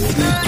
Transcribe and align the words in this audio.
Radio 0.00 0.47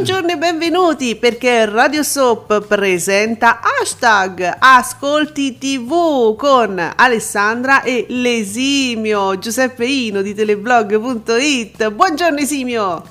Buongiorno 0.00 0.32
e 0.32 0.38
benvenuti 0.38 1.14
perché 1.14 1.66
Radio 1.66 2.02
Soap 2.02 2.66
presenta 2.66 3.60
hashtag 3.60 4.56
Ascolti 4.58 5.58
TV 5.58 6.36
con 6.36 6.92
Alessandra 6.96 7.82
e 7.82 8.06
l'esimio 8.08 9.38
Giuseppe 9.38 9.84
Ino 9.84 10.22
di 10.22 10.32
teleblog.it. 10.32 11.90
Buongiorno 11.90 12.38
Esimio! 12.38 13.02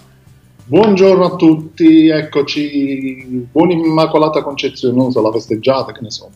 Buongiorno 0.65 1.25
a 1.25 1.35
tutti, 1.35 2.07
eccoci, 2.07 3.47
buona 3.51 3.73
Immacolata 3.73 4.41
Concezione, 4.41 4.95
non 4.95 5.11
so, 5.11 5.21
la 5.21 5.31
festeggiata, 5.31 5.91
che 5.91 6.01
ne 6.01 6.09
so. 6.09 6.31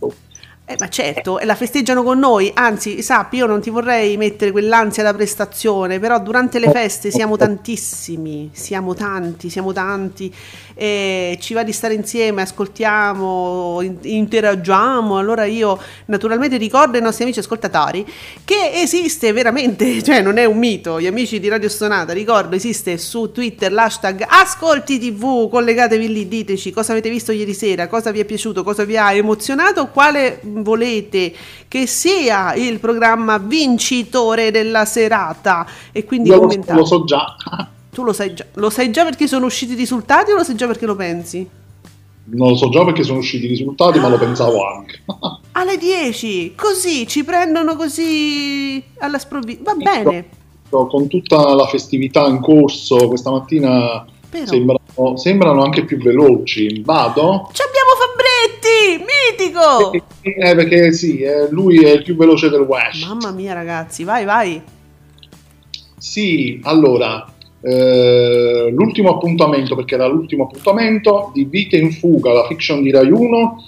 Eh, 0.65 0.77
ma 0.79 0.87
certo, 0.87 1.39
e 1.39 1.45
la 1.45 1.55
festeggiano 1.55 2.03
con 2.03 2.17
noi, 2.17 2.49
anzi, 2.53 3.01
sappi, 3.01 3.35
io 3.35 3.45
non 3.45 3.59
ti 3.59 3.69
vorrei 3.69 4.15
mettere 4.15 4.51
quell'ansia 4.51 5.03
da 5.03 5.13
prestazione, 5.13 5.99
però 5.99 6.21
durante 6.21 6.57
le 6.57 6.71
feste 6.71 7.11
siamo 7.11 7.35
tantissimi, 7.35 8.49
siamo 8.53 8.93
tanti, 8.93 9.49
siamo 9.49 9.73
tanti, 9.73 10.33
e 10.73 11.37
ci 11.41 11.53
va 11.53 11.63
di 11.63 11.73
stare 11.73 11.95
insieme, 11.95 12.43
ascoltiamo, 12.43 13.81
interagiamo, 14.03 15.17
allora 15.17 15.43
io 15.43 15.77
naturalmente 16.05 16.55
ricordo 16.55 16.95
ai 16.95 17.03
nostri 17.03 17.25
amici 17.25 17.39
ascoltatori 17.39 18.05
che 18.45 18.71
esiste 18.73 19.33
veramente, 19.33 19.99
cioè 20.01 20.21
non 20.21 20.37
è 20.37 20.45
un 20.45 20.57
mito, 20.57 20.97
gli 20.97 21.07
amici 21.07 21.41
di 21.41 21.49
Radio 21.49 21.67
Stonata, 21.67 22.13
ricordo, 22.13 22.55
esiste 22.55 22.97
su 22.97 23.33
Twitter 23.33 23.69
l'hashtag 23.69 24.25
Ascolti 24.29 24.97
TV, 24.97 25.49
collegatevi 25.49 26.07
lì, 26.07 26.25
diteci 26.29 26.71
cosa 26.71 26.93
avete 26.93 27.09
visto 27.09 27.33
ieri 27.33 27.53
sera, 27.53 27.87
cosa 27.89 28.11
vi 28.11 28.21
è 28.21 28.25
piaciuto, 28.25 28.63
cosa 28.63 28.85
vi 28.85 28.95
ha 28.95 29.11
emozionato, 29.11 29.89
quale 29.89 30.39
volete 30.61 31.33
che 31.67 31.87
sia 31.87 32.53
il 32.55 32.79
programma 32.79 33.37
vincitore 33.37 34.51
della 34.51 34.85
serata 34.85 35.65
e 35.91 36.05
quindi 36.05 36.29
Io 36.29 36.39
commentate. 36.39 36.73
Lo 36.73 36.85
so 36.85 37.03
già. 37.03 37.35
Tu 37.91 38.03
lo 38.03 38.13
sai 38.13 38.33
già, 38.33 38.45
lo 38.55 38.69
sai 38.69 38.91
già 38.91 39.03
perché 39.03 39.27
sono 39.27 39.45
usciti 39.45 39.73
i 39.73 39.75
risultati 39.75 40.31
o 40.31 40.35
lo 40.35 40.43
sai 40.43 40.55
già 40.55 40.67
perché 40.67 40.85
lo 40.85 40.95
pensi? 40.95 41.47
Non 42.25 42.49
lo 42.49 42.55
so 42.55 42.69
già 42.69 42.83
perché 42.85 43.03
sono 43.03 43.19
usciti 43.19 43.45
i 43.45 43.49
risultati, 43.49 43.99
ma 43.99 44.07
lo 44.07 44.17
pensavo 44.17 44.65
anche. 44.65 45.01
Alle 45.53 45.77
10, 45.77 46.53
così 46.55 47.05
ci 47.07 47.23
prendono 47.23 47.75
così 47.75 48.83
alla 48.99 49.19
sprovvista. 49.19 49.73
Va 49.73 49.75
bene. 49.75 50.25
Con 50.69 51.07
tutta 51.07 51.53
la 51.53 51.67
festività 51.67 52.25
in 52.25 52.39
corso 52.39 53.07
questa 53.07 53.29
mattina 53.29 54.03
sembrano, 54.45 55.17
sembrano, 55.17 55.61
anche 55.61 55.85
più 55.85 55.97
veloci. 55.97 56.81
Vado? 56.83 57.49
Ci 57.53 57.61
abbiamo 57.61 57.92
Mitico! 58.99 59.91
Eh, 60.21 60.55
perché 60.55 60.93
sì, 60.93 61.19
eh, 61.19 61.49
lui 61.49 61.83
è 61.83 61.91
il 61.91 62.03
più 62.03 62.15
veloce 62.15 62.49
del 62.49 62.61
West. 62.61 63.05
Mamma 63.05 63.31
mia 63.31 63.53
ragazzi, 63.53 64.03
vai 64.03 64.25
vai. 64.25 64.61
Sì, 65.97 66.59
allora, 66.63 67.25
eh, 67.61 68.69
l'ultimo 68.71 69.11
appuntamento, 69.11 69.75
perché 69.75 69.95
era 69.95 70.07
l'ultimo 70.07 70.43
appuntamento 70.43 71.31
di 71.33 71.45
Vite 71.45 71.77
in 71.77 71.91
fuga, 71.91 72.33
la 72.33 72.45
fiction 72.45 72.81
di 72.81 72.91
Rai 72.91 73.09
1, 73.09 73.63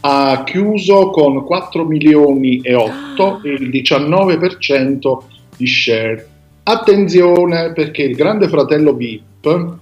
ha 0.00 0.44
chiuso 0.44 1.10
con 1.10 1.44
4 1.44 1.84
milioni 1.84 2.60
e 2.60 2.74
8 2.74 3.40
e 3.44 3.50
il 3.50 3.68
19% 3.70 5.18
di 5.56 5.66
share. 5.66 6.28
Attenzione 6.62 7.72
perché 7.72 8.02
il 8.02 8.14
grande 8.14 8.48
fratello 8.48 8.92
VIP 8.92 9.76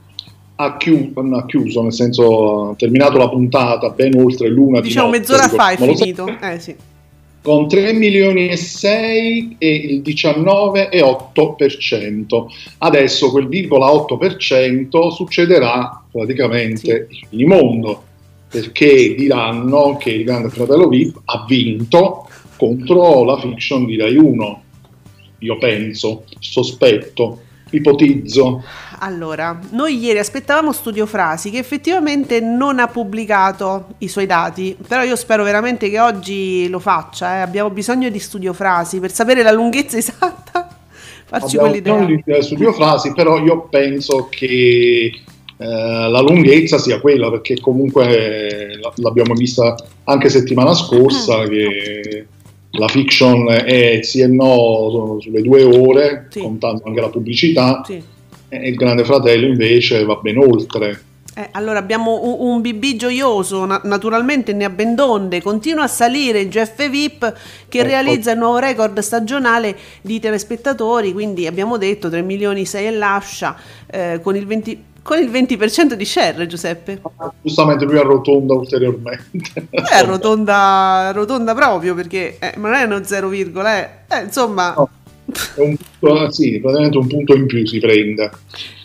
ha 0.56 0.77
chiuso, 0.78 1.21
ha 1.21 1.47
chiuso, 1.47 1.83
nel 1.83 1.93
senso 1.93 2.71
ha 2.71 2.75
terminato 2.77 3.19
la 3.19 3.28
puntata 3.28 3.91
ben 3.91 4.19
oltre 4.19 4.49
l'una 4.49 4.81
diciamo 4.81 5.11
di 5.11 5.19
mezz'ora 5.19 5.49
fa 5.49 5.69
è 5.71 5.77
finito 5.77 6.27
eh, 6.41 6.59
sì. 6.59 6.75
con 7.43 7.69
3 7.69 7.93
milioni 7.93 8.49
e 8.49 8.56
6 8.56 9.56
e 9.59 9.75
il 9.75 10.00
19,8% 10.00 12.45
adesso 12.78 13.31
quel 13.31 13.49
virgola 13.49 13.89
8% 13.89 15.11
succederà 15.11 16.03
praticamente 16.11 17.06
sì. 17.11 17.16
il 17.16 17.27
finimondo 17.28 18.03
perché 18.49 19.15
diranno 19.15 19.99
che 19.99 20.09
il 20.11 20.25
grande 20.25 20.49
fratello 20.49 20.89
VIP 20.89 21.21
ha 21.27 21.45
vinto 21.47 22.27
contro 22.56 23.25
la 23.25 23.39
fiction 23.39 23.84
di 23.84 23.99
Rai 23.99 24.16
1 24.16 24.62
io 25.41 25.59
penso, 25.59 26.25
sospetto 26.39 27.41
ipotizzo. 27.71 28.62
Allora, 28.99 29.59
noi 29.71 29.99
ieri 29.99 30.19
aspettavamo 30.19 30.73
Studio 30.73 31.07
Frasi 31.07 31.51
che 31.51 31.59
effettivamente 31.59 32.41
non 32.41 32.79
ha 32.79 32.89
pubblicato 32.89 33.95
i 33.99 34.09
suoi 34.09 34.27
dati, 34.27 34.77
però 34.87 35.03
io 35.03 35.17
spero 35.17 35.43
veramente 35.45 35.91
che 35.91 36.01
oggi 36.01 36.69
lo 36.69 36.79
faccia, 36.79 37.37
eh. 37.37 37.41
abbiamo 37.41 37.71
bisogno 37.71 38.09
di 38.09 38.19
Studio 38.19 38.53
Frasi 38.53 38.99
per 39.01 39.12
sapere 39.12 39.43
la 39.43 39.53
lunghezza 39.53 39.99
esatta. 39.99 40.69
Farci 41.27 41.59
bisogno 41.59 42.07
di 42.07 42.23
Studio 42.41 42.73
Frasi, 42.73 43.12
però 43.12 43.39
io 43.39 43.67
penso 43.69 44.29
che 44.31 45.11
eh, 45.59 45.65
la 45.67 46.21
lunghezza 46.21 46.78
sia 46.78 47.01
quella, 47.01 47.31
perché 47.31 47.61
comunque 47.61 48.78
l'abbiamo 48.97 49.34
vista 49.34 49.75
anche 50.05 50.28
settimana 50.28 50.73
scorsa, 50.75 51.43
mm. 51.43 51.49
che 51.49 52.27
la 52.71 52.89
fiction 52.89 53.49
è 53.51 54.01
sì 54.03 54.21
e 54.21 54.27
no 54.27 55.17
sulle 55.21 55.43
due 55.43 55.65
ore, 55.65 56.28
sì. 56.31 56.41
contando 56.41 56.83
anche 56.84 57.01
la 57.01 57.09
pubblicità, 57.09 57.83
sì. 57.84 58.03
E 58.49 58.69
il 58.69 58.75
Grande 58.75 59.05
Fratello 59.05 59.47
invece 59.47 60.05
va 60.05 60.17
ben 60.17 60.39
oltre. 60.39 61.01
Eh, 61.39 61.49
allora 61.53 61.79
abbiamo 61.79 62.23
un, 62.23 62.55
un 62.55 62.61
BB 62.62 62.97
gioioso, 62.97 63.67
na- 63.67 63.83
naturalmente 63.84 64.55
ne 64.55 64.65
ha 64.65 64.71
ben 64.71 64.95
donde, 64.95 65.43
continua 65.43 65.84
a 65.84 65.87
salire 65.87 66.41
il 66.41 66.49
GF 66.49 66.89
VIP 66.89 67.34
che 67.69 67.79
ecco. 67.79 67.87
realizza 67.87 68.31
il 68.31 68.39
nuovo 68.39 68.57
record 68.57 68.99
stagionale 69.01 69.77
di 70.01 70.19
telespettatori, 70.19 71.12
quindi 71.12 71.47
abbiamo 71.47 71.77
detto 71.77 72.09
3 72.09 72.23
milioni 72.23 72.65
6 72.65 72.87
e 72.87 72.91
lascia 72.91 73.55
eh, 73.87 74.21
con 74.23 74.34
il 74.34 74.47
20 74.47 74.84
con 75.07 75.19
il 75.19 75.31
20% 75.31 75.93
di 75.93 76.05
share, 76.05 76.49
Giuseppe. 76.49 77.01
Giustamente 77.41 77.84
lui 77.84 77.97
arrotonda 77.97 78.55
ulteriormente. 78.55 79.67
Poi 79.71 79.84
arrotonda, 79.89 80.57
arrotonda 81.11 81.55
proprio 81.55 81.95
perché 81.95 82.39
eh, 82.41 82.55
non 82.57 82.73
è 82.73 82.83
uno 82.83 83.05
0, 83.05 83.31
eh. 83.31 83.89
eh, 84.09 84.22
insomma... 84.25 84.75
No, 84.77 84.89
è 85.55 85.61
un 85.61 85.77
punto, 85.99 86.31
sì, 86.31 86.61
praticamente 86.61 86.99
un 86.99 87.07
punto 87.07 87.34
in 87.34 87.47
più 87.47 87.67
si 87.67 87.78
prende. 87.78 88.31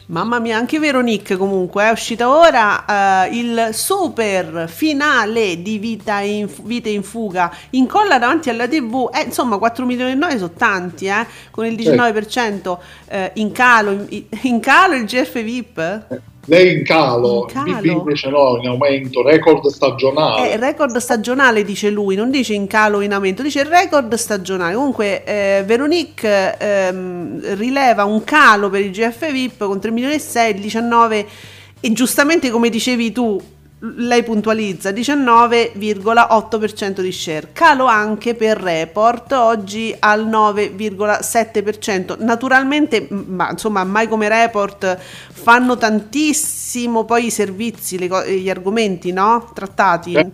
Mamma 0.08 0.40
mia, 0.40 0.58
anche 0.58 0.78
Veronique 0.78 1.38
comunque 1.38 1.86
è 1.86 1.90
uscita 1.90 2.28
ora 2.30 3.28
uh, 3.30 3.34
il 3.34 3.70
super 3.72 4.68
finale 4.68 5.62
di 5.62 5.78
Vita 5.78 6.20
in, 6.20 6.50
Vita 6.64 6.90
in 6.90 7.02
Fuga, 7.02 7.50
incolla 7.70 8.20
davanti 8.20 8.50
alla 8.50 8.68
tv, 8.68 9.10
eh, 9.14 9.22
insomma 9.22 9.58
4 9.58 9.86
milioni 9.86 10.12
e 10.12 10.16
9 10.16 10.38
sono 10.38 10.52
tanti, 10.52 11.06
eh, 11.06 11.26
con 11.50 11.66
il 11.66 11.76
19% 11.76 12.78
eh, 13.08 13.32
in, 13.36 13.54
calo, 13.54 14.06
in, 14.10 14.26
in, 14.42 14.60
calo 14.60 14.96
il 14.96 15.06
GF 15.06 15.42
VIP. 15.42 16.22
Lei 16.46 16.78
in 16.78 16.84
calo, 16.84 17.48
in 17.48 17.54
calo. 17.54 17.82
BP 17.82 17.86
invece 17.86 18.30
no, 18.30 18.58
in 18.60 18.68
aumento, 18.68 19.22
record 19.22 19.68
stagionale. 19.68 20.52
Eh, 20.52 20.58
record 20.58 20.98
stagionale 20.98 21.64
dice 21.64 21.90
lui, 21.90 22.16
non 22.16 22.32
dice 22.32 22.54
in 22.54 22.66
calo 22.68 22.98
o 22.98 23.02
in 23.02 23.14
aumento, 23.14 23.44
dice 23.44 23.64
record 23.64 24.14
stagionale. 24.16 24.74
Comunque 24.74 25.24
eh, 25.24 25.64
Veronique 25.66 26.58
ehm, 26.58 27.56
rileva 27.56 28.06
un 28.06 28.24
calo 28.24 28.70
per 28.70 28.82
il 28.82 28.92
GF 28.92 29.32
VIP 29.32 29.66
con 29.66 29.80
3 29.80 29.92
milioni 29.92 30.16
e 30.16 30.20
6, 30.20 30.56
il 30.56 30.62
19 30.62 31.28
e 31.80 31.92
giustamente 31.94 32.50
come 32.50 32.70
dicevi 32.70 33.12
tu, 33.12 33.42
lei 33.84 34.22
puntualizza 34.22 34.92
19,8% 34.92 37.02
di 37.02 37.12
share, 37.12 37.50
calo 37.52 37.86
anche 37.86 38.36
per 38.36 38.58
Report 38.58 39.32
oggi 39.32 39.92
al 39.98 40.28
9,7%. 40.28 42.24
Naturalmente, 42.24 43.08
ma 43.10 43.50
insomma, 43.50 43.84
mai 43.84 44.08
come 44.08 44.30
Report 44.30 45.00
fanno 45.32 45.78
tantissimo 45.78 47.06
poi 47.06 47.26
i 47.26 47.32
servizi, 47.32 47.98
le, 47.98 48.08
gli 48.38 48.52
argomenti, 48.52 49.12
no? 49.12 49.50
Trattati. 49.52 50.14
Eh, 50.14 50.30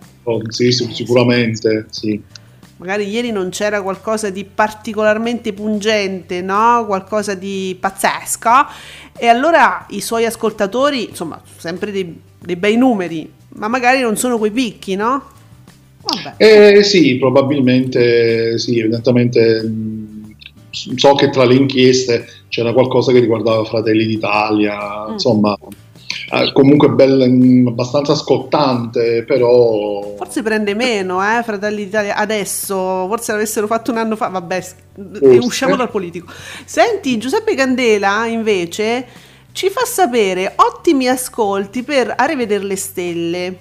sì, 0.48 0.70
sicuramente, 0.70 1.86
sì. 1.88 2.20
Magari 2.76 3.08
ieri 3.08 3.30
non 3.32 3.48
c'era 3.48 3.80
qualcosa 3.82 4.28
di 4.30 4.44
particolarmente 4.44 5.54
pungente, 5.54 6.42
no? 6.42 6.84
Qualcosa 6.86 7.32
di 7.34 7.74
pazzesco. 7.80 8.66
E 9.16 9.26
allora 9.26 9.86
i 9.88 10.02
suoi 10.02 10.26
ascoltatori, 10.26 11.08
insomma, 11.08 11.40
sempre 11.56 11.90
dei, 11.90 12.20
dei 12.38 12.56
bei 12.56 12.76
numeri, 12.76 13.36
ma 13.50 13.68
magari 13.68 14.00
non 14.00 14.16
sono 14.16 14.38
quei 14.38 14.50
picchi, 14.50 14.94
no? 14.94 15.36
Eh, 16.36 16.82
sì, 16.82 17.16
probabilmente 17.18 18.58
sì, 18.58 18.78
evidentemente 18.78 19.62
mh, 19.62 20.34
so 20.70 21.14
che 21.14 21.30
tra 21.30 21.44
le 21.44 21.54
inchieste 21.54 22.26
c'era 22.48 22.72
qualcosa 22.72 23.12
che 23.12 23.20
riguardava 23.20 23.64
Fratelli 23.64 24.06
d'Italia, 24.06 25.06
mm. 25.08 25.12
insomma, 25.12 25.56
eh, 26.30 26.52
comunque 26.52 26.90
bella, 26.90 27.24
abbastanza 27.24 28.14
scottante, 28.14 29.24
però... 29.24 30.14
Forse 30.16 30.42
prende 30.42 30.74
meno, 30.74 31.22
eh, 31.22 31.42
Fratelli 31.42 31.84
d'Italia, 31.84 32.16
adesso, 32.16 33.06
forse 33.08 33.32
l'avessero 33.32 33.66
fatto 33.66 33.90
un 33.90 33.98
anno 33.98 34.16
fa, 34.16 34.28
vabbè, 34.28 34.62
forse. 34.62 35.38
usciamo 35.42 35.76
dal 35.76 35.90
politico. 35.90 36.32
Senti, 36.64 37.18
Giuseppe 37.18 37.54
Candela 37.54 38.26
invece 38.26 39.26
ci 39.58 39.70
fa 39.70 39.84
sapere 39.84 40.52
ottimi 40.54 41.08
ascolti 41.08 41.82
per 41.82 42.14
A 42.16 42.26
rivedere 42.26 42.62
le 42.62 42.76
stelle. 42.76 43.58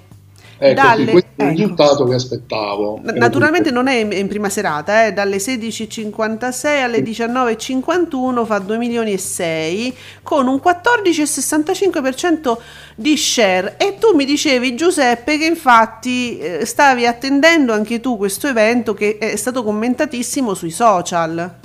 Ecco, 0.60 0.74
dalle, 0.80 1.12
questo 1.12 1.30
è 1.38 1.44
il 1.46 1.50
ecco. 1.50 1.60
risultato 1.60 2.06
che 2.06 2.14
aspettavo. 2.14 3.00
Naturalmente 3.02 3.72
non 3.72 3.88
è 3.88 3.96
in, 3.96 4.28
prima 4.28 4.48
serata, 4.50 5.08
eh, 5.08 5.14
dalle 5.14 5.38
16.56 5.38 6.84
alle 6.84 7.00
19.51 7.00 8.46
fa 8.46 8.60
2 8.60 8.78
milioni 8.78 9.14
e 9.14 9.18
6 9.18 9.98
con 10.22 10.46
un 10.46 10.62
14,65% 10.64 12.58
di 12.94 13.18
share 13.18 13.78
e 13.78 13.98
tu 14.00 14.16
mi 14.16 14.26
dicevi 14.26 14.76
Giuseppe 14.76 15.40
che 15.40 15.46
infatti 15.46 16.38
eh, 16.38 16.64
stavi 16.64 17.08
attendendo 17.08 17.74
anche 17.74 18.00
tu 18.00 18.18
questo 18.18 18.46
evento 18.46 18.94
che 18.94 19.18
è 19.18 19.36
stato 19.36 19.64
commentatissimo 19.64 20.54
sui 20.54 20.70
social. 20.70 21.56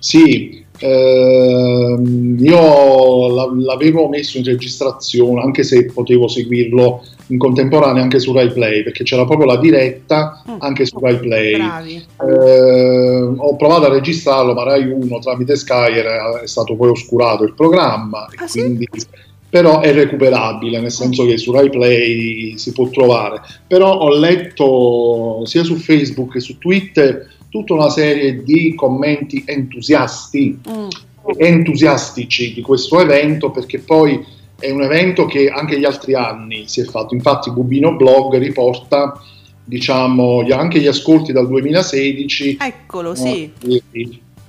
Sì, 0.00 0.66
ehm, 0.78 2.36
io 2.38 3.56
l'avevo 3.60 4.08
messo 4.08 4.38
in 4.38 4.44
registrazione 4.44 5.40
anche 5.40 5.62
se 5.62 5.86
potevo 5.86 6.28
seguirlo 6.28 7.02
in 7.28 7.38
contemporanea 7.38 8.02
anche 8.02 8.18
su 8.18 8.32
Rai 8.32 8.50
Play 8.52 8.82
perché 8.82 9.04
c'era 9.04 9.24
proprio 9.24 9.46
la 9.46 9.56
diretta 9.56 10.42
mm. 10.48 10.56
anche 10.58 10.86
su 10.86 10.98
Rai 10.98 11.18
Play. 11.18 11.54
Eh, 11.54 13.32
ho 13.36 13.56
provato 13.56 13.86
a 13.86 13.90
registrarlo, 13.90 14.54
ma 14.54 14.64
Rai 14.64 14.88
1 14.88 15.18
tramite 15.18 15.56
Sky 15.56 15.94
era, 15.94 16.40
è 16.40 16.46
stato 16.46 16.74
poi 16.76 16.90
oscurato 16.90 17.44
il 17.44 17.54
programma. 17.54 18.26
Ah, 18.36 18.46
quindi, 18.50 18.88
sì? 18.92 19.06
Però 19.50 19.80
è 19.80 19.92
recuperabile, 19.92 20.78
nel 20.78 20.90
senso 20.90 21.24
che 21.24 21.38
su 21.38 21.52
Rai 21.52 21.70
Play 21.70 22.58
si 22.58 22.72
può 22.72 22.88
trovare. 22.88 23.40
Però 23.66 23.98
ho 23.98 24.10
letto 24.10 25.42
sia 25.46 25.64
su 25.64 25.76
Facebook 25.76 26.32
che 26.32 26.40
su 26.40 26.58
Twitter 26.58 27.36
tutta 27.48 27.74
una 27.74 27.90
serie 27.90 28.42
di 28.42 28.74
commenti 28.74 29.42
entusiasti, 29.46 30.58
mm. 30.68 30.88
entusiastici 31.36 32.54
di 32.54 32.60
questo 32.60 33.00
evento 33.00 33.50
perché 33.50 33.78
poi 33.78 34.24
è 34.58 34.70
un 34.70 34.82
evento 34.82 35.26
che 35.26 35.48
anche 35.48 35.78
gli 35.78 35.84
altri 35.84 36.14
anni 36.14 36.66
si 36.66 36.80
è 36.80 36.84
fatto, 36.84 37.14
infatti 37.14 37.50
Bubino 37.50 37.94
Blog 37.94 38.36
riporta 38.38 39.20
diciamo 39.64 40.46
anche 40.50 40.80
gli 40.80 40.86
ascolti 40.86 41.32
dal 41.32 41.46
2016. 41.46 42.56
Eccolo, 42.60 43.14
sì. 43.14 43.52
E, 43.60 43.82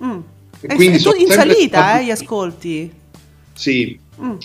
mm. 0.03 0.19
e 0.61 0.75
quindi 0.75 0.97
sono 0.97 1.17
in 1.17 1.27
salita 1.27 1.99
eh, 1.99 2.05
gli 2.05 2.11
ascolti. 2.11 2.91
Sì. 3.53 3.99
Mm. 4.21 4.35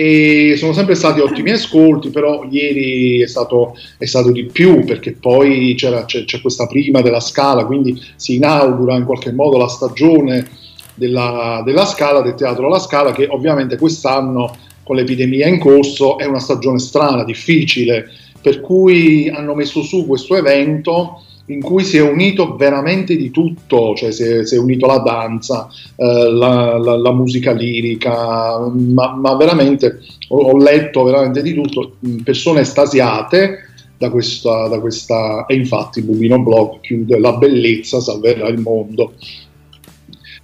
E 0.00 0.54
sono 0.56 0.72
sempre 0.74 0.94
stati 0.94 1.18
ottimi 1.18 1.50
ascolti, 1.50 2.10
però 2.10 2.46
ieri 2.48 3.20
è 3.20 3.26
stato, 3.26 3.74
è 3.98 4.04
stato 4.04 4.30
di 4.30 4.44
più 4.44 4.84
perché 4.84 5.10
poi 5.10 5.74
c'è, 5.76 6.04
c'è, 6.04 6.40
questa 6.40 6.68
prima 6.68 7.00
della 7.00 7.18
scala, 7.18 7.64
quindi 7.64 8.00
si 8.14 8.36
inaugura 8.36 8.94
in 8.94 9.04
qualche 9.04 9.32
modo 9.32 9.58
la 9.58 9.66
stagione 9.66 10.46
della, 10.94 11.62
della 11.64 11.84
scala, 11.84 12.22
del 12.22 12.36
teatro 12.36 12.66
alla 12.66 12.78
scala, 12.78 13.10
che 13.10 13.26
ovviamente 13.28 13.76
quest'anno 13.76 14.56
con 14.84 14.94
l'epidemia 14.94 15.48
in 15.48 15.58
corso, 15.58 16.16
è 16.16 16.26
una 16.26 16.38
stagione 16.38 16.78
strana, 16.78 17.24
difficile, 17.24 18.08
per 18.40 18.60
cui 18.60 19.28
hanno 19.28 19.56
messo 19.56 19.82
su 19.82 20.06
questo 20.06 20.36
evento 20.36 21.24
in 21.48 21.60
cui 21.62 21.84
si 21.84 21.96
è 21.96 22.02
unito 22.02 22.56
veramente 22.56 23.16
di 23.16 23.30
tutto, 23.30 23.94
cioè 23.94 24.10
si 24.10 24.22
è, 24.22 24.44
si 24.44 24.54
è 24.54 24.58
unito 24.58 24.86
la 24.86 24.98
danza, 24.98 25.68
eh, 25.96 26.30
la, 26.30 26.76
la, 26.78 26.96
la, 26.96 27.12
musica 27.12 27.52
lirica, 27.52 28.58
ma, 28.68 29.14
ma 29.14 29.36
veramente 29.36 30.00
ho, 30.28 30.50
ho, 30.50 30.56
letto 30.56 31.04
veramente 31.04 31.42
di 31.42 31.54
tutto, 31.54 31.96
persone 32.22 32.60
estasiate 32.60 33.66
da 33.96 34.10
questa, 34.10 34.68
da 34.68 34.78
questa 34.78 35.46
e 35.46 35.54
infatti 35.54 36.02
Bubino 36.02 36.38
Blog 36.38 36.80
chiude 36.80 37.18
la 37.18 37.32
bellezza 37.32 38.00
salverà 38.00 38.48
il 38.48 38.60
mondo. 38.60 39.14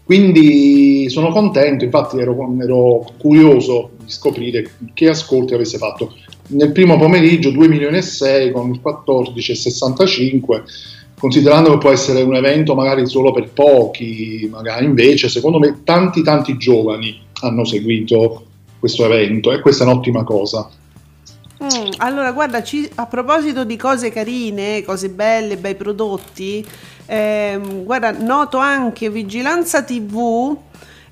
Quindi 0.05 1.09
sono 1.09 1.31
contento, 1.31 1.85
infatti 1.85 2.19
ero, 2.19 2.37
ero 2.61 3.07
curioso 3.19 3.91
di 4.05 4.11
scoprire 4.11 4.71
che 4.93 5.09
ascolti 5.09 5.55
avesse 5.55 5.79
fatto. 5.79 6.13
Nel 6.47 6.73
primo 6.73 6.99
pomeriggio 6.99 7.51
2 7.51 7.69
milioni 7.69 7.97
e 7.97 8.03
6 8.03 8.53
con 8.53 8.71
il 8.71 8.81
14,65 8.85 10.63
considerando 11.19 11.71
che 11.71 11.79
può 11.79 11.91
essere 11.91 12.21
un 12.21 12.35
evento 12.35 12.75
magari 12.75 13.07
solo 13.07 13.33
per 13.33 13.49
pochi, 13.49 14.47
magari 14.51 14.85
invece 14.85 15.31
secondo 15.31 15.59
me 15.59 15.81
tanti 15.83 16.23
tanti 16.23 16.59
giovani 16.59 17.19
hanno 17.41 17.65
seguito 17.65 18.45
questo 18.79 19.07
evento 19.07 19.51
e 19.51 19.61
questa 19.61 19.85
è 19.85 19.87
un'ottima 19.87 20.23
cosa. 20.23 20.69
Mm, 21.63 21.93
allora, 21.99 22.33
guarda, 22.33 22.63
ci, 22.63 22.87
a 22.97 23.07
proposito 23.07 23.65
di 23.65 23.77
cose 23.77 24.11
carine, 24.11 24.83
cose 24.83 25.09
belle, 25.09 25.57
bei 25.57 25.75
prodotti, 25.77 26.63
eh, 27.07 27.59
guarda, 27.85 28.11
noto 28.11 28.59
anche 28.59 29.09
Vigilanza 29.09 29.83
TV 29.83 30.55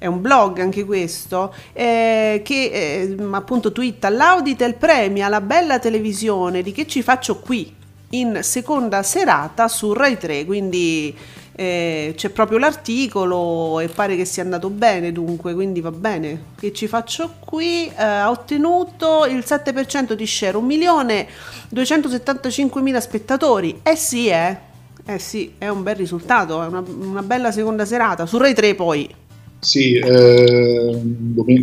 è 0.02 0.06
un 0.06 0.20
blog 0.20 0.58
anche 0.58 0.84
questo, 0.84 1.54
eh, 1.72 2.42
che 2.44 2.70
eh, 2.72 3.16
appunto 3.30 3.70
twitta 3.70 4.08
l'Auditel 4.08 4.74
premia 4.74 5.28
la 5.28 5.40
bella 5.40 5.78
televisione 5.78 6.60
di 6.60 6.72
che 6.72 6.88
ci 6.88 7.02
faccio 7.02 7.38
qui 7.38 7.72
in 8.10 8.40
seconda 8.42 9.04
serata 9.04 9.68
su 9.68 9.92
Rai 9.92 10.18
3, 10.18 10.44
quindi 10.44 11.16
eh, 11.54 12.14
c'è 12.16 12.30
proprio 12.30 12.58
l'articolo 12.58 13.78
e 13.78 13.86
pare 13.86 14.16
che 14.16 14.24
sia 14.24 14.42
andato 14.42 14.70
bene 14.70 15.12
dunque, 15.12 15.54
quindi 15.54 15.80
va 15.80 15.92
bene. 15.92 16.46
Che 16.58 16.72
ci 16.72 16.88
faccio 16.88 17.34
qui? 17.38 17.86
Eh, 17.86 18.02
ha 18.02 18.28
ottenuto 18.28 19.24
il 19.26 19.44
7% 19.46 20.14
di 20.14 20.26
share, 20.26 20.58
1.275.000 20.58 22.98
spettatori. 22.98 23.78
Eh 23.84 23.94
sì, 23.94 24.26
eh. 24.26 24.70
Eh 25.04 25.18
sì, 25.20 25.54
è 25.58 25.68
un 25.68 25.84
bel 25.84 25.96
risultato, 25.96 26.60
è 26.60 26.66
una, 26.66 26.82
una 26.86 27.22
bella 27.22 27.52
seconda 27.52 27.84
serata, 27.84 28.26
su 28.26 28.38
Rai 28.38 28.54
3 28.54 28.74
poi. 28.74 29.20
Sì, 29.64 29.94
eh, 29.94 31.00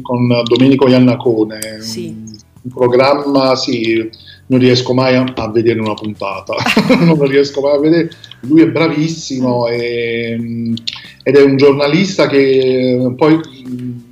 con 0.01 0.41
Domenico 0.45 0.87
Iannacone, 0.87 1.81
sì. 1.81 2.15
un 2.61 2.71
programma, 2.73 3.57
sì, 3.57 4.09
non 4.45 4.59
riesco 4.59 4.93
mai 4.93 5.15
a, 5.15 5.25
a 5.35 5.51
vedere 5.51 5.81
una 5.81 5.95
puntata, 5.95 6.53
non 7.03 7.21
riesco 7.27 7.59
mai 7.59 7.75
a 7.75 7.79
vedere, 7.79 8.09
lui 8.43 8.61
è 8.61 8.69
bravissimo 8.69 9.67
e, 9.67 10.73
ed 11.23 11.35
è 11.35 11.41
un 11.41 11.57
giornalista 11.57 12.27
che 12.27 13.13
poi 13.17 13.37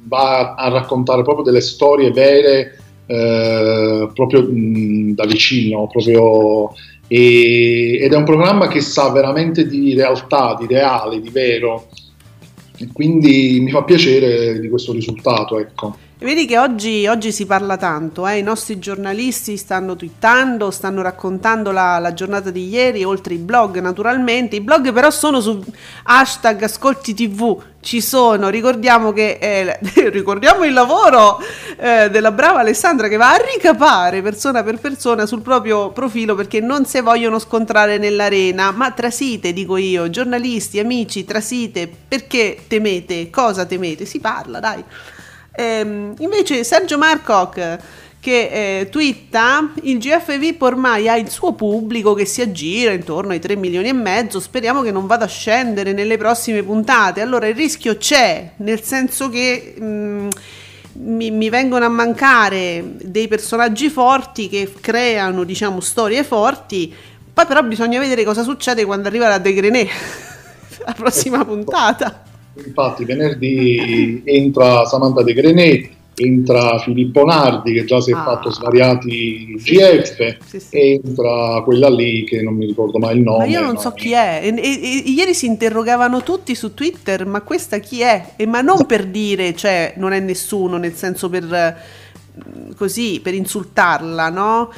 va 0.04 0.56
a 0.56 0.68
raccontare 0.68 1.24
proprio 1.24 1.46
delle 1.46 1.62
storie 1.62 2.12
vere 2.12 2.78
eh, 3.06 4.10
proprio 4.14 4.42
mh, 4.52 5.14
da 5.14 5.26
vicino, 5.26 5.88
proprio, 5.88 6.74
e, 7.08 8.00
ed 8.02 8.12
è 8.12 8.18
un 8.18 8.26
programma 8.26 8.68
che 8.68 8.82
sa 8.82 9.12
veramente 9.12 9.66
di 9.66 9.94
realtà, 9.94 10.58
di 10.60 10.68
reale, 10.68 11.22
di 11.22 11.30
vero 11.30 11.88
quindi 12.94 13.60
mi 13.62 13.72
fa 13.72 13.84
piacere 13.84 14.60
di 14.60 14.70
questo 14.70 14.92
risultato. 14.92 15.60
Ecco. 15.60 15.98
Vedi 16.20 16.48
che 16.48 16.58
oggi, 16.58 17.06
oggi, 17.06 17.32
si 17.32 17.46
parla 17.46 17.78
tanto, 17.78 18.26
eh? 18.26 18.40
i 18.40 18.42
nostri 18.42 18.80
giornalisti 18.80 19.56
stanno 19.56 19.96
twittando, 19.96 20.72
stanno 20.72 21.04
raccontando 21.04 21.70
la, 21.70 22.00
la, 22.00 22.12
giornata 22.12 22.50
di 22.50 22.68
ieri, 22.70 23.04
oltre 23.04 23.36
i 23.36 23.38
blog 23.38 23.80
naturalmente, 23.80 24.56
i 24.56 24.62
blog 24.62 24.92
però 24.92 25.12
sono 25.12 25.42
su 25.42 25.64
hashtag 26.06 26.64
ascolti 26.64 27.14
tv, 27.14 27.62
ci 27.82 28.02
sono, 28.02 28.50
ricordiamo 28.50 29.14
che 29.14 29.38
eh, 29.40 29.80
ricordiamo 30.10 30.64
il 30.64 30.74
lavoro 30.74 31.40
eh, 31.78 32.10
della 32.10 32.32
brava 32.32 32.62
Alessandra 32.62 33.10
che 33.10 33.18
va 33.18 33.34
a 33.34 33.38
ricapare 33.54 34.24
persona 34.24 34.64
per 34.64 34.80
persona 34.80 35.28
sul 35.28 35.42
proprio 35.42 35.92
profilo 35.92 36.34
perché 36.34 36.60
non 36.60 36.86
si 36.86 37.00
vogliono 37.00 37.38
scontrare 37.38 38.00
nell'arena, 38.00 38.72
ma 38.72 38.90
trasite, 38.90 39.54
dico 39.54 39.78
io, 39.78 40.10
giornalisti, 40.10 40.80
amici, 40.80 41.26
trasite, 41.26 41.88
perché 42.08 42.64
temete? 42.68 43.30
Cosa 43.30 43.66
temete? 43.66 44.06
Si 44.06 44.20
parla, 44.20 44.60
dai. 44.60 44.84
Ehm, 45.60 46.14
invece 46.20 46.64
Sergio 46.64 47.00
Marcoc 47.00 47.80
che 48.20 48.82
eh, 48.82 48.90
twitta 48.90 49.72
il 49.84 49.98
GF 49.98 50.38
VIP 50.38 50.62
ormai 50.62 51.08
ha 51.08 51.16
il 51.16 51.30
suo 51.30 51.54
pubblico 51.54 52.14
che 52.14 52.26
si 52.26 52.42
aggira 52.42 52.92
intorno 52.92 53.32
ai 53.32 53.40
3 53.40 53.56
milioni 53.56 53.88
e 53.88 53.94
mezzo, 53.94 54.40
speriamo 54.40 54.82
che 54.82 54.92
non 54.92 55.08
vada 55.08 55.26
a 55.26 55.30
scendere 55.30 55.94
nelle 55.94 56.18
prossime 56.18 56.62
puntate. 56.62 57.22
Allora 57.22 57.48
il 57.48 57.56
rischio 57.56 57.98
c'è, 57.98 58.52
nel 58.58 58.84
senso 58.84 59.30
che 59.30 59.76
mh, 59.78 59.86
mm, 59.86 60.30
mi, 61.04 61.32
mi, 61.32 61.50
vengono 61.50 61.86
a 61.86 61.90
mancare 61.90 62.84
dei 63.02 63.28
personaggi 63.28 63.90
forti 63.90 64.50
che 64.50 64.72
creano, 64.80 65.44
diciamo, 65.44 65.80
storie 65.80 66.24
forti. 66.24 66.94
Poi 67.34 67.46
però 67.46 67.64
bisogna 67.64 68.00
vedere 68.00 68.24
cosa 68.24 68.44
succede 68.44 68.84
quando 68.84 69.08
arriva 69.08 69.28
la 69.28 69.38
De 69.38 69.54
Grenet, 69.54 69.90
la 70.86 70.94
prossima 70.94 71.46
puntata. 71.46 72.26
Infatti 72.66 73.06
venerdì 73.06 74.22
entra 74.26 74.86
Samantha 74.86 75.24
De 75.24 75.34
Grenet 75.34 75.96
entra 76.20 76.80
Filippo 76.80 77.24
Nardi 77.24 77.74
che 77.74 77.86
già 77.86 78.02
si 78.02 78.12
è 78.12 78.16
ah. 78.16 78.24
fatto 78.24 78.50
svariati 78.50 79.56
GF 79.56 80.38
sì, 80.44 80.60
sì. 80.60 80.68
entra 80.72 81.62
quella 81.64 81.90
lì 81.90 82.24
che 82.24 82.42
non 82.42 82.56
mi 82.56 82.66
ricordo 82.66 82.98
mai 82.98 83.18
il 83.18 83.24
nome 83.24 83.38
ma 83.40 83.46
io 83.46 83.62
non 83.62 83.74
no? 83.74 83.80
so 83.80 83.92
chi 83.92 84.14
è 84.14 84.40
e, 84.42 84.48
e, 84.48 85.04
e, 85.06 85.10
ieri 85.10 85.36
si 85.36 85.46
interrogavano 85.46 86.24
tutti 86.24 86.56
su 86.56 86.74
Twitter 86.74 87.26
ma 87.28 87.42
questa 87.42 87.78
chi 87.78 88.02
è? 88.02 88.32
E, 88.36 88.48
ma 88.48 88.62
non 88.62 88.86
per 88.88 89.06
dire 89.06 89.54
cioè 89.56 89.94
non 89.98 90.12
è 90.12 90.20
nessuno 90.20 90.78
nel 90.78 90.94
senso 90.94 91.30
per 91.30 91.44
mm, 91.44 92.72
così 92.76 93.20
per 93.22 93.36
insultarla 93.36 94.30
no? 94.30 94.72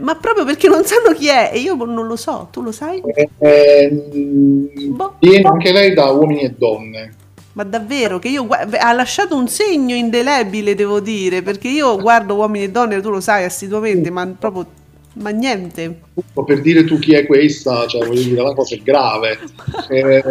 ma 0.00 0.14
proprio 0.14 0.46
perché 0.46 0.68
non 0.68 0.84
sanno 0.84 1.12
chi 1.14 1.28
è 1.28 1.50
e 1.52 1.58
io 1.58 1.74
non 1.74 2.06
lo 2.06 2.16
so 2.16 2.48
tu 2.50 2.62
lo 2.62 2.72
sai? 2.72 3.02
Eh, 3.14 3.28
eh, 3.38 3.90
boh. 3.90 5.16
viene 5.20 5.46
anche 5.46 5.72
lei 5.72 5.92
da 5.92 6.10
uomini 6.10 6.40
e 6.40 6.54
donne 6.56 7.24
ma 7.56 7.64
davvero 7.64 8.18
che 8.18 8.28
io 8.28 8.46
ha 8.48 8.92
lasciato 8.92 9.34
un 9.34 9.48
segno 9.48 9.94
indelebile, 9.94 10.74
devo 10.74 11.00
dire, 11.00 11.40
perché 11.40 11.68
io 11.68 11.98
guardo 11.98 12.34
uomini 12.34 12.64
e 12.64 12.70
donne, 12.70 13.00
tu 13.00 13.08
lo 13.08 13.20
sai 13.20 13.44
assiduamente, 13.44 14.10
ma 14.10 14.26
proprio 14.38 14.66
ma 15.14 15.30
niente. 15.30 16.00
Per 16.34 16.60
dire 16.60 16.84
tu 16.84 16.98
chi 16.98 17.14
è 17.14 17.24
questa, 17.24 17.86
cioè 17.86 18.06
voglio 18.06 18.20
dire, 18.20 18.42
la 18.42 18.52
cosa 18.52 18.74
è 18.74 18.80
grave. 18.82 19.38
eh, 19.88 20.22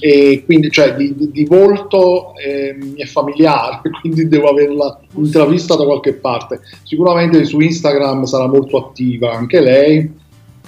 e 0.00 0.42
quindi, 0.44 0.70
cioè, 0.70 0.94
di, 0.94 1.14
di, 1.16 1.30
di 1.30 1.44
volto 1.46 2.34
eh, 2.36 2.76
mi 2.78 2.96
è 2.96 3.06
familiare, 3.06 3.80
quindi 4.02 4.28
devo 4.28 4.50
averla 4.50 5.00
intravista 5.14 5.74
da 5.74 5.86
qualche 5.86 6.12
parte. 6.12 6.60
Sicuramente 6.82 7.42
su 7.46 7.60
Instagram 7.60 8.24
sarà 8.24 8.46
molto 8.46 8.88
attiva 8.88 9.32
anche 9.32 9.60
lei. 9.62 10.12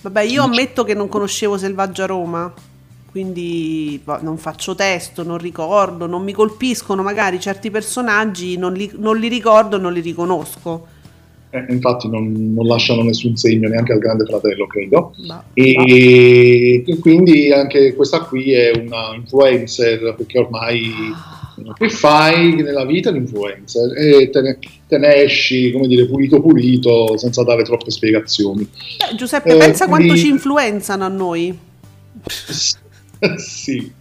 Vabbè, 0.00 0.22
io 0.22 0.42
ammetto 0.42 0.82
che 0.82 0.94
non 0.94 1.08
conoscevo 1.08 1.58
Selvaggia 1.58 2.06
Roma 2.06 2.50
quindi 3.16 3.98
non 4.04 4.36
faccio 4.36 4.74
testo, 4.74 5.22
non 5.22 5.38
ricordo, 5.38 6.04
non 6.04 6.22
mi 6.22 6.34
colpiscono 6.34 7.02
magari 7.02 7.40
certi 7.40 7.70
personaggi, 7.70 8.58
non 8.58 8.74
li, 8.74 8.90
non 8.98 9.16
li 9.16 9.28
ricordo, 9.28 9.78
non 9.78 9.94
li 9.94 10.02
riconosco. 10.02 10.86
Eh, 11.48 11.64
infatti 11.70 12.10
non, 12.10 12.52
non, 12.52 12.66
lasciano 12.66 13.02
nessun 13.02 13.34
segno 13.34 13.70
neanche 13.70 13.94
al 13.94 14.00
grande 14.00 14.26
fratello, 14.26 14.66
credo. 14.66 15.14
No, 15.26 15.44
e, 15.54 15.72
no. 15.74 15.84
e, 15.86 16.98
quindi 17.00 17.50
anche 17.52 17.94
questa 17.94 18.20
qui 18.20 18.52
è 18.52 18.72
una 18.76 19.14
influencer, 19.14 20.14
perché 20.14 20.38
ormai 20.38 20.92
ah. 21.14 21.72
che 21.72 21.88
fai 21.88 22.56
nella 22.56 22.84
vita 22.84 23.10
l'influencer 23.10 23.96
e 23.96 24.28
te 24.28 24.42
ne, 24.42 24.58
te 24.86 24.98
ne, 24.98 25.14
esci, 25.22 25.72
come 25.72 25.86
dire, 25.86 26.04
pulito 26.04 26.42
pulito, 26.42 27.16
senza 27.16 27.42
dare 27.44 27.62
troppe 27.62 27.90
spiegazioni. 27.90 28.68
Beh, 28.98 29.16
Giuseppe, 29.16 29.54
eh, 29.54 29.56
pensa 29.56 29.86
quindi... 29.86 30.08
quanto 30.08 30.22
ci 30.22 30.28
influenzano 30.28 31.04
a 31.06 31.08
noi. 31.08 31.58
sì. 33.36 33.92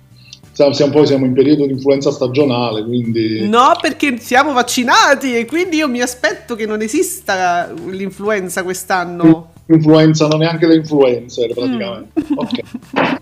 Siamo, 0.56 0.94
poi 0.94 1.06
siamo 1.06 1.26
in 1.26 1.34
periodo 1.34 1.66
di 1.66 1.74
influenza 1.74 2.12
stagionale, 2.12 2.82
quindi... 2.86 3.46
No, 3.46 3.74
perché 3.82 4.18
siamo 4.20 4.54
vaccinati 4.54 5.36
e 5.36 5.46
quindi 5.46 5.78
io 5.78 5.90
mi 5.90 6.00
aspetto 6.00 6.56
che 6.56 6.66
non 6.66 6.82
esista 6.82 7.74
l'influenza 7.88 8.64
quest'anno. 8.64 9.52
Influenza, 9.66 10.28
non 10.28 10.40
neanche 10.40 10.66
le 10.66 10.76
influencer 10.76 11.54
praticamente. 11.54 12.22
Mm. 12.22 12.38
ok. 12.38 13.20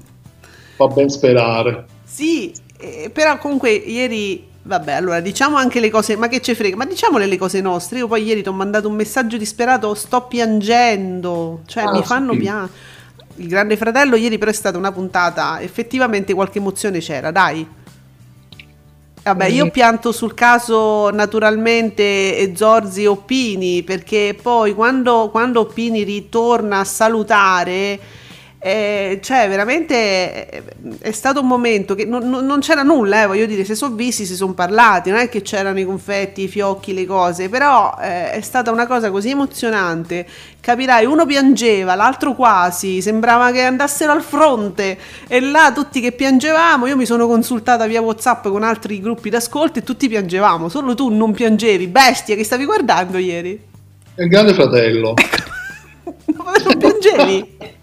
Fa 0.75 0.87
ben 0.89 1.09
sperare. 1.09 1.85
Sì, 2.03 2.53
eh, 2.77 3.09
però 3.11 3.39
comunque 3.39 3.71
ieri 3.71 4.51
Vabbè, 4.65 4.93
allora 4.93 5.19
diciamo 5.19 5.57
anche 5.57 5.81
le 5.81 5.89
cose, 5.89 6.15
ma 6.15 6.29
che 6.29 6.39
ce 6.39 6.55
frega, 6.55 6.77
ma 6.77 6.85
diciamole 6.85 7.25
le 7.25 7.37
cose 7.37 7.59
nostre. 7.59 7.97
Io 7.97 8.07
poi 8.07 8.23
ieri 8.23 8.41
ti 8.41 8.47
ho 8.47 8.53
mandato 8.53 8.87
un 8.87 8.95
messaggio 8.95 9.35
disperato, 9.35 9.93
sto 9.93 10.21
piangendo, 10.21 11.63
cioè 11.65 11.83
ah, 11.83 11.91
mi 11.91 12.01
fanno 12.01 12.31
sì. 12.31 12.39
piangere 12.39 12.91
il 13.35 13.47
Grande 13.47 13.77
Fratello 13.77 14.15
ieri 14.15 14.37
però 14.37 14.51
è 14.51 14.53
stata 14.53 14.77
una 14.77 14.91
puntata, 14.91 15.61
effettivamente 15.61 16.33
qualche 16.33 16.59
emozione 16.59 16.99
c'era, 16.99 17.31
dai. 17.31 17.67
Vabbè, 19.23 19.45
io 19.45 19.71
pianto 19.71 20.11
sul 20.11 20.33
caso 20.33 21.09
naturalmente 21.09 22.51
Zorzi 22.55 23.05
Oppini, 23.05 23.81
perché 23.81 24.37
poi 24.39 24.73
quando, 24.73 25.29
quando 25.31 25.61
Oppini 25.61 26.03
ritorna 26.03 26.79
a 26.79 26.83
salutare 26.83 27.99
eh, 28.65 29.19
cioè 29.21 29.49
veramente 29.49 30.49
eh, 30.49 30.63
è 30.99 31.11
stato 31.11 31.41
un 31.41 31.47
momento 31.47 31.95
che 31.95 32.05
non, 32.05 32.29
non 32.29 32.61
c'era 32.61 32.81
nulla, 32.81 33.23
eh, 33.23 33.27
voglio 33.27 33.45
dire, 33.45 33.65
se 33.65 33.75
sono 33.75 33.93
visti, 33.93 34.25
si 34.25 34.37
sono 34.37 34.53
parlati, 34.53 35.09
non 35.09 35.19
è 35.19 35.27
che 35.27 35.41
c'erano 35.41 35.81
i 35.81 35.83
confetti, 35.83 36.43
i 36.43 36.47
fiocchi, 36.47 36.93
le 36.93 37.05
cose, 37.05 37.49
però 37.49 37.93
eh, 37.99 38.31
è 38.31 38.39
stata 38.39 38.71
una 38.71 38.87
cosa 38.87 39.11
così 39.11 39.31
emozionante, 39.31 40.25
capirai, 40.61 41.05
uno 41.05 41.25
piangeva, 41.25 41.93
l'altro 41.95 42.35
quasi, 42.35 43.01
sembrava 43.01 43.51
che 43.51 43.63
andassero 43.63 44.13
al 44.13 44.21
fronte 44.21 44.97
e 45.27 45.41
là 45.41 45.73
tutti 45.75 45.99
che 45.99 46.13
piangevamo, 46.13 46.87
io 46.87 46.95
mi 46.95 47.05
sono 47.05 47.27
consultata 47.27 47.85
via 47.85 47.99
Whatsapp 47.99 48.47
con 48.47 48.63
altri 48.63 49.01
gruppi 49.01 49.29
d'ascolto 49.29 49.79
e 49.79 49.83
tutti 49.83 50.07
piangevamo, 50.07 50.69
solo 50.69 50.95
tu 50.95 51.09
non 51.09 51.33
piangevi, 51.33 51.87
bestia 51.87 52.37
che 52.37 52.45
stavi 52.45 52.63
guardando 52.63 53.17
ieri. 53.17 53.61
È 54.15 54.21
il 54.21 54.29
grande 54.29 54.53
fratello. 54.53 55.15
non 56.35 56.77
piangevi? 56.77 57.81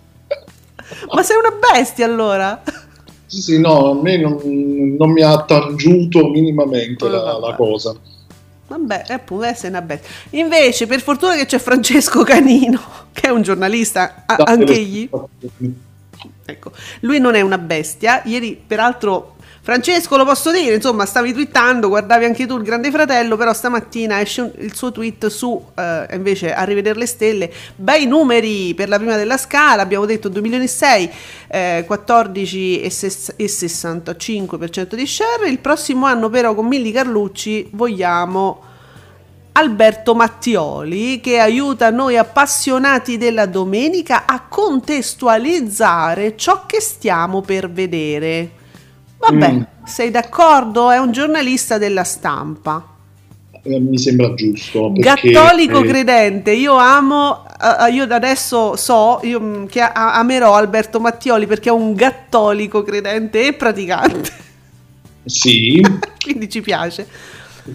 Ma 1.12 1.22
sei 1.22 1.36
una 1.36 1.56
bestia 1.58 2.06
allora? 2.06 2.62
Sì, 3.26 3.40
sì, 3.40 3.60
no, 3.60 3.90
a 3.90 3.94
me 3.94 4.16
non, 4.16 4.40
non 4.98 5.12
mi 5.12 5.22
ha 5.22 5.44
tangiuto 5.44 6.28
minimamente 6.28 7.08
la, 7.08 7.38
la, 7.38 7.54
cosa. 7.54 7.94
Vabbè, 8.66 9.04
appunto, 9.08 9.44
essere 9.44 9.68
una 9.68 9.82
bestia. 9.82 10.10
Invece, 10.30 10.86
per 10.86 11.00
fortuna 11.00 11.36
che 11.36 11.46
c'è 11.46 11.58
Francesco 11.58 12.24
Canino, 12.24 12.80
che 13.12 13.28
è 13.28 13.30
un 13.30 13.42
giornalista, 13.42 14.24
a, 14.26 14.34
anche 14.34 14.72
egli. 14.72 15.08
Ecco, 16.44 16.72
lui 17.00 17.20
non 17.20 17.36
è 17.36 17.40
una 17.40 17.58
bestia. 17.58 18.22
Ieri, 18.24 18.60
peraltro, 18.66 19.36
Francesco, 19.62 20.16
lo 20.16 20.24
posso 20.24 20.50
dire, 20.50 20.74
insomma, 20.74 21.04
stavi 21.04 21.34
twittando, 21.34 21.88
guardavi 21.88 22.24
anche 22.24 22.46
tu 22.46 22.56
il 22.56 22.62
Grande 22.62 22.90
Fratello, 22.90 23.36
però 23.36 23.52
stamattina 23.52 24.18
esce 24.18 24.40
un, 24.40 24.50
il 24.56 24.74
suo 24.74 24.90
tweet 24.90 25.26
su, 25.26 25.62
eh, 25.76 26.06
invece, 26.12 26.54
a 26.54 26.64
rivedere 26.64 26.98
le 26.98 27.04
stelle, 27.04 27.52
bei 27.76 28.06
numeri 28.06 28.72
per 28.74 28.88
la 28.88 28.96
prima 28.96 29.16
della 29.16 29.36
scala, 29.36 29.82
abbiamo 29.82 30.06
detto 30.06 30.30
2 30.30 30.40
milioni 30.40 30.64
e 30.64 30.68
6, 30.68 31.10
eh, 31.48 31.84
14 31.86 32.80
e, 32.80 32.88
ses- 32.88 33.34
e 33.36 33.44
65% 33.44 34.94
di 34.94 35.06
share, 35.06 35.50
il 35.50 35.58
prossimo 35.58 36.06
anno 36.06 36.30
però 36.30 36.54
con 36.54 36.66
Milli 36.66 36.90
Carlucci 36.92 37.68
vogliamo... 37.72 38.68
Alberto 39.52 40.14
Mattioli 40.14 41.20
che 41.20 41.40
aiuta 41.40 41.90
noi 41.90 42.16
appassionati 42.16 43.18
della 43.18 43.46
domenica 43.46 44.24
a 44.24 44.46
contestualizzare 44.46 46.36
ciò 46.36 46.66
che 46.66 46.80
stiamo 46.80 47.40
per 47.40 47.68
vedere. 47.68 48.59
Vabbè, 49.20 49.52
mm. 49.52 49.62
sei 49.84 50.10
d'accordo? 50.10 50.90
È 50.90 50.98
un 50.98 51.12
giornalista 51.12 51.76
della 51.76 52.04
stampa. 52.04 52.96
Eh, 53.62 53.78
mi 53.78 53.98
sembra 53.98 54.32
giusto. 54.34 54.90
Perché, 54.92 55.30
Cattolico 55.30 55.82
credente, 55.82 56.52
io 56.52 56.76
amo, 56.76 57.42
uh, 57.42 57.92
io 57.92 58.04
adesso 58.04 58.74
so 58.76 59.20
io, 59.22 59.38
mm, 59.38 59.66
che 59.66 59.80
amerò 59.80 60.54
Alberto 60.54 60.98
Mattioli 60.98 61.46
perché 61.46 61.68
è 61.68 61.72
un 61.72 61.94
cattolico 61.94 62.82
credente 62.82 63.46
e 63.46 63.52
praticante. 63.52 64.30
Sì. 65.26 65.84
Quindi 66.18 66.48
ci 66.48 66.62
piace. 66.62 67.06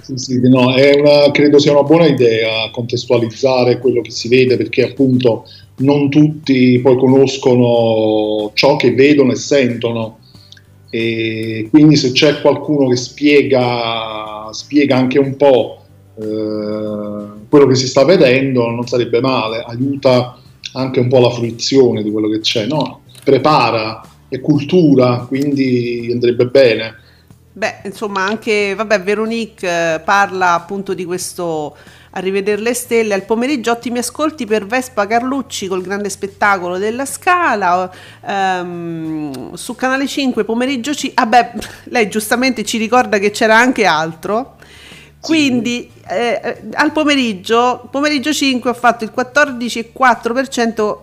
Sì, 0.02 0.18
sì, 0.18 0.40
no, 0.50 0.74
una, 0.74 1.32
credo 1.32 1.60
sia 1.60 1.72
una 1.72 1.84
buona 1.84 2.08
idea 2.08 2.70
contestualizzare 2.72 3.78
quello 3.78 4.02
che 4.02 4.10
si 4.10 4.28
vede 4.28 4.58
perché 4.58 4.82
appunto 4.82 5.46
non 5.78 6.10
tutti 6.10 6.80
poi 6.82 6.98
conoscono 6.98 8.50
ciò 8.56 8.76
che 8.78 8.94
vedono 8.94 9.32
e 9.32 9.36
sentono 9.36 10.18
e 10.90 11.68
quindi 11.70 11.96
se 11.96 12.12
c'è 12.12 12.42
qualcuno 12.42 12.88
che 12.88 12.96
spiega, 12.96 14.50
spiega 14.52 14.96
anche 14.96 15.20
un 15.20 15.36
po' 15.36 15.82
eh, 16.18 16.24
quello 17.50 17.68
che 17.68 17.76
si 17.76 17.88
sta 17.88 18.06
vedendo 18.06 18.70
non 18.70 18.88
sarebbe 18.88 19.20
male, 19.22 19.64
aiuta 19.66 20.38
anche 20.74 21.00
un 21.00 21.08
po' 21.08 21.20
la 21.20 21.30
fruizione 21.30 22.04
di 22.04 22.12
quello 22.12 22.30
che 22.30 22.40
c'è, 22.40 22.66
no? 22.66 23.02
prepara, 23.26 24.02
è 24.30 24.40
cultura, 24.40 25.26
quindi 25.28 26.10
andrebbe 26.12 26.46
bene. 26.46 26.96
Beh, 27.58 27.84
insomma, 27.86 28.26
anche 28.26 28.76
vabbè, 28.76 29.02
Veronique 29.02 29.94
eh, 29.94 30.00
parla 30.02 30.56
appunto 30.56 30.94
di 30.94 31.06
questo 31.06 31.78
a 32.12 32.20
rivedere 32.20 32.62
le 32.62 32.74
stelle 32.74 33.14
al 33.14 33.24
pomeriggio. 33.24 33.72
Ottimi 33.72 34.00
ascolti 34.00 34.46
per 34.46 34.66
Vespa 34.66 35.08
Carlucci 35.08 35.68
col 35.68 35.82
grande 35.82 36.10
spettacolo 36.10 36.78
della 36.78 37.06
Scala. 37.06 37.90
Um, 38.20 39.54
su 39.54 39.74
Canale 39.74 40.06
5 40.06 40.44
pomeriggio 40.44 40.94
ci... 40.94 41.10
ah 41.14 41.26
beh, 41.26 41.52
lei 41.96 42.10
giustamente 42.10 42.66
ci 42.66 42.78
ricorda 42.78 43.20
che 43.20 43.32
c'era 43.32 43.58
anche 43.58 43.86
altro. 43.86 44.58
Quindi 45.22 45.90
eh, 46.10 46.42
eh 46.44 46.62
al 46.74 46.92
pomeriggio, 46.92 47.88
pomeriggio 47.90 48.34
5 48.34 48.70
ho 48.70 48.74
fatto 48.74 49.06
il 49.06 49.14
14,4% 49.16 50.98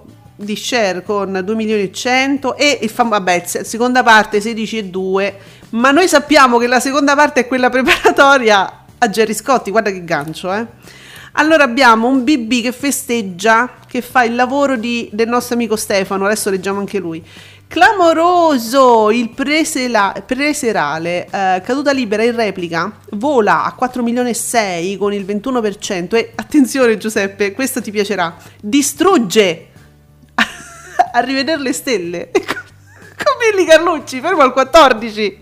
di 0.45 0.57
share 0.57 1.03
con 1.03 1.41
2 1.45 1.55
milioni 1.55 1.83
e 1.83 1.93
100 1.93 2.57
e 2.57 2.79
il 2.83 2.91
fam- 2.91 3.11
vabbè, 3.11 3.45
seconda 3.47 4.03
parte 4.03 4.41
16 4.41 4.79
e 4.79 4.85
2, 4.85 5.39
ma 5.71 5.91
noi 5.91 6.09
sappiamo 6.09 6.59
che 6.59 6.67
la 6.67 6.81
seconda 6.81 7.15
parte 7.15 7.41
è 7.41 7.47
quella 7.47 7.69
preparatoria 7.71 8.85
a 8.99 9.09
Jerry 9.09 9.35
Scotti, 9.35 9.71
guarda 9.71 9.91
che 9.91 10.05
gancio, 10.05 10.53
eh. 10.53 10.67
Allora 11.37 11.65
abbiamo 11.65 12.09
un 12.09 12.25
BB 12.25 12.61
che 12.61 12.73
festeggia, 12.73 13.77
che 13.87 14.03
fa 14.03 14.23
il 14.23 14.35
lavoro 14.35 14.77
di, 14.77 15.09
del 15.13 15.29
nostro 15.29 15.55
amico 15.55 15.77
Stefano, 15.77 16.27
adesso 16.27 16.51
leggiamo 16.51 16.79
anche 16.79 16.99
lui. 16.99 17.25
Clamoroso! 17.73 19.11
Il 19.11 19.31
presela, 19.31 20.13
preserale, 20.27 21.25
eh, 21.25 21.63
caduta 21.65 21.91
libera 21.91 22.23
in 22.23 22.37
replica, 22.37 22.99
vola 23.13 23.65
a 23.65 23.73
4 23.73 24.03
milioni 24.03 24.29
e 24.29 24.35
6 24.35 24.99
con 24.99 25.15
il 25.15 25.25
21% 25.25 26.17
e 26.17 26.33
attenzione 26.35 26.99
Giuseppe, 26.99 27.53
questo 27.53 27.81
ti 27.81 27.91
piacerà, 27.91 28.37
distrugge! 28.61 29.72
A 31.11 31.21
rivedere 31.21 31.61
le 31.61 31.73
stelle. 31.73 32.31
Con 32.33 33.35
Billy 33.39 33.67
Carlucci, 33.67 34.21
fermo 34.21 34.43
al 34.43 34.53
14. 34.53 35.39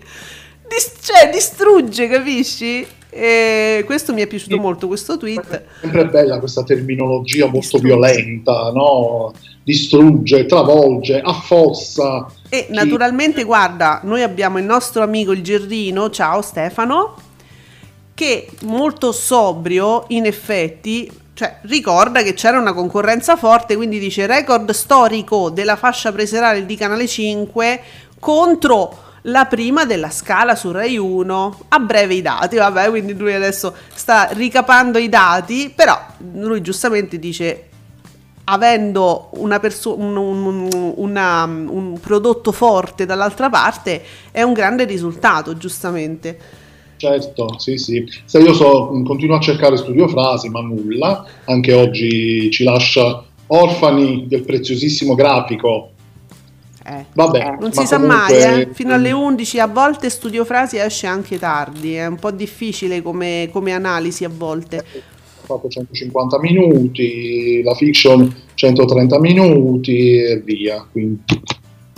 Dis- 0.67 0.93
cioè, 1.01 1.29
distrugge, 1.31 2.07
capisci? 2.07 2.87
E 3.13 3.83
questo 3.85 4.13
mi 4.13 4.21
è 4.21 4.27
piaciuto 4.27 4.57
molto, 4.57 4.87
questo 4.87 5.17
tweet. 5.17 5.49
È 5.49 5.63
sempre 5.81 6.07
bella 6.07 6.39
questa 6.39 6.63
terminologia 6.63 7.43
molto 7.43 7.59
distrugge. 7.59 7.85
violenta, 7.87 8.71
no? 8.73 9.33
Distrugge, 9.63 10.45
travolge, 10.45 11.19
affossa. 11.19 12.25
E 12.47 12.67
chi... 12.67 12.73
naturalmente, 12.73 13.43
guarda, 13.43 13.99
noi 14.03 14.21
abbiamo 14.21 14.59
il 14.59 14.63
nostro 14.63 15.03
amico 15.03 15.33
il 15.33 15.43
Gerrino, 15.43 16.09
ciao 16.09 16.41
Stefano, 16.41 17.15
che 18.13 18.47
molto 18.61 19.11
sobrio, 19.11 20.05
in 20.07 20.25
effetti, 20.25 21.11
cioè, 21.33 21.59
ricorda 21.63 22.21
che 22.21 22.33
c'era 22.33 22.59
una 22.59 22.73
concorrenza 22.73 23.35
forte, 23.35 23.75
quindi 23.75 23.99
dice 23.99 24.27
record 24.27 24.69
storico 24.71 25.49
della 25.49 25.75
fascia 25.75 26.11
preserale 26.11 26.65
di 26.65 26.75
Canale 26.75 27.07
5 27.07 27.81
contro 28.19 29.09
la 29.25 29.45
prima 29.45 29.85
della 29.85 30.09
scala 30.09 30.55
su 30.55 30.71
Rai 30.71 30.97
1 30.97 31.59
a 31.69 31.79
breve 31.79 32.15
i 32.15 32.21
dati, 32.21 32.57
vabbè, 32.57 32.89
quindi 32.89 33.13
lui 33.15 33.33
adesso 33.33 33.75
sta 33.93 34.29
ricapando 34.31 34.97
i 34.97 35.09
dati, 35.09 35.71
però 35.75 35.99
lui 36.33 36.61
giustamente 36.61 37.19
dice 37.19 37.67
avendo 38.45 39.29
una 39.33 39.59
perso- 39.59 39.97
un, 39.97 40.15
un, 40.17 40.93
una, 40.95 41.43
un 41.43 41.99
prodotto 41.99 42.51
forte 42.51 43.05
dall'altra 43.05 43.49
parte 43.49 44.03
è 44.31 44.41
un 44.41 44.53
grande 44.53 44.85
risultato, 44.85 45.55
giustamente. 45.55 46.59
Certo, 47.01 47.57
sì, 47.57 47.77
sì. 47.77 48.05
Se 48.25 48.37
io 48.37 48.53
so, 48.53 48.89
continuo 49.03 49.37
a 49.37 49.39
cercare 49.39 49.75
studio 49.75 50.07
frasi, 50.07 50.49
ma 50.49 50.61
nulla. 50.61 51.25
Anche 51.45 51.73
oggi 51.73 52.51
ci 52.51 52.63
lascia 52.63 53.23
orfani 53.47 54.27
del 54.27 54.43
preziosissimo 54.43 55.15
grafico 55.15 55.89
eh, 56.85 57.05
Vabbè, 57.13 57.57
non 57.59 57.73
si 57.73 57.85
sa 57.85 57.97
mai, 57.97 58.35
eh? 58.35 58.69
fino 58.73 58.93
alle 58.93 59.11
11 59.11 59.59
a 59.59 59.67
volte 59.67 60.09
studio 60.09 60.45
frasi 60.45 60.77
esce 60.77 61.07
anche 61.07 61.37
tardi, 61.37 61.95
è 61.95 62.05
un 62.05 62.17
po' 62.17 62.31
difficile 62.31 63.01
come, 63.01 63.49
come 63.51 63.71
analisi 63.71 64.23
a 64.23 64.29
volte. 64.29 64.77
Ho 64.77 65.57
fatto 65.57 65.67
150 65.67 66.39
minuti, 66.39 67.61
la 67.63 67.75
fiction 67.75 68.33
130 68.53 69.19
minuti 69.19 70.17
e 70.17 70.41
via, 70.43 70.85
quindi 70.91 71.21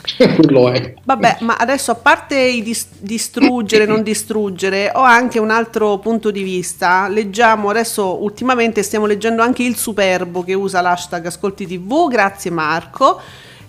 quello 0.35 0.71
è. 0.71 0.93
Vabbè, 1.03 1.37
ma 1.41 1.55
adesso 1.55 1.91
a 1.91 1.95
parte 1.95 2.37
i 2.37 2.61
dis- 2.61 2.87
distruggere, 2.99 3.85
non 3.85 4.03
distruggere, 4.03 4.91
ho 4.93 5.01
anche 5.01 5.39
un 5.39 5.49
altro 5.49 5.97
punto 5.99 6.31
di 6.31 6.43
vista. 6.43 7.07
Leggiamo 7.07 7.69
adesso, 7.69 8.21
ultimamente 8.21 8.83
stiamo 8.83 9.05
leggendo 9.05 9.41
anche 9.41 9.63
il 9.63 9.75
Superbo 9.75 10.43
che 10.43 10.53
usa 10.53 10.81
l'hashtag 10.81 11.25
Ascolti 11.25 11.65
TV, 11.65 12.09
grazie 12.09 12.51
Marco 12.51 13.21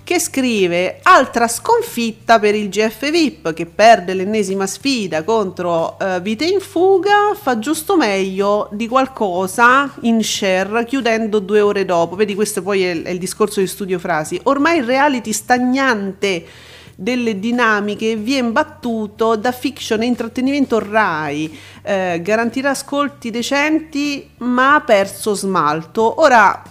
che 0.05 0.21
scrive 0.21 1.01
altra 1.03 1.49
sconfitta 1.49 2.39
per 2.39 2.55
il 2.55 2.69
GF 2.69 3.11
VIP 3.11 3.55
che 3.55 3.65
perde 3.65 4.13
l'ennesima 4.13 4.67
sfida 4.67 5.25
contro 5.25 5.97
uh, 5.99 6.21
Vite 6.21 6.45
in 6.45 6.61
fuga, 6.61 7.35
fa 7.35 7.59
giusto 7.59 7.97
meglio 7.97 8.69
di 8.73 8.87
qualcosa 8.87 9.91
in 10.03 10.23
share 10.23 10.85
chiudendo 10.85 11.39
due 11.39 11.61
ore 11.63 11.87
dopo. 11.87 12.17
Vedi 12.17 12.35
questo 12.35 12.63
poi 12.63 12.85
è, 12.85 13.03
è 13.03 13.09
il 13.09 13.19
discorso 13.19 13.61
di 13.61 13.67
Studio 13.67 13.99
Frasi. 13.99 14.39
Ormai 14.43 14.79
il 14.79 14.85
reality 14.85 15.33
stagnante 15.33 16.45
delle 16.97 17.41
dinamiche 17.41 18.15
viene 18.15 18.51
battuto 18.51 19.37
da 19.37 19.53
fiction 19.53 20.03
e 20.03 20.07
intrattenimento 20.07 20.79
RAI, 20.79 21.59
eh, 21.83 22.21
garantirà 22.23 22.71
ascolti 22.71 23.31
decenti 23.31 24.29
ma 24.39 24.75
ha 24.75 24.81
perso 24.83 25.35
smalto. 25.35 26.21
Ora 26.21 26.63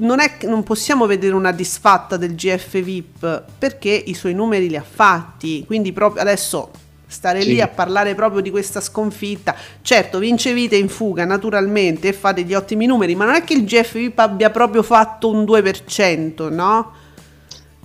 non, 0.00 0.20
è, 0.20 0.36
non 0.46 0.62
possiamo 0.62 1.06
vedere 1.06 1.34
una 1.34 1.52
disfatta 1.52 2.16
del 2.16 2.34
GF 2.34 2.80
VIP 2.80 3.44
perché 3.58 3.90
i 3.90 4.14
suoi 4.14 4.34
numeri 4.34 4.68
li 4.68 4.76
ha 4.76 4.84
fatti, 4.88 5.64
quindi 5.66 5.92
proprio 5.92 6.22
adesso 6.22 6.70
stare 7.06 7.42
sì. 7.42 7.48
lì 7.48 7.60
a 7.60 7.68
parlare 7.68 8.14
proprio 8.14 8.40
di 8.40 8.50
questa 8.50 8.80
sconfitta. 8.80 9.54
Certo, 9.82 10.18
vince 10.18 10.54
vite 10.54 10.76
in 10.76 10.88
fuga 10.88 11.24
naturalmente 11.24 12.08
e 12.08 12.12
fa 12.12 12.32
degli 12.32 12.54
ottimi 12.54 12.86
numeri, 12.86 13.14
ma 13.14 13.24
non 13.24 13.34
è 13.34 13.44
che 13.44 13.54
il 13.54 13.64
GF 13.64 13.94
VIP 13.94 14.18
abbia 14.18 14.50
proprio 14.50 14.82
fatto 14.82 15.28
un 15.28 15.44
2%, 15.44 16.52
no? 16.52 16.92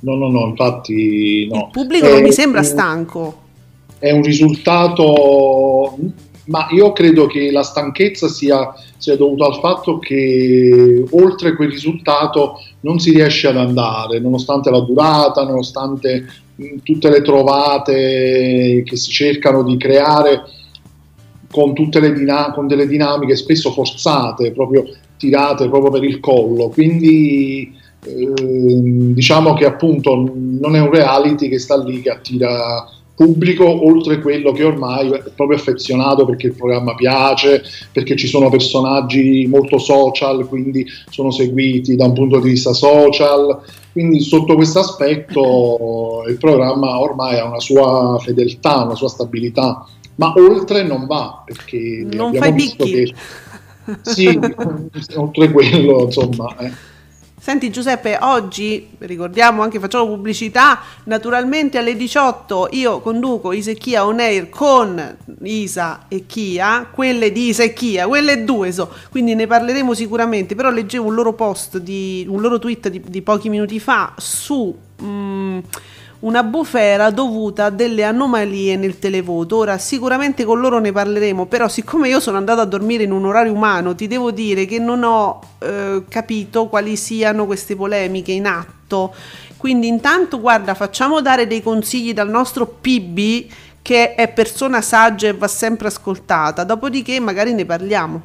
No, 0.02 0.16
no, 0.16 0.30
no, 0.30 0.48
infatti 0.48 1.48
no. 1.52 1.58
Il 1.58 1.68
pubblico 1.72 2.06
è, 2.06 2.12
non 2.12 2.22
mi 2.22 2.32
sembra 2.32 2.62
stanco. 2.62 3.44
È 3.98 4.12
un 4.12 4.22
risultato 4.22 5.98
ma 6.46 6.68
io 6.72 6.92
credo 6.92 7.26
che 7.28 7.52
la 7.52 7.64
stanchezza 7.64 8.28
sia, 8.28 8.74
sia 8.98 9.16
dovuta 9.16 9.46
al 9.46 9.60
fatto 9.60 10.00
che 10.00 11.04
oltre 11.12 11.56
quel 11.56 11.72
risultato 11.72 12.60
non 12.82 13.00
si 13.00 13.12
riesce 13.12 13.48
ad 13.48 13.58
andare, 13.58 14.20
nonostante 14.20 14.70
la 14.70 14.82
durata, 14.82 15.44
nonostante 15.44 16.26
tutte 16.84 17.10
le 17.10 17.22
trovate 17.22 18.84
che 18.86 18.96
si 18.96 19.12
cercano 19.12 19.64
di 19.64 19.78
creare 19.78 20.44
con, 21.52 21.74
dinam- 21.74 22.54
con 22.54 22.68
delle 22.68 22.88
dinamiche 22.88 23.36
spesso 23.36 23.72
forzate, 23.72 24.52
proprio 24.52 24.86
tirate 25.18 25.70
proprio 25.70 25.92
per 25.92 26.04
il 26.04 26.20
collo. 26.20 26.70
Quindi 26.70 27.74
eh, 28.06 28.34
diciamo 29.14 29.54
che 29.54 29.66
appunto 29.66 30.16
non 30.16 30.76
è 30.76 30.80
un 30.80 30.92
reality 30.92 31.50
che 31.50 31.60
sta 31.60 31.82
lì 31.82 32.02
che 32.02 32.12
attira 32.12 32.86
pubblico 33.16 33.66
oltre 33.88 34.20
quello 34.20 34.52
che 34.52 34.64
ormai 34.64 35.10
è 35.10 35.32
proprio 35.34 35.58
affezionato 35.58 36.26
perché 36.26 36.48
il 36.48 36.56
programma 36.56 36.96
piace, 36.96 37.64
perché 37.92 38.16
ci 38.16 38.28
sono 38.28 38.50
personaggi 38.50 39.48
molto 39.48 39.78
social, 39.78 40.48
quindi 40.48 40.86
sono 41.10 41.32
seguiti 41.32 41.96
da 41.96 42.06
un 42.06 42.14
punto 42.14 42.40
di 42.40 42.50
vista 42.50 42.74
social. 42.74 43.60
Quindi 43.94 44.20
sotto 44.20 44.56
questo 44.56 44.80
aspetto 44.80 46.26
il 46.28 46.38
programma 46.38 47.00
ormai 47.00 47.40
ha 47.40 47.46
una 47.46 47.62
sua 47.62 48.20
fedeltà, 48.20 48.84
una 48.84 48.96
sua 48.96 49.08
stabilità, 49.08 49.88
ma 50.16 50.34
oltre 50.36 50.84
non 50.84 51.06
va 51.06 51.42
perché 51.46 52.06
non 52.12 52.36
abbiamo 52.36 52.52
visto 52.52 52.84
picchi. 52.84 53.06
che 53.06 53.14
sì, 54.02 54.28
oltre 55.16 55.52
quello, 55.52 56.04
insomma, 56.04 56.58
eh. 56.58 56.94
Senti 57.46 57.70
Giuseppe, 57.70 58.18
oggi 58.22 58.90
ricordiamo 58.98 59.62
anche, 59.62 59.80
facciamo 59.80 60.08
pubblicità, 60.08 60.82
naturalmente 61.04 61.78
alle 61.78 61.96
18 61.96 62.70
io 62.72 63.02
conduco 63.02 63.52
Isa 63.52 63.74
Kia 63.74 64.04
On 64.04 64.20
Air 64.20 64.50
con 64.50 65.16
Isa 65.44 66.06
e 66.08 66.26
Kia, 66.26 66.88
quelle 66.90 67.32
di 67.32 67.50
Isa 67.50 67.62
e 67.62 67.72
Kia, 67.72 68.08
quelle 68.08 68.44
due 68.44 68.72
so, 68.72 68.92
quindi 69.12 69.36
ne 69.36 69.46
parleremo 69.46 69.94
sicuramente, 69.94 70.56
però 70.56 70.72
leggevo 70.72 71.06
un 71.06 71.14
loro 71.14 71.34
post, 71.34 71.78
di, 71.78 72.26
un 72.28 72.42
loro 72.42 72.58
tweet 72.58 72.90
di, 72.90 73.00
di 73.06 73.22
pochi 73.22 73.50
minuti 73.50 73.80
fa 73.80 74.16
su... 74.18 74.76
Mm, 75.04 75.60
una 76.26 76.42
bufera 76.44 77.12
dovuta 77.12 77.66
a 77.66 77.70
delle 77.70 78.04
anomalie 78.04 78.76
nel 78.78 78.98
televoto. 79.00 79.58
Ora 79.58 79.78
sicuramente 79.78 80.44
con 80.44 80.60
loro 80.60 80.80
ne 80.80 80.92
parleremo, 80.92 81.46
però 81.46 81.68
siccome 81.68 82.10
io 82.10 82.20
sono 82.20 82.38
andata 82.38 82.62
a 82.62 82.66
dormire 82.66 83.04
in 83.04 83.12
un 83.12 83.26
orario 83.26 83.54
umano, 83.54 83.96
ti 83.96 84.08
devo 84.08 84.32
dire 84.32 84.66
che 84.66 84.80
non 84.80 85.04
ho 85.04 85.40
eh, 85.60 86.04
capito 86.10 86.68
quali 86.68 86.96
siano 86.96 87.46
queste 87.46 87.76
polemiche 87.76 88.32
in 88.32 88.48
atto. 88.48 89.14
Quindi 89.58 89.88
intanto 89.88 90.40
guarda, 90.40 90.74
facciamo 90.74 91.22
dare 91.22 91.48
dei 91.48 91.62
consigli 91.62 92.14
dal 92.14 92.30
nostro 92.30 92.66
PB 92.66 93.52
che 93.82 94.16
è 94.16 94.28
persona 94.28 94.82
saggia 94.82 95.28
e 95.28 95.34
va 95.34 95.48
sempre 95.48 95.88
ascoltata, 95.88 96.64
dopodiché 96.64 97.20
magari 97.20 97.54
ne 97.54 97.66
parliamo. 97.66 98.22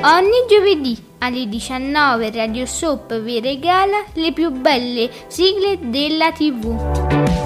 Ogni 0.00 0.46
giovedì 0.48 1.07
alle 1.18 1.48
19 1.48 2.30
Radio 2.30 2.66
Soap 2.66 3.20
vi 3.20 3.40
regala 3.40 4.04
le 4.14 4.32
più 4.32 4.50
belle 4.50 5.10
sigle 5.28 5.78
della 5.80 6.32
TV. 6.32 7.36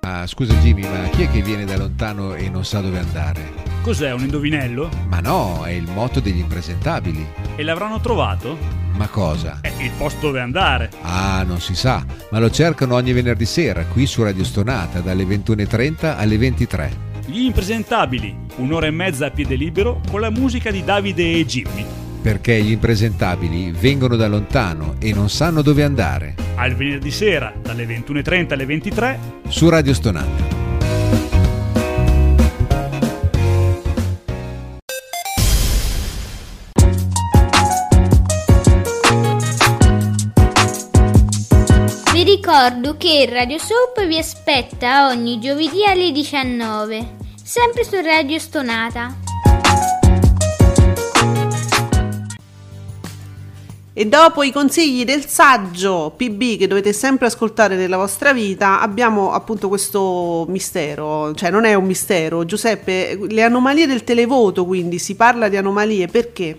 Ah, 0.00 0.26
scusa 0.26 0.54
Jimmy, 0.54 0.82
ma 0.82 1.08
chi 1.08 1.22
è 1.22 1.30
che 1.30 1.42
viene 1.42 1.64
da 1.64 1.76
lontano 1.76 2.34
e 2.34 2.48
non 2.48 2.64
sa 2.64 2.80
dove 2.80 2.98
andare? 2.98 3.73
Cos'è 3.84 4.10
un 4.14 4.20
indovinello? 4.20 4.88
Ma 5.08 5.20
no, 5.20 5.62
è 5.64 5.72
il 5.72 5.86
motto 5.92 6.18
degli 6.18 6.38
impresentabili. 6.38 7.22
E 7.54 7.62
l'avranno 7.62 8.00
trovato? 8.00 8.56
Ma 8.96 9.08
cosa? 9.08 9.58
È 9.60 9.70
il 9.78 9.90
posto 9.98 10.28
dove 10.28 10.40
andare. 10.40 10.88
Ah, 11.02 11.42
non 11.42 11.60
si 11.60 11.74
sa, 11.74 12.02
ma 12.30 12.38
lo 12.38 12.50
cercano 12.50 12.94
ogni 12.94 13.12
venerdì 13.12 13.44
sera 13.44 13.84
qui 13.84 14.06
su 14.06 14.22
Radio 14.22 14.42
Stonata 14.42 15.00
dalle 15.00 15.24
21.30 15.24 16.16
alle 16.16 16.38
23. 16.38 16.96
Gli 17.26 17.42
impresentabili, 17.42 18.34
un'ora 18.56 18.86
e 18.86 18.90
mezza 18.90 19.26
a 19.26 19.30
piede 19.30 19.54
libero 19.54 20.00
con 20.10 20.22
la 20.22 20.30
musica 20.30 20.70
di 20.70 20.82
Davide 20.82 21.34
e 21.34 21.44
Jimmy. 21.44 21.84
Perché 22.22 22.62
gli 22.62 22.70
impresentabili 22.70 23.70
vengono 23.70 24.16
da 24.16 24.28
lontano 24.28 24.94
e 24.98 25.12
non 25.12 25.28
sanno 25.28 25.60
dove 25.60 25.82
andare. 25.82 26.36
Al 26.54 26.74
venerdì 26.74 27.10
sera 27.10 27.52
dalle 27.60 27.84
21.30 27.84 28.52
alle 28.54 28.64
23 28.64 29.20
su 29.48 29.68
Radio 29.68 29.92
Stonata. 29.92 30.63
Ricordo 42.46 42.98
che 42.98 43.26
Radio 43.26 43.56
Soap 43.56 44.06
vi 44.06 44.18
aspetta 44.18 45.06
ogni 45.06 45.40
giovedì 45.40 45.82
alle 45.86 46.12
19, 46.12 47.16
sempre 47.42 47.84
su 47.84 47.98
Radio 48.02 48.38
Stonata. 48.38 49.16
E 53.94 54.04
dopo 54.04 54.42
i 54.42 54.52
consigli 54.52 55.06
del 55.06 55.24
saggio 55.24 56.12
PB 56.14 56.58
che 56.58 56.66
dovete 56.66 56.92
sempre 56.92 57.28
ascoltare 57.28 57.76
nella 57.76 57.96
vostra 57.96 58.34
vita, 58.34 58.78
abbiamo 58.82 59.32
appunto 59.32 59.68
questo 59.68 60.44
mistero, 60.50 61.34
cioè 61.34 61.48
non 61.48 61.64
è 61.64 61.72
un 61.72 61.86
mistero, 61.86 62.44
Giuseppe, 62.44 63.18
le 63.26 63.42
anomalie 63.42 63.86
del 63.86 64.04
televoto, 64.04 64.66
quindi 64.66 64.98
si 64.98 65.14
parla 65.14 65.48
di 65.48 65.56
anomalie 65.56 66.08
perché? 66.08 66.58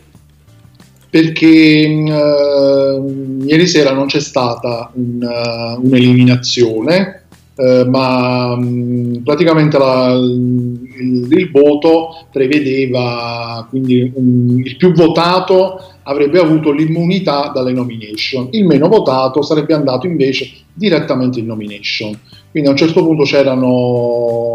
Perché 1.16 1.88
uh, 1.88 3.46
ieri 3.46 3.68
sera 3.68 3.94
non 3.94 4.08
c'è 4.08 4.20
stata 4.20 4.92
un, 4.96 5.22
uh, 5.22 5.82
un'eliminazione, 5.82 7.28
uh, 7.56 7.90
ma 7.90 8.52
um, 8.52 9.22
praticamente 9.24 9.78
la, 9.78 10.12
il, 10.12 11.26
il, 11.30 11.52
voto 11.52 12.28
prevedeva 12.34 13.66
quindi 13.70 14.12
um, 14.14 14.62
il 14.62 14.76
più 14.76 14.92
votato 14.92 15.80
avrebbe 16.04 16.38
avuto 16.38 16.74
l'immunità 16.74 17.50
dalle 17.56 17.72
nomination, 17.72 18.50
il 18.52 18.66
meno 18.66 18.90
votato 18.90 19.42
sarebbe 19.42 19.74
andato 19.74 20.08
invece 20.08 20.50
direttamente 20.74 21.40
in 21.40 21.46
nomination. 21.46 22.20
Quindi 22.52 22.70
a 22.70 22.74
un 22.74 22.78
certo 22.78 23.06
punto 23.06 23.24
c'erano, 23.24 24.55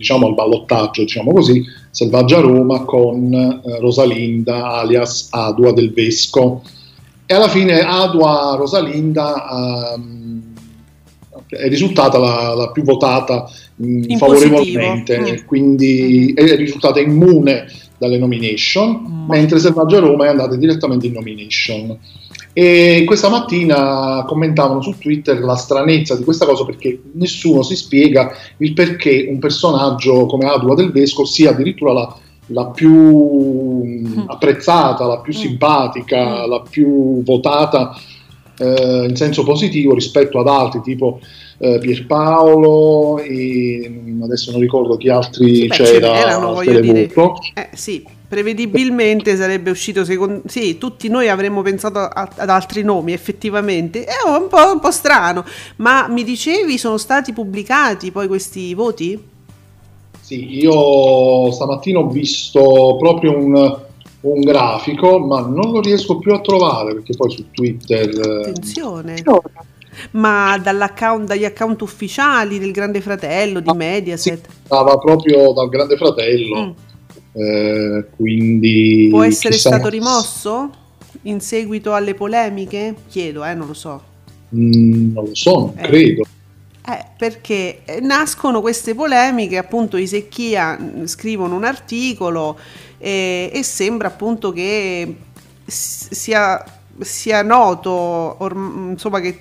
diciamo, 0.00 0.26
al 0.26 0.34
ballottaggio, 0.34 1.02
diciamo 1.02 1.30
così, 1.30 1.62
Selvaggia 1.90 2.40
Roma 2.40 2.84
con 2.84 3.32
eh, 3.32 3.78
Rosalinda 3.78 4.78
alias 4.78 5.28
Adua 5.30 5.72
del 5.72 5.92
Vesco. 5.92 6.62
E 7.26 7.34
alla 7.34 7.48
fine 7.48 7.80
Adua 7.80 8.56
Rosalinda 8.56 9.94
um, 9.94 10.42
è 11.48 11.68
risultata 11.68 12.18
la, 12.18 12.54
la 12.54 12.70
più 12.70 12.82
votata 12.82 13.48
mh, 13.76 14.16
favorevolmente, 14.16 15.20
mm. 15.20 15.46
quindi 15.46 16.32
mm. 16.32 16.36
è 16.36 16.56
risultata 16.56 16.98
immune 16.98 17.66
dalle 17.98 18.18
nomination, 18.18 18.88
mm. 19.06 19.28
mentre 19.28 19.58
Selvaggia 19.58 19.98
Roma 19.98 20.24
è 20.24 20.28
andata 20.28 20.56
direttamente 20.56 21.06
in 21.06 21.12
nomination. 21.12 21.98
E 22.52 23.04
questa 23.06 23.28
mattina 23.28 24.24
commentavano 24.26 24.82
su 24.82 24.98
Twitter 24.98 25.38
la 25.40 25.54
stranezza 25.54 26.16
di 26.16 26.24
questa 26.24 26.46
cosa 26.46 26.64
perché 26.64 27.00
nessuno 27.12 27.62
si 27.62 27.76
spiega 27.76 28.32
il 28.58 28.72
perché 28.72 29.26
un 29.30 29.38
personaggio 29.38 30.26
come 30.26 30.46
Adua 30.46 30.74
del 30.74 30.90
Vesco 30.90 31.24
sia 31.24 31.50
addirittura 31.50 31.92
la, 31.92 32.16
la 32.46 32.66
più 32.66 33.84
mm. 33.84 34.22
apprezzata, 34.26 35.06
la 35.06 35.20
più 35.20 35.32
mm. 35.32 35.36
simpatica, 35.36 36.46
mm. 36.46 36.50
la 36.50 36.62
più 36.68 37.22
votata 37.22 37.94
eh, 38.58 39.06
in 39.08 39.16
senso 39.16 39.44
positivo 39.44 39.94
rispetto 39.94 40.40
ad 40.40 40.48
altri 40.48 40.80
tipo 40.82 41.20
eh, 41.58 41.78
Pierpaolo 41.78 43.18
e 43.18 44.18
adesso 44.22 44.50
non 44.50 44.60
ricordo 44.60 44.96
chi 44.96 45.08
altri 45.08 45.54
sì, 45.54 45.68
c'era. 45.68 46.18
Erano, 46.18 46.54
voglio 46.54 46.80
dire, 46.80 47.02
eh, 47.02 47.68
sì, 47.74 48.04
prevedibilmente 48.30 49.36
sarebbe 49.36 49.70
uscito 49.70 50.04
secondo 50.04 50.42
sì 50.46 50.78
tutti 50.78 51.08
noi 51.08 51.28
avremmo 51.28 51.62
pensato 51.62 51.98
a, 51.98 52.30
ad 52.36 52.48
altri 52.48 52.84
nomi 52.84 53.12
effettivamente 53.12 54.04
è 54.04 54.12
un 54.24 54.46
po', 54.46 54.72
un 54.72 54.78
po', 54.78 54.92
strano 54.92 55.44
ma 55.76 56.06
mi 56.06 56.22
dicevi 56.22 56.78
sono 56.78 56.96
stati 56.96 57.32
pubblicati 57.32 58.12
poi 58.12 58.28
questi 58.28 58.72
voti? 58.72 59.20
sì 60.20 60.58
io 60.60 61.50
stamattina 61.50 61.98
ho 61.98 62.06
visto 62.06 62.94
proprio 63.00 63.36
un, 63.36 63.78
un 64.20 64.40
grafico 64.42 65.18
ma 65.18 65.40
non 65.40 65.72
lo 65.72 65.80
riesco 65.80 66.18
più 66.18 66.32
a 66.32 66.40
trovare 66.40 66.94
perché 66.94 67.16
poi 67.16 67.30
su 67.32 67.50
Twitter 67.50 68.08
eh, 68.10 68.48
attenzione 68.48 69.24
ma 70.12 70.56
dall'account, 70.56 71.26
dagli 71.26 71.44
account 71.44 71.82
ufficiali 71.82 72.58
del 72.58 72.70
Grande 72.70 73.02
Fratello, 73.02 73.60
di 73.60 73.72
Mediaset? 73.74 74.46
Sì, 74.46 74.56
stava 74.64 74.96
proprio 74.96 75.52
dal 75.52 75.68
Grande 75.68 75.96
Fratello. 75.96 76.60
Mm 76.60 76.88
eh, 77.32 78.06
quindi 78.16 79.08
può 79.10 79.22
essere 79.22 79.54
stato 79.54 79.88
rimosso 79.88 80.70
in 81.22 81.40
seguito 81.40 81.94
alle 81.94 82.14
polemiche? 82.14 82.94
Chiedo, 83.08 83.44
eh, 83.44 83.54
non 83.54 83.66
lo 83.68 83.74
so. 83.74 84.02
Mm, 84.54 85.12
non 85.12 85.24
lo 85.24 85.34
so, 85.34 85.74
eh. 85.76 85.82
credo. 85.82 86.22
Eh, 86.86 87.04
perché 87.16 87.82
eh, 87.84 88.00
nascono 88.00 88.60
queste 88.60 88.94
polemiche, 88.94 89.58
appunto 89.58 89.96
i 89.96 90.06
Secchia 90.06 90.78
mm, 90.80 91.04
scrivono 91.04 91.54
un 91.54 91.64
articolo 91.64 92.58
e, 92.98 93.50
e 93.52 93.62
sembra 93.62 94.08
appunto 94.08 94.50
che 94.50 95.14
sia, 95.66 96.64
sia 96.98 97.42
noto 97.42 97.90
or, 97.90 98.52
insomma, 98.90 99.20
che, 99.20 99.38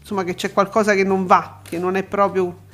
insomma, 0.00 0.24
che 0.24 0.34
c'è 0.34 0.52
qualcosa 0.52 0.94
che 0.94 1.04
non 1.04 1.24
va, 1.24 1.60
che 1.62 1.78
non 1.78 1.96
è 1.96 2.02
proprio 2.02 2.64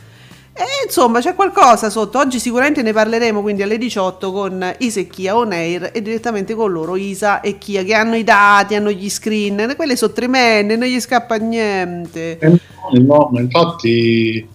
e 0.54 0.84
insomma 0.84 1.20
c'è 1.20 1.34
qualcosa 1.34 1.88
sotto, 1.88 2.18
oggi 2.18 2.38
sicuramente 2.38 2.82
ne 2.82 2.92
parleremo 2.92 3.40
quindi 3.40 3.62
alle 3.62 3.78
18 3.78 4.32
con 4.32 4.74
Isa 4.78 5.00
e 5.00 5.06
Kia 5.06 5.34
on 5.34 5.52
air 5.52 5.90
e 5.94 6.02
direttamente 6.02 6.54
con 6.54 6.70
loro 6.70 6.94
Isa 6.94 7.40
e 7.40 7.56
Kia 7.56 7.82
che 7.82 7.94
hanno 7.94 8.16
i 8.16 8.24
dati, 8.24 8.74
hanno 8.74 8.90
gli 8.90 9.08
screen, 9.08 9.72
quelle 9.76 9.96
sono 9.96 10.12
tremende, 10.12 10.76
non 10.76 10.88
gli 10.88 11.00
scappa 11.00 11.36
niente. 11.36 12.38
Eh, 12.38 12.58
no, 13.00 13.30
ma 13.32 13.40
infatti, 13.40 14.46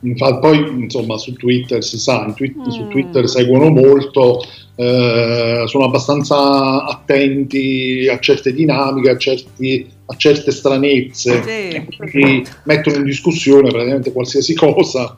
infatti 0.00 0.38
poi 0.40 0.58
insomma 0.82 1.16
su 1.18 1.32
Twitter 1.34 1.84
si 1.84 1.98
sa, 2.00 2.32
twi- 2.34 2.52
mm. 2.58 2.68
su 2.70 2.88
Twitter 2.88 3.28
seguono 3.28 3.70
molto, 3.70 4.42
eh, 4.76 5.64
sono 5.66 5.84
abbastanza 5.84 6.84
attenti 6.84 8.08
a 8.10 8.18
certe 8.18 8.52
dinamiche, 8.52 9.10
a, 9.10 9.16
certi, 9.16 9.88
a 10.06 10.16
certe 10.16 10.50
stranezze, 10.50 11.42
sì. 12.08 12.46
mettono 12.64 12.96
in 12.96 13.04
discussione 13.04 13.70
praticamente 13.70 14.12
qualsiasi 14.12 14.54
cosa 14.56 15.16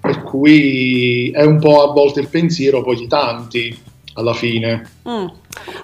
per 0.00 0.22
cui 0.22 1.30
è 1.30 1.42
un 1.44 1.58
po' 1.58 1.88
a 1.88 1.92
volte 1.92 2.20
il 2.20 2.28
pensiero 2.28 2.82
poi 2.82 2.96
di 2.96 3.06
tanti 3.06 3.74
alla 4.14 4.34
fine. 4.34 4.90
Mm. 5.08 5.26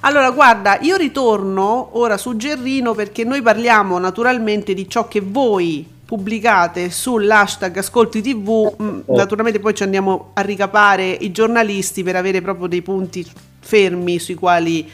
Allora, 0.00 0.30
guarda, 0.30 0.78
io 0.82 0.96
ritorno 0.96 1.90
ora 1.92 2.18
su 2.18 2.36
Gerrino 2.36 2.94
perché 2.94 3.24
noi 3.24 3.40
parliamo 3.40 3.98
naturalmente 3.98 4.74
di 4.74 4.86
ciò 4.88 5.08
che 5.08 5.22
voi 5.24 5.86
pubblicate 6.10 6.90
sull'hashtag 6.90 7.76
Ascolti 7.76 8.20
TV, 8.20 8.74
mm, 8.82 9.00
oh. 9.06 9.16
naturalmente 9.16 9.60
poi 9.60 9.72
ci 9.74 9.84
andiamo 9.84 10.32
a 10.34 10.40
ricapare 10.40 11.08
i 11.08 11.30
giornalisti 11.30 12.02
per 12.02 12.16
avere 12.16 12.42
proprio 12.42 12.66
dei 12.66 12.82
punti 12.82 13.24
fermi 13.60 14.18
sui 14.18 14.34
quali 14.34 14.90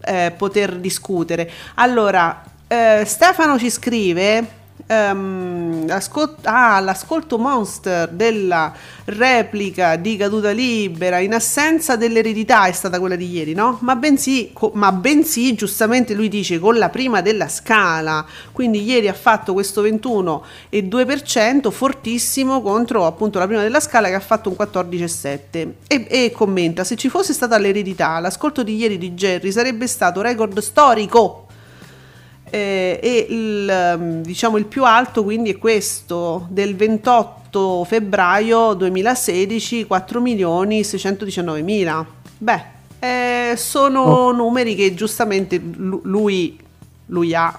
eh, 0.00 0.32
poter 0.34 0.76
discutere. 0.76 1.50
Allora, 1.74 2.42
eh, 2.66 3.02
Stefano 3.04 3.58
ci 3.58 3.68
scrive 3.68 4.62
Um, 4.86 5.86
ascol- 5.88 6.36
ah, 6.42 6.78
l'ascolto 6.80 7.38
monster 7.38 8.06
della 8.08 8.70
replica 9.06 9.96
di 9.96 10.18
caduta 10.18 10.50
libera 10.50 11.20
in 11.20 11.32
assenza 11.32 11.96
dell'eredità 11.96 12.66
è 12.66 12.72
stata 12.72 12.98
quella 12.98 13.16
di 13.16 13.30
ieri, 13.30 13.54
no? 13.54 13.78
Ma 13.80 13.96
bensì, 13.96 14.50
co- 14.52 14.72
ma 14.74 14.92
bensì, 14.92 15.54
giustamente 15.54 16.12
lui 16.12 16.28
dice 16.28 16.58
con 16.58 16.76
la 16.76 16.90
prima 16.90 17.22
della 17.22 17.48
scala. 17.48 18.26
Quindi 18.52 18.82
ieri 18.82 19.08
ha 19.08 19.14
fatto 19.14 19.54
questo 19.54 19.82
21,2% 19.82 21.70
fortissimo 21.70 22.60
contro 22.60 23.06
appunto 23.06 23.38
la 23.38 23.46
prima 23.46 23.62
della 23.62 23.80
scala 23.80 24.08
che 24.08 24.14
ha 24.14 24.20
fatto 24.20 24.50
un 24.50 24.56
14,7%. 24.58 25.72
E, 25.86 26.06
e 26.10 26.30
commenta: 26.30 26.84
se 26.84 26.96
ci 26.96 27.08
fosse 27.08 27.32
stata 27.32 27.56
l'eredità, 27.56 28.18
l'ascolto 28.18 28.62
di 28.62 28.76
ieri 28.76 28.98
di 28.98 29.12
Jerry 29.12 29.50
sarebbe 29.50 29.86
stato 29.86 30.20
record 30.20 30.58
storico 30.58 31.43
eh, 32.54 33.00
e 33.02 33.26
il, 33.28 33.96
mm, 33.98 34.20
diciamo, 34.22 34.56
il 34.58 34.66
più 34.66 34.84
alto 34.84 35.24
quindi 35.24 35.50
è 35.50 35.58
questo 35.58 36.46
del 36.50 36.76
28 36.76 37.82
febbraio 37.82 38.74
2016 38.74 39.86
4 39.86 40.20
milioni 40.20 40.84
619 40.84 41.62
mila 41.62 42.06
beh 42.38 42.72
eh, 43.00 43.54
sono 43.56 44.02
oh. 44.02 44.32
numeri 44.32 44.76
che 44.76 44.94
giustamente 44.94 45.60
lui, 45.60 46.56
lui 47.06 47.34
ha 47.34 47.58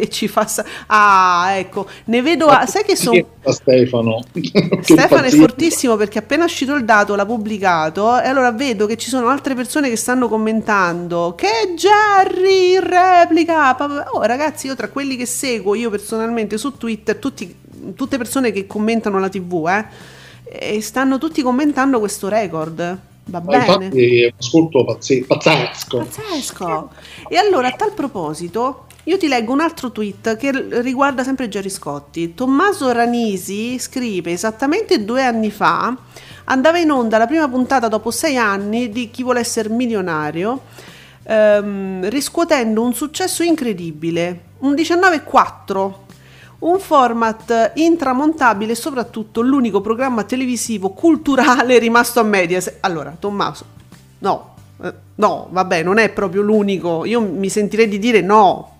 e 0.00 0.08
ci 0.08 0.28
fa... 0.28 0.46
Sa- 0.46 0.64
ah, 0.86 1.52
ecco, 1.52 1.86
ne 2.06 2.22
vedo... 2.22 2.46
A- 2.46 2.66
sai 2.66 2.84
che 2.84 2.96
sono... 2.96 3.24
Stefano. 3.44 4.22
Stefano 4.82 5.22
è 5.22 5.30
fortissimo 5.30 5.96
perché 5.96 6.18
appena 6.18 6.44
uscito 6.44 6.74
il 6.74 6.84
dato 6.84 7.14
l'ha 7.14 7.26
pubblicato 7.26 8.20
e 8.20 8.28
allora 8.28 8.52
vedo 8.52 8.86
che 8.86 8.96
ci 8.96 9.08
sono 9.08 9.28
altre 9.28 9.54
persone 9.54 9.88
che 9.88 9.96
stanno 9.96 10.28
commentando 10.28 11.34
che 11.36 11.74
Jerry 11.74 12.74
in 12.74 12.80
replica. 12.80 13.76
Oh 14.12 14.22
ragazzi, 14.22 14.66
io 14.66 14.76
tra 14.76 14.88
quelli 14.88 15.16
che 15.16 15.26
seguo, 15.26 15.74
io 15.74 15.90
personalmente 15.90 16.58
su 16.58 16.76
Twitter, 16.76 17.16
tutti, 17.16 17.54
tutte 17.94 18.16
persone 18.16 18.52
che 18.52 18.66
commentano 18.66 19.18
la 19.18 19.28
TV, 19.28 19.68
eh, 19.68 20.76
e 20.76 20.80
stanno 20.80 21.18
tutti 21.18 21.42
commentando 21.42 21.98
questo 21.98 22.28
record. 22.28 22.98
Va 23.24 23.40
bene. 23.40 23.64
Infatti 23.64 24.22
è 24.22 24.24
un 24.24 24.32
ascolto 24.36 24.84
pazzesco. 24.84 25.98
Pazzesco. 25.98 26.90
E 27.28 27.36
allora, 27.36 27.68
a 27.68 27.72
tal 27.72 27.92
proposito, 27.92 28.86
io 29.04 29.16
ti 29.16 29.28
leggo 29.28 29.52
un 29.52 29.60
altro 29.60 29.90
tweet 29.90 30.36
che 30.36 30.50
riguarda 30.80 31.24
sempre 31.24 31.48
Gerry 31.48 31.70
Scotti. 31.70 32.34
Tommaso 32.34 32.92
Ranisi 32.92 33.78
scrive 33.78 34.32
esattamente 34.32 35.04
due 35.04 35.24
anni 35.24 35.50
fa, 35.50 35.96
andava 36.44 36.78
in 36.78 36.90
onda 36.90 37.16
la 37.16 37.26
prima 37.26 37.48
puntata 37.48 37.88
dopo 37.88 38.10
sei 38.10 38.36
anni 38.36 38.90
di 38.90 39.10
Chi 39.10 39.22
vuole 39.22 39.40
essere 39.40 39.70
milionario, 39.70 40.64
ehm, 41.22 42.10
riscuotendo 42.10 42.82
un 42.82 42.92
successo 42.92 43.42
incredibile, 43.42 44.40
un 44.58 44.74
19,4 44.74 46.08
un 46.60 46.78
format 46.78 47.72
intramontabile 47.76 48.72
e 48.72 48.74
soprattutto 48.74 49.40
l'unico 49.40 49.80
programma 49.80 50.24
televisivo 50.24 50.90
culturale 50.90 51.78
rimasto 51.80 52.20
a 52.20 52.22
Mediaset. 52.22 52.76
Allora, 52.80 53.16
Tommaso, 53.18 53.64
no, 54.18 54.54
eh, 54.82 54.92
no, 55.14 55.48
vabbè, 55.50 55.82
non 55.82 55.96
è 55.96 56.10
proprio 56.10 56.42
l'unico. 56.42 57.06
Io 57.06 57.22
mi 57.22 57.48
sentirei 57.48 57.88
di 57.88 57.98
dire 57.98 58.20
no, 58.20 58.76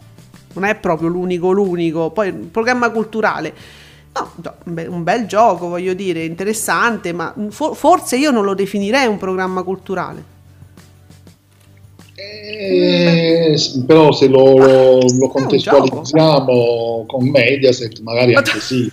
non 0.55 0.65
è 0.65 0.75
proprio 0.77 1.09
l'unico, 1.09 1.53
l'unico. 1.53 2.11
Poi, 2.11 2.29
un 2.29 2.51
programma 2.51 2.91
culturale. 2.91 3.53
No, 4.13 4.33
un 4.89 5.03
bel 5.05 5.27
gioco, 5.27 5.69
voglio 5.69 5.95
dire, 5.95 6.25
interessante, 6.25 7.13
ma 7.13 7.33
forse 7.51 8.17
io 8.17 8.33
non 8.33 8.45
lo 8.45 8.55
definirei 8.55 9.07
un 9.07 9.19
programma 9.19 9.63
culturale. 9.63 10.39
Eh, 12.17 13.57
però 13.87 14.13
se 14.13 14.27
lo, 14.27 14.59
lo, 14.59 14.99
lo 15.01 15.29
contestualizziamo 15.29 17.05
con 17.07 17.29
Mediaset, 17.29 18.01
magari 18.01 18.35
anche 18.35 18.61
sì. 18.61 18.91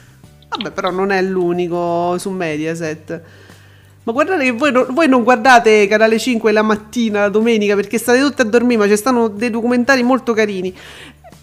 Vabbè, 0.50 0.72
però 0.72 0.92
non 0.92 1.12
è 1.12 1.22
l'unico 1.22 2.18
su 2.18 2.30
Mediaset. 2.30 3.22
Ma 4.04 4.14
guardate 4.14 4.46
che 4.46 4.52
voi, 4.52 4.72
voi, 4.72 5.10
non 5.10 5.24
guardate 5.24 5.86
Canale 5.88 6.18
5 6.18 6.54
la 6.54 6.62
mattina, 6.62 7.22
la 7.22 7.30
domenica, 7.30 7.76
perché 7.76 7.98
state 7.98 8.22
tutti 8.22 8.42
a 8.42 8.46
dormire, 8.46 8.80
ma 8.80 8.88
ci 8.88 8.96
stanno 8.96 9.28
dei 9.28 9.50
documentari 9.50 10.02
molto 10.02 10.32
carini. 10.32 10.74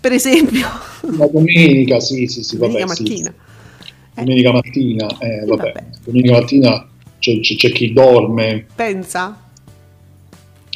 Per 0.04 0.12
esempio... 0.12 0.68
La 1.16 1.26
domenica, 1.26 1.98
sì, 1.98 2.26
sì, 2.26 2.42
sì, 2.42 2.58
domenica 2.58 2.84
vabbè, 2.84 3.00
mattina. 3.00 3.34
Sì. 3.82 4.20
Domenica 4.20 4.52
mattina, 4.52 5.06
eh, 5.18 5.44
vabbè. 5.46 5.62
vabbè. 5.62 5.84
Domenica 6.04 6.32
mattina 6.40 6.88
c'è, 7.18 7.40
c'è, 7.40 7.54
c'è 7.54 7.70
chi 7.70 7.90
dorme. 7.94 8.66
Pensa? 8.74 9.44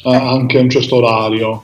eh, 0.03 0.15
anche 0.15 0.57
a 0.57 0.63
un 0.63 0.71
certo 0.71 0.97
orario. 0.97 1.63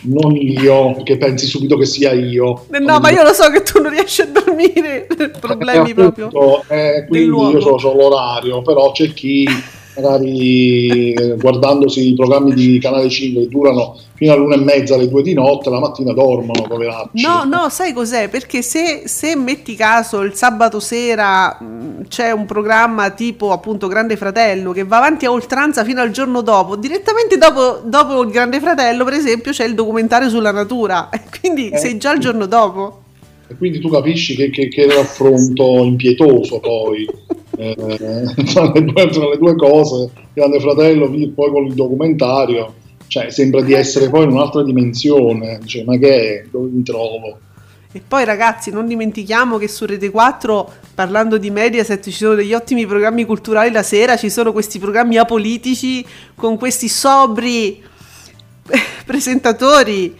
Non 0.00 0.34
io, 0.34 1.00
che 1.04 1.16
pensi 1.16 1.46
subito 1.46 1.76
che 1.76 1.86
sia 1.86 2.10
io. 2.12 2.66
Eh, 2.72 2.80
no, 2.80 2.98
ma 2.98 3.10
io 3.10 3.22
lo 3.22 3.32
so 3.32 3.50
che 3.50 3.62
tu 3.62 3.80
non 3.80 3.92
riesci 3.92 4.22
a 4.22 4.26
dormire, 4.26 5.06
problemi 5.38 5.90
eh, 5.90 5.92
appunto, 5.92 6.28
proprio. 6.28 6.64
Eh, 6.66 7.06
quindi 7.06 7.36
io 7.36 7.60
so, 7.60 7.78
so 7.78 7.94
l'orario, 7.94 8.62
però 8.62 8.90
c'è 8.90 9.12
chi 9.12 9.46
magari 9.96 11.12
eh, 11.12 11.36
guardandosi 11.36 12.08
i 12.08 12.14
programmi 12.14 12.54
di 12.54 12.78
Canale 12.78 13.08
5 13.08 13.42
che 13.42 13.48
durano 13.48 13.98
fino 14.14 14.32
all'una 14.32 14.54
e 14.54 14.58
mezza, 14.58 14.94
alle 14.94 15.08
due 15.08 15.22
di 15.22 15.34
notte, 15.34 15.70
la 15.70 15.78
mattina 15.78 16.12
dormono, 16.12 16.62
poveracci. 16.62 17.22
No, 17.22 17.44
no, 17.44 17.68
sai 17.68 17.92
cos'è? 17.92 18.28
Perché 18.28 18.62
se, 18.62 19.02
se 19.04 19.36
metti 19.36 19.74
caso 19.74 20.22
il 20.22 20.34
sabato 20.34 20.80
sera 20.80 21.58
mh, 21.60 22.08
c'è 22.08 22.30
un 22.30 22.46
programma 22.46 23.10
tipo 23.10 23.52
appunto 23.52 23.88
Grande 23.88 24.16
Fratello 24.16 24.72
che 24.72 24.84
va 24.84 24.98
avanti 24.98 25.26
a 25.26 25.30
oltranza 25.30 25.84
fino 25.84 26.00
al 26.00 26.10
giorno 26.10 26.40
dopo, 26.40 26.76
direttamente 26.76 27.36
dopo, 27.36 27.80
dopo 27.84 28.22
il 28.22 28.30
Grande 28.30 28.60
Fratello, 28.60 29.04
per 29.04 29.14
esempio, 29.14 29.52
c'è 29.52 29.64
il 29.64 29.74
documentario 29.74 30.28
sulla 30.28 30.52
natura, 30.52 31.08
e 31.10 31.20
quindi 31.40 31.68
eh, 31.68 31.78
sei 31.78 31.98
già 31.98 32.12
il 32.12 32.20
giorno 32.20 32.46
dopo. 32.46 33.02
E 33.48 33.54
quindi 33.54 33.78
tu 33.78 33.88
capisci 33.88 34.34
che, 34.34 34.50
che, 34.50 34.68
che 34.68 34.86
raffronto 34.92 35.84
impietoso 35.84 36.58
poi 36.58 37.06
eh, 37.56 37.74
tra, 38.52 38.72
le 38.72 38.84
due, 38.84 39.08
tra, 39.08 39.28
le 39.28 39.38
due, 39.38 39.56
cose, 39.56 40.10
Grande 40.32 40.60
Fratello, 40.60 41.08
poi 41.34 41.50
con 41.50 41.66
il 41.66 41.74
documentario, 41.74 42.74
cioè 43.06 43.30
sembra 43.30 43.62
di 43.62 43.72
essere 43.72 44.08
poi 44.08 44.24
in 44.24 44.30
un'altra 44.30 44.62
dimensione, 44.62 45.60
cioè, 45.64 45.84
ma 45.84 45.96
che 45.96 46.40
è, 46.40 46.46
dove 46.50 46.68
mi 46.70 46.82
trovo? 46.82 47.38
E 47.92 48.02
poi 48.06 48.26
ragazzi 48.26 48.70
non 48.70 48.86
dimentichiamo 48.86 49.56
che 49.56 49.68
su 49.68 49.86
Rete 49.86 50.10
4, 50.10 50.70
parlando 50.94 51.38
di 51.38 51.50
Mediaset, 51.50 52.02
ci 52.02 52.10
sono 52.10 52.34
degli 52.34 52.52
ottimi 52.52 52.84
programmi 52.84 53.24
culturali 53.24 53.70
la 53.70 53.82
sera, 53.82 54.16
ci 54.16 54.28
sono 54.28 54.52
questi 54.52 54.78
programmi 54.78 55.16
apolitici 55.16 56.04
con 56.34 56.58
questi 56.58 56.88
sobri 56.88 57.82
presentatori, 59.06 60.14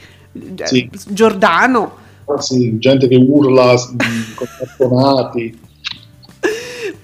sì. 0.65 0.89
Giordano. 1.09 2.05
Ah, 2.25 2.41
sì, 2.41 2.79
gente 2.79 3.09
che 3.09 3.17
urla 3.17 3.75
con 4.35 4.47
cartonati. 4.59 5.65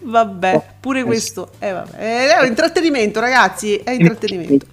Vabbè, 0.04 0.74
pure 0.80 1.00
eh, 1.00 1.04
questo 1.04 1.50
eh, 1.58 1.70
vabbè. 1.70 1.96
è 1.96 2.46
intrattenimento, 2.46 3.20
ragazzi. 3.20 3.76
È 3.76 3.90
intrattenimento. 3.90 4.66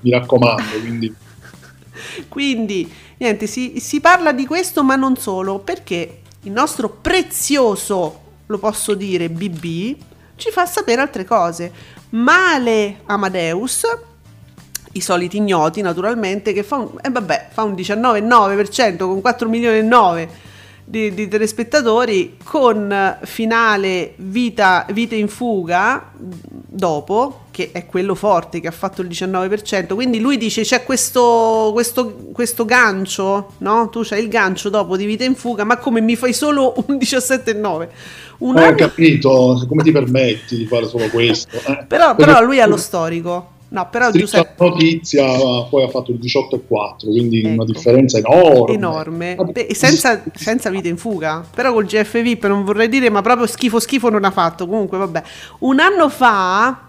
mi 0.00 0.10
raccomando. 0.10 0.62
Quindi, 0.80 1.14
quindi 2.28 2.92
niente, 3.18 3.46
si, 3.46 3.78
si 3.78 4.00
parla 4.00 4.32
di 4.32 4.46
questo, 4.46 4.82
ma 4.82 4.96
non 4.96 5.16
solo, 5.16 5.58
perché 5.58 6.20
il 6.42 6.52
nostro 6.52 6.88
prezioso, 6.88 8.20
lo 8.46 8.58
posso 8.58 8.94
dire, 8.94 9.28
BB 9.28 9.96
ci 10.36 10.50
fa 10.50 10.64
sapere 10.66 11.00
altre 11.00 11.24
cose. 11.24 11.70
Male 12.10 13.00
Amadeus, 13.06 13.82
i 14.92 15.00
soliti 15.00 15.36
ignoti 15.36 15.82
naturalmente, 15.82 16.52
che 16.52 16.62
fa 16.62 16.76
un, 16.76 16.96
eh 17.02 17.10
vabbè, 17.10 17.48
fa 17.50 17.64
un 17.64 17.74
19,9% 17.74 18.96
con 18.96 19.20
4 19.20 19.48
milioni 19.48 19.78
e 19.78 19.82
9 19.82 20.46
di, 20.88 21.12
di 21.12 21.28
telespettatori 21.28 22.38
con 22.42 23.18
finale 23.24 24.14
vita, 24.16 24.86
vita 24.90 25.14
in 25.14 25.28
fuga 25.28 26.10
dopo 26.14 27.42
che 27.50 27.70
è 27.72 27.84
quello 27.84 28.14
forte 28.14 28.60
che 28.60 28.68
ha 28.68 28.72
fatto 28.72 29.02
il 29.02 29.08
19% 29.08 29.94
quindi 29.94 30.18
lui 30.18 30.38
dice 30.38 30.62
c'è 30.62 30.84
questo, 30.84 31.70
questo, 31.74 32.14
questo 32.32 32.64
gancio 32.64 33.52
no? 33.58 33.90
tu 33.90 34.00
c'hai 34.02 34.22
il 34.22 34.28
gancio 34.28 34.70
dopo 34.70 34.96
di 34.96 35.04
vita 35.04 35.24
in 35.24 35.34
fuga 35.34 35.64
ma 35.64 35.76
come 35.76 36.00
mi 36.00 36.16
fai 36.16 36.32
solo 36.32 36.72
un 36.86 36.96
17,9 36.96 37.88
un 38.38 38.56
ho 38.56 38.60
anno... 38.60 38.74
capito 38.74 39.62
come 39.68 39.82
ti 39.82 39.92
permetti 39.92 40.56
di 40.56 40.66
fare 40.66 40.86
solo 40.86 41.08
questo 41.08 41.58
eh? 41.66 41.84
però, 41.86 42.14
però 42.14 42.42
lui 42.42 42.60
ha 42.60 42.66
lo 42.66 42.78
storico 42.78 43.56
No, 43.70 43.86
però 43.90 44.10
Giuseppe... 44.10 44.64
notizia 44.64 45.26
poi 45.68 45.82
ha 45.82 45.88
fatto 45.88 46.12
il 46.12 46.18
18 46.18 46.56
e 46.56 46.60
4, 46.66 47.10
quindi 47.10 47.40
ecco. 47.40 47.48
una 47.48 47.64
differenza 47.64 48.16
enorme. 48.16 48.74
Enorme, 48.74 49.36
Beh, 49.52 49.74
senza, 49.74 50.22
senza, 50.34 50.70
vita 50.70 50.88
in 50.88 50.96
fuga. 50.96 51.44
Però 51.54 51.70
col 51.72 51.84
GF 51.84 52.22
VIP 52.22 52.46
non 52.46 52.64
vorrei 52.64 52.88
dire, 52.88 53.10
ma 53.10 53.20
proprio 53.20 53.46
schifo 53.46 53.78
schifo 53.78 54.08
non 54.08 54.24
ha 54.24 54.30
fatto. 54.30 54.66
Comunque, 54.66 54.96
vabbè. 54.98 55.22
Un 55.60 55.80
anno 55.80 56.08
fa... 56.08 56.84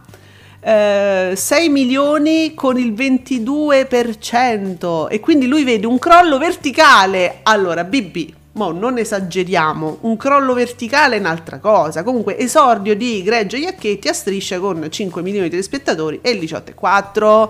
Eh, 0.61 1.35
6 1.37 1.69
milioni 1.69 2.53
con 2.53 2.77
il 2.77 2.91
22% 2.91 5.07
e 5.07 5.21
quindi 5.21 5.47
lui 5.47 5.63
vede 5.63 5.87
un 5.87 5.97
crollo 5.97 6.37
verticale 6.37 7.39
allora 7.43 7.85
BB 7.85 8.38
Mo 8.59 8.71
non 8.73 8.97
esageriamo, 8.97 9.99
un 10.01 10.17
crollo 10.17 10.53
verticale 10.53 11.15
è 11.15 11.19
un'altra 11.19 11.59
cosa. 11.59 12.03
Comunque, 12.03 12.37
esordio 12.37 12.93
di 12.93 13.23
Greggio 13.23 13.55
Iacchetti 13.55 14.09
a 14.09 14.13
striscia 14.13 14.59
con 14.59 14.85
5 14.89 15.21
milioni 15.21 15.45
di 15.45 15.51
telespettatori 15.51 16.19
e 16.21 16.31
il 16.31 16.39
18,4. 16.41 17.49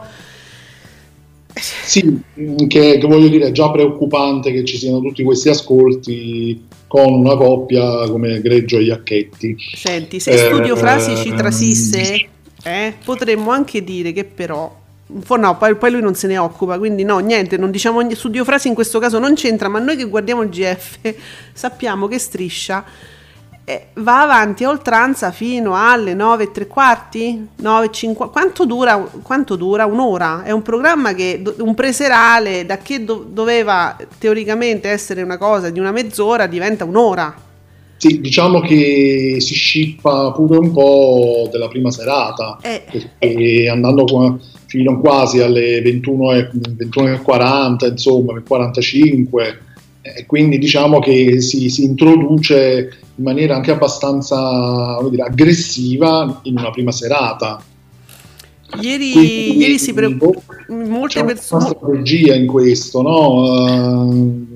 Sì, 1.56 2.22
che, 2.68 3.00
che, 3.00 3.08
voglio 3.08 3.28
dire, 3.28 3.48
è 3.48 3.52
già 3.52 3.72
preoccupante 3.72 4.52
che 4.52 4.64
ci 4.64 4.78
siano 4.78 5.02
tutti 5.02 5.24
questi 5.24 5.50
ascolti 5.50 6.68
con 6.86 7.12
una 7.12 7.36
coppia 7.36 8.08
come 8.08 8.40
Greggio 8.40 8.78
e 8.78 8.84
Iacchetti. 8.84 9.58
Senti, 9.74 10.20
se 10.20 10.32
eh, 10.32 10.38
Studio 10.38 10.76
Frasi 10.76 11.16
ci 11.16 11.34
trasisse, 11.34 12.28
eh, 12.64 12.94
potremmo 13.04 13.50
anche 13.50 13.84
dire 13.84 14.12
che 14.12 14.26
però 14.26 14.72
No, 15.12 15.58
poi, 15.58 15.76
poi, 15.76 15.92
lui 15.92 16.02
non 16.02 16.14
se 16.14 16.28
ne 16.28 16.38
occupa, 16.38 16.78
quindi 16.78 17.04
no, 17.04 17.18
niente, 17.18 17.58
non 17.58 17.72
diciamo 17.72 18.14
su 18.14 18.30
Diofrasi 18.30 18.68
in 18.68 18.76
questo 18.76 19.00
caso 19.00 19.18
non 19.18 19.34
c'entra, 19.34 19.68
ma 19.68 19.80
noi 19.80 19.96
che 19.96 20.06
guardiamo 20.06 20.44
il 20.44 20.50
GF 20.50 21.16
sappiamo 21.52 22.08
che 22.08 22.20
striscia 22.20 22.86
eh, 23.70 23.90
va 23.98 24.22
avanti 24.22 24.64
a 24.64 24.70
oltranza 24.70 25.30
fino 25.30 25.76
alle 25.76 26.16
9 26.16 26.46
e 26.46 26.52
tre 26.52 26.66
quarti, 26.66 27.50
9 27.58 27.92
5, 27.92 28.32
quanto 28.32 28.66
dura, 28.66 28.98
quanto 29.22 29.56
dura? 29.56 29.86
Un'ora, 29.86 30.42
è 30.42 30.50
un 30.50 30.64
programma 30.64 31.14
che, 31.14 31.44
un 31.60 31.76
preserale, 31.76 32.66
da 32.66 32.80
che 32.80 33.04
do, 33.04 33.24
doveva 33.30 33.96
teoricamente 34.18 34.90
essere 34.90 35.22
una 35.22 35.38
cosa 35.38 35.70
di 35.70 35.80
una 35.80 35.92
mezz'ora 35.92 36.48
diventa 36.48 36.84
un'ora. 36.84 37.32
Sì, 38.00 38.22
diciamo 38.22 38.62
che 38.62 39.40
si 39.40 39.54
scippa 39.54 40.32
pure 40.32 40.58
un 40.58 40.72
po' 40.72 41.50
della 41.52 41.68
prima 41.68 41.92
serata, 41.92 42.58
eh, 42.62 42.84
perché 42.90 43.64
eh. 43.64 43.68
andando 43.68 44.06
qua 44.06 44.40
fino 44.68 45.02
quasi 45.02 45.42
alle 45.42 45.82
21.40, 45.82 46.78
21 46.78 47.92
insomma, 47.92 48.42
45, 48.42 49.60
E 50.02 50.26
quindi 50.26 50.60
diciamo 50.60 51.00
che 51.00 51.42
si, 51.42 51.70
si 51.70 51.84
introduce 51.84 52.90
in 53.16 53.24
maniera 53.26 53.56
anche 53.56 53.72
abbastanza 53.72 54.98
dire, 55.10 55.24
aggressiva 55.24 56.40
in 56.44 56.58
una 56.58 56.72
prima 56.72 56.94
serata. 56.94 57.62
Ieri, 58.80 59.12
quindi, 59.12 59.58
ieri 59.58 59.78
si 59.78 59.94
preoccupa 59.94 60.42
molte 60.70 61.22
persone. 61.26 61.66
Una 61.66 61.76
strategia 61.76 62.34
in 62.34 62.48
questo, 62.48 63.02
no? 63.02 63.42
Uh, 63.42 64.48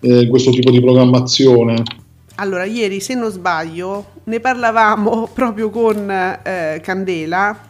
eh, 0.00 0.28
questo 0.28 0.50
tipo 0.50 0.70
di 0.70 0.80
programmazione. 0.82 2.08
Allora, 2.40 2.64
ieri, 2.64 3.00
se 3.00 3.14
non 3.14 3.30
sbaglio, 3.30 4.12
ne 4.24 4.40
parlavamo 4.40 5.28
proprio 5.32 5.68
con 5.68 6.10
eh, 6.10 6.80
Candela 6.82 7.68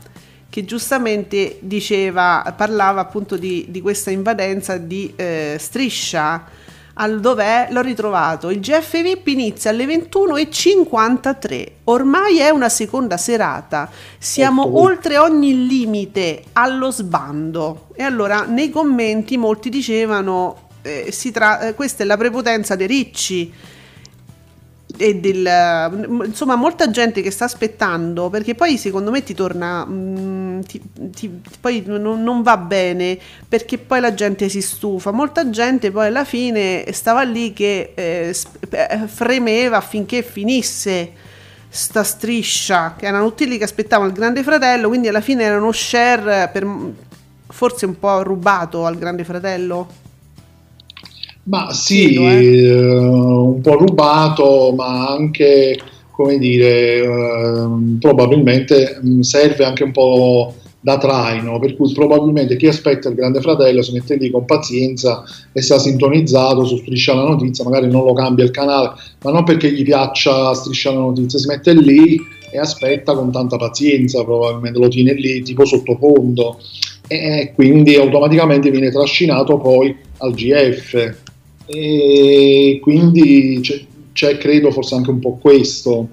che 0.49 0.65
giustamente 0.65 1.59
diceva, 1.61 2.55
parlava 2.57 3.01
appunto 3.01 3.37
di, 3.37 3.67
di 3.69 3.81
questa 3.81 4.11
invadenza 4.11 4.77
di 4.77 5.13
eh, 5.17 5.57
striscia 5.59 6.45
al 6.95 7.19
dov'è? 7.19 7.69
L'ho 7.71 7.81
ritrovato. 7.81 8.51
Il 8.51 8.61
GF 8.61 9.03
VIP 9.03 9.27
inizia 9.29 9.71
alle 9.71 9.87
21.53 9.87 11.67
ormai 11.85 12.39
è 12.39 12.51
una 12.51 12.69
seconda 12.69 13.17
serata. 13.17 13.91
Siamo 14.19 14.63
oh, 14.63 14.83
oltre 14.83 15.19
ogni 15.19 15.67
limite 15.67 16.45
allo 16.53 16.93
sbando. 16.93 17.89
E 17.95 18.05
allora 18.05 18.45
nei 18.45 18.71
commenti 18.71 19.37
molti 19.37 19.69
dicevano 19.69 20.69
eh, 20.83 21.13
tra- 21.33 21.61
eh, 21.61 21.75
questa 21.75 22.05
è 22.05 22.07
la 22.07 22.17
prepotenza 22.17 22.77
dei 22.77 22.87
ricci 22.87 23.53
e 25.01 25.17
del, 25.17 26.27
insomma 26.27 26.57
molta 26.57 26.91
gente 26.91 27.23
che 27.23 27.31
sta 27.31 27.47
aspettando 27.47 28.29
perché 28.29 28.55
poi 28.55 28.77
secondo 28.77 29.11
me 29.11 29.23
ti 29.23 29.33
torna 29.33 29.83
mh, 29.87 29.93
mm, 29.93 30.61
ti, 30.61 30.81
ti, 31.15 31.41
poi 31.59 31.83
non, 31.87 32.23
non, 32.23 32.43
va 32.43 32.59
bene 32.59 33.19
perché 33.49 33.79
poi 33.79 34.01
la 34.01 34.13
gente 34.13 34.51
si 34.51 34.61
stufa. 34.61 35.11
Molta 35.11 35.49
gente 35.49 35.91
poi 35.91 36.09
alla 36.09 36.27
fine 36.27 36.85
stava 36.93 37.23
lì 37.23 37.55
che 37.55 37.93
eh, 37.95 38.37
eh 38.69 39.07
fremeva 39.07 39.79
affinché 39.79 40.23
finisse 40.23 41.13
sta 41.71 42.03
striscia 42.03 42.95
che 42.99 43.07
erano 43.07 43.29
tutti 43.29 43.47
lì 43.47 43.57
che 43.57 43.65
aspettavano 43.65 44.11
il 44.11 44.15
grande 44.15 44.43
fratello 44.43 44.89
quindi 44.89 45.09
alla 45.09 45.21
fine 45.21 45.45
era 45.45 45.57
uno 45.57 45.71
share 45.73 46.51
per, 46.53 46.67
forse 47.47 47.87
un 47.87 47.99
po' 47.99 48.23
rubato 48.23 48.85
al 48.87 48.99
grande 48.99 49.25
fratello 49.25 50.09
ma 51.51 51.73
sì, 51.73 52.15
eh. 52.15 52.73
un 52.73 53.61
po' 53.61 53.75
rubato, 53.75 54.73
ma 54.77 55.09
anche, 55.09 55.77
come 56.13 56.39
dire, 56.39 57.03
eh, 57.03 57.69
probabilmente 57.99 59.01
mm, 59.05 59.21
serve 59.21 59.65
anche 59.65 59.83
un 59.83 59.91
po' 59.91 60.55
da 60.79 60.97
traino, 60.97 61.59
per 61.59 61.75
cui 61.75 61.93
probabilmente 61.93 62.57
chi 62.57 62.69
aspetta 62.69 63.09
il 63.09 63.17
Grande 63.17 63.41
Fratello 63.41 63.83
si 63.83 63.93
mette 63.93 64.15
lì 64.15 64.31
con 64.31 64.45
pazienza 64.45 65.25
e 65.53 65.61
sta 65.61 65.79
sintonizzato 65.79 66.65
su 66.65 66.77
Striscia 66.77 67.15
la 67.15 67.25
Notizia, 67.25 67.65
magari 67.65 67.91
non 67.91 68.05
lo 68.05 68.13
cambia 68.13 68.45
il 68.45 68.53
canale, 68.53 68.93
ma 69.23 69.33
non 69.33 69.43
perché 69.43 69.73
gli 69.73 69.83
piaccia 69.83 70.55
Striscia 70.55 70.93
la 70.93 71.01
Notizia, 71.01 71.41
si 71.41 71.49
mette 71.49 71.75
lì 71.75 72.17
e 72.53 72.59
aspetta 72.59 73.15
con 73.15 73.33
tanta 73.33 73.57
pazienza, 73.57 74.23
probabilmente 74.23 74.79
lo 74.79 74.89
tiene 74.89 75.15
lì 75.15 75.43
tipo 75.43 75.65
sottofondo 75.65 76.61
e 77.09 77.53
quindi 77.57 77.97
automaticamente 77.97 78.71
viene 78.71 78.93
trascinato 78.93 79.59
poi 79.59 79.95
al 80.19 80.33
GF 80.33 81.29
e 81.73 82.81
quindi 82.83 83.61
c'è, 83.63 83.81
c'è 84.13 84.39
credo 84.39 84.73
forse 84.73 84.97
anche 84.97 85.11
un 85.11 85.21
po' 85.21 85.37
questo. 85.37 86.09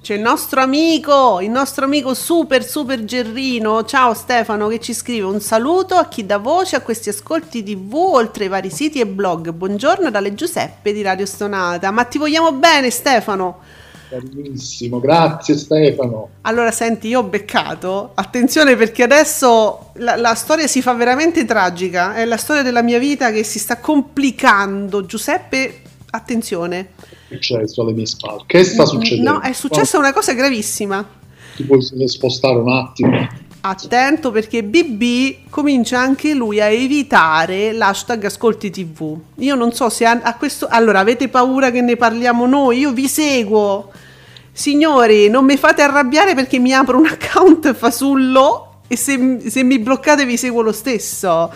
C'è 0.00 0.14
il 0.14 0.20
nostro 0.20 0.60
amico, 0.60 1.40
il 1.40 1.50
nostro 1.50 1.84
amico 1.84 2.14
super 2.14 2.64
super 2.64 3.04
Gerrino. 3.04 3.84
Ciao 3.84 4.14
Stefano 4.14 4.66
che 4.68 4.80
ci 4.80 4.94
scrive 4.94 5.26
un 5.26 5.40
saluto 5.40 5.94
a 5.94 6.08
chi 6.08 6.26
dà 6.26 6.38
voce 6.38 6.76
a 6.76 6.80
questi 6.80 7.10
ascolti 7.10 7.62
TV 7.62 7.94
oltre 7.94 8.44
ai 8.44 8.50
vari 8.50 8.70
siti 8.70 9.00
e 9.00 9.06
blog. 9.06 9.50
Buongiorno 9.50 10.10
dalle 10.10 10.34
Giuseppe 10.34 10.92
di 10.92 11.02
Radio 11.02 11.26
Stonata. 11.26 11.90
Ma 11.90 12.04
ti 12.04 12.18
vogliamo 12.18 12.52
bene 12.52 12.90
Stefano? 12.90 13.58
Carissimo, 14.12 15.00
grazie 15.00 15.56
Stefano. 15.56 16.28
Allora, 16.42 16.70
senti, 16.70 17.08
io 17.08 17.20
ho 17.20 17.22
beccato, 17.22 18.10
attenzione 18.14 18.76
perché 18.76 19.04
adesso 19.04 19.92
la, 19.94 20.16
la, 20.16 20.34
storia 20.34 20.66
si 20.66 20.82
fa 20.82 20.92
veramente 20.92 21.46
tragica, 21.46 22.14
è 22.14 22.26
la 22.26 22.36
storia 22.36 22.62
della 22.62 22.82
mia 22.82 22.98
vita 22.98 23.32
che 23.32 23.42
si 23.42 23.58
sta 23.58 23.78
complicando. 23.78 25.06
Giuseppe, 25.06 25.80
attenzione. 26.10 26.90
Che 27.26 27.38
è 27.38 27.40
successo 27.40 27.80
alle 27.80 27.92
mie 27.94 28.04
spalle? 28.04 28.42
Che 28.44 28.64
sta 28.64 28.84
succedendo? 28.84 29.32
No, 29.32 29.40
è 29.40 29.54
successa 29.54 29.96
una 29.96 30.12
cosa 30.12 30.34
gravissima. 30.34 31.08
Ti 31.56 31.64
puoi 31.64 31.80
spostare 32.06 32.58
un 32.58 32.70
attimo? 32.70 33.28
Attento 33.62 34.30
perché 34.30 34.62
BB 34.62 35.48
comincia 35.48 35.98
anche 36.00 36.34
lui 36.34 36.60
a 36.60 36.66
evitare 36.66 37.72
l'hashtag 37.72 38.24
ascolti 38.26 38.68
tv. 38.68 39.18
Io 39.36 39.54
non 39.54 39.72
so 39.72 39.88
se 39.88 40.04
a, 40.04 40.20
a 40.22 40.36
questo... 40.36 40.66
Allora, 40.68 40.98
avete 40.98 41.28
paura 41.28 41.70
che 41.70 41.80
ne 41.80 41.96
parliamo 41.96 42.44
noi? 42.44 42.80
Io 42.80 42.92
vi 42.92 43.08
seguo 43.08 43.90
Signori, 44.52 45.28
non 45.28 45.44
mi 45.44 45.56
fate 45.56 45.82
arrabbiare 45.82 46.34
perché 46.34 46.58
mi 46.58 46.72
apro 46.74 46.98
un 46.98 47.06
account 47.10 47.72
fasullo 47.74 48.80
e 48.86 48.96
se, 48.96 49.40
se 49.48 49.62
mi 49.62 49.78
bloccate 49.78 50.26
vi 50.26 50.36
seguo 50.36 50.60
lo 50.60 50.72
stesso. 50.72 51.50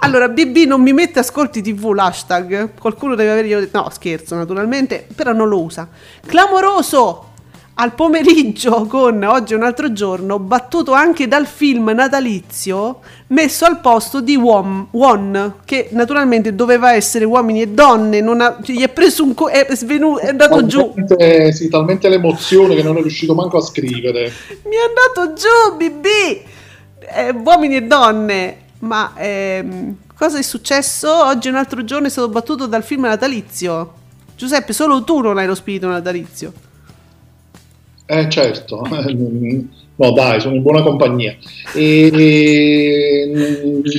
Allora, 0.00 0.28
BB 0.28 0.58
non 0.66 0.82
mi 0.82 0.92
mette 0.92 1.18
ascolti 1.18 1.62
TV 1.62 1.92
l'hashtag. 1.92 2.74
Qualcuno 2.78 3.14
deve 3.14 3.32
avere. 3.32 3.48
Io... 3.48 3.68
No, 3.72 3.88
scherzo, 3.90 4.36
naturalmente, 4.36 5.06
però 5.14 5.32
non 5.32 5.48
lo 5.48 5.60
usa. 5.62 5.88
Clamoroso! 6.24 7.25
Al 7.78 7.94
pomeriggio 7.94 8.86
con 8.86 9.22
Oggi 9.22 9.52
è 9.52 9.56
un 9.56 9.62
altro 9.62 9.92
giorno, 9.92 10.38
battuto 10.38 10.92
anche 10.92 11.28
dal 11.28 11.46
film 11.46 11.90
natalizio 11.90 13.00
messo 13.28 13.66
al 13.66 13.80
posto 13.80 14.20
di 14.20 14.36
Won, 14.36 14.88
Won 14.92 15.56
che 15.64 15.88
naturalmente 15.90 16.54
doveva 16.54 16.94
essere 16.94 17.26
uomini 17.26 17.62
e 17.62 17.68
donne, 17.68 18.20
non 18.20 18.40
ha, 18.40 18.58
cioè, 18.62 18.76
gli 18.76 18.82
è 18.82 18.88
preso 18.88 19.24
un 19.24 19.34
co- 19.34 19.48
è, 19.48 19.66
svenu- 19.74 20.18
è 20.18 20.28
andato 20.28 20.64
talmente, 20.64 21.50
giù. 21.50 21.52
Sì, 21.52 21.68
talmente 21.68 22.08
l'emozione 22.08 22.74
che 22.74 22.82
non 22.82 22.96
è 22.96 23.02
riuscito 23.02 23.34
manco 23.34 23.58
a 23.58 23.62
scrivere. 23.62 24.32
Mi 24.64 24.76
è 24.76 25.20
andato 25.20 25.34
giù, 25.34 25.76
BB! 25.76 26.06
Eh, 27.08 27.30
uomini 27.44 27.76
e 27.76 27.82
donne, 27.82 28.56
ma 28.80 29.12
ehm, 29.16 29.96
cosa 30.16 30.38
è 30.38 30.42
successo? 30.42 31.24
Oggi 31.26 31.48
è 31.48 31.50
un 31.50 31.58
altro 31.58 31.84
giorno 31.84 32.06
è 32.06 32.10
stato 32.10 32.30
battuto 32.30 32.66
dal 32.66 32.82
film 32.82 33.02
natalizio. 33.02 33.92
Giuseppe, 34.34 34.72
solo 34.72 35.04
tu 35.04 35.20
non 35.20 35.36
hai 35.36 35.46
lo 35.46 35.54
spirito 35.54 35.88
natalizio. 35.88 36.64
Eh 38.08 38.28
certo, 38.28 38.86
no 39.96 40.12
dai, 40.12 40.40
sono 40.40 40.54
in 40.54 40.62
buona 40.62 40.82
compagnia. 40.82 41.36
E, 41.74 43.02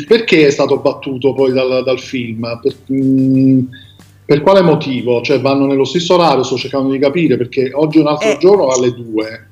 perché 0.07 0.47
è 0.47 0.49
stato 0.49 0.77
battuto 0.77 1.33
poi 1.33 1.51
dal, 1.51 1.83
dal 1.83 1.99
film? 1.99 2.59
Per, 2.61 2.75
mh, 2.85 3.67
per, 4.25 4.41
quale 4.41 4.61
motivo? 4.61 5.21
Cioè 5.21 5.41
vanno 5.41 5.65
nello 5.65 5.83
stesso 5.83 6.13
orario, 6.13 6.43
sto 6.43 6.55
cercando 6.55 6.89
di 6.89 6.99
capire, 6.99 7.35
perché 7.35 7.71
oggi 7.73 7.97
è 7.97 8.01
un 8.01 8.07
altro 8.07 8.29
eh, 8.29 8.37
giorno 8.39 8.67
alle 8.69 8.93
due. 8.93 9.49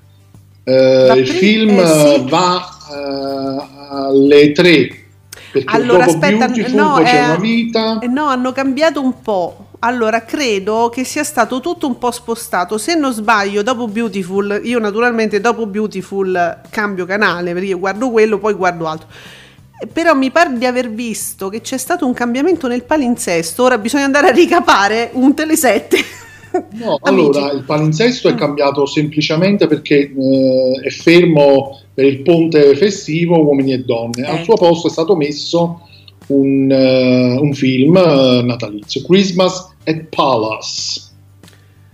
Eh, 0.63 1.13
il 1.18 1.28
film 1.28 1.78
eh, 1.78 1.86
sì. 1.86 2.30
va 2.30 2.65
eh, 2.91 3.68
alle 3.89 4.52
tre. 4.54 4.88
Perché 5.52 5.76
allora, 5.76 6.06
aspetta, 6.06 6.48
no, 6.48 7.02
c'è 7.04 7.26
una 7.26 7.38
vita. 7.38 8.00
Eh, 8.00 8.08
no, 8.08 8.28
hanno 8.28 8.54
cambiato 8.54 9.02
un 9.02 9.22
po' 9.22 9.64
Allora, 9.79 10.23
credo 10.23 10.89
che 10.89 11.03
sia 11.03 11.23
stato 11.23 11.59
tutto 11.59 11.88
un 11.88 11.97
po' 11.97 12.11
spostato. 12.11 12.77
Se 12.77 12.95
non 12.95 13.13
sbaglio, 13.13 13.61
dopo 13.61 13.88
Beautiful, 13.88 14.61
io 14.63 14.79
naturalmente 14.79 15.39
dopo 15.41 15.65
Beautiful 15.65 16.61
cambio 16.69 17.05
canale 17.05 17.53
perché 17.53 17.69
io 17.69 17.79
guardo 17.79 18.09
quello, 18.09 18.38
poi 18.38 18.53
guardo 18.53 18.88
altro. 18.88 19.07
Però 19.91 20.13
mi 20.15 20.31
pare 20.31 20.57
di 20.57 20.65
aver 20.65 20.89
visto 20.89 21.49
che 21.49 21.61
c'è 21.61 21.77
stato 21.77 22.05
un 22.05 22.13
cambiamento 22.13 22.67
nel 22.67 22.83
palinsesto. 22.83 23.63
Ora 23.63 23.77
bisogna 23.77 24.05
andare 24.05 24.29
a 24.29 24.31
ricapare 24.31 25.09
un 25.13 25.33
Telesette. 25.33 25.97
No, 26.71 26.97
allora 27.03 27.51
il 27.51 27.63
palinsesto 27.63 28.29
è 28.29 28.35
cambiato 28.35 28.85
semplicemente 28.85 29.67
perché 29.67 30.11
eh, 30.11 30.81
è 30.81 30.89
fermo 30.89 31.79
per 31.93 32.05
il 32.05 32.21
ponte 32.21 32.75
festivo 32.75 33.43
Uomini 33.43 33.73
e 33.73 33.79
Donne. 33.79 34.25
Eh. 34.25 34.29
Al 34.29 34.43
suo 34.43 34.55
posto 34.55 34.88
è 34.88 34.91
stato 34.91 35.15
messo 35.15 35.81
un, 36.27 36.71
uh, 36.71 37.41
un 37.41 37.53
film 37.53 37.95
uh, 37.95 38.43
natalizio, 38.43 39.01
Christmas 39.03 39.73
at 39.83 40.03
Palace, 40.09 41.01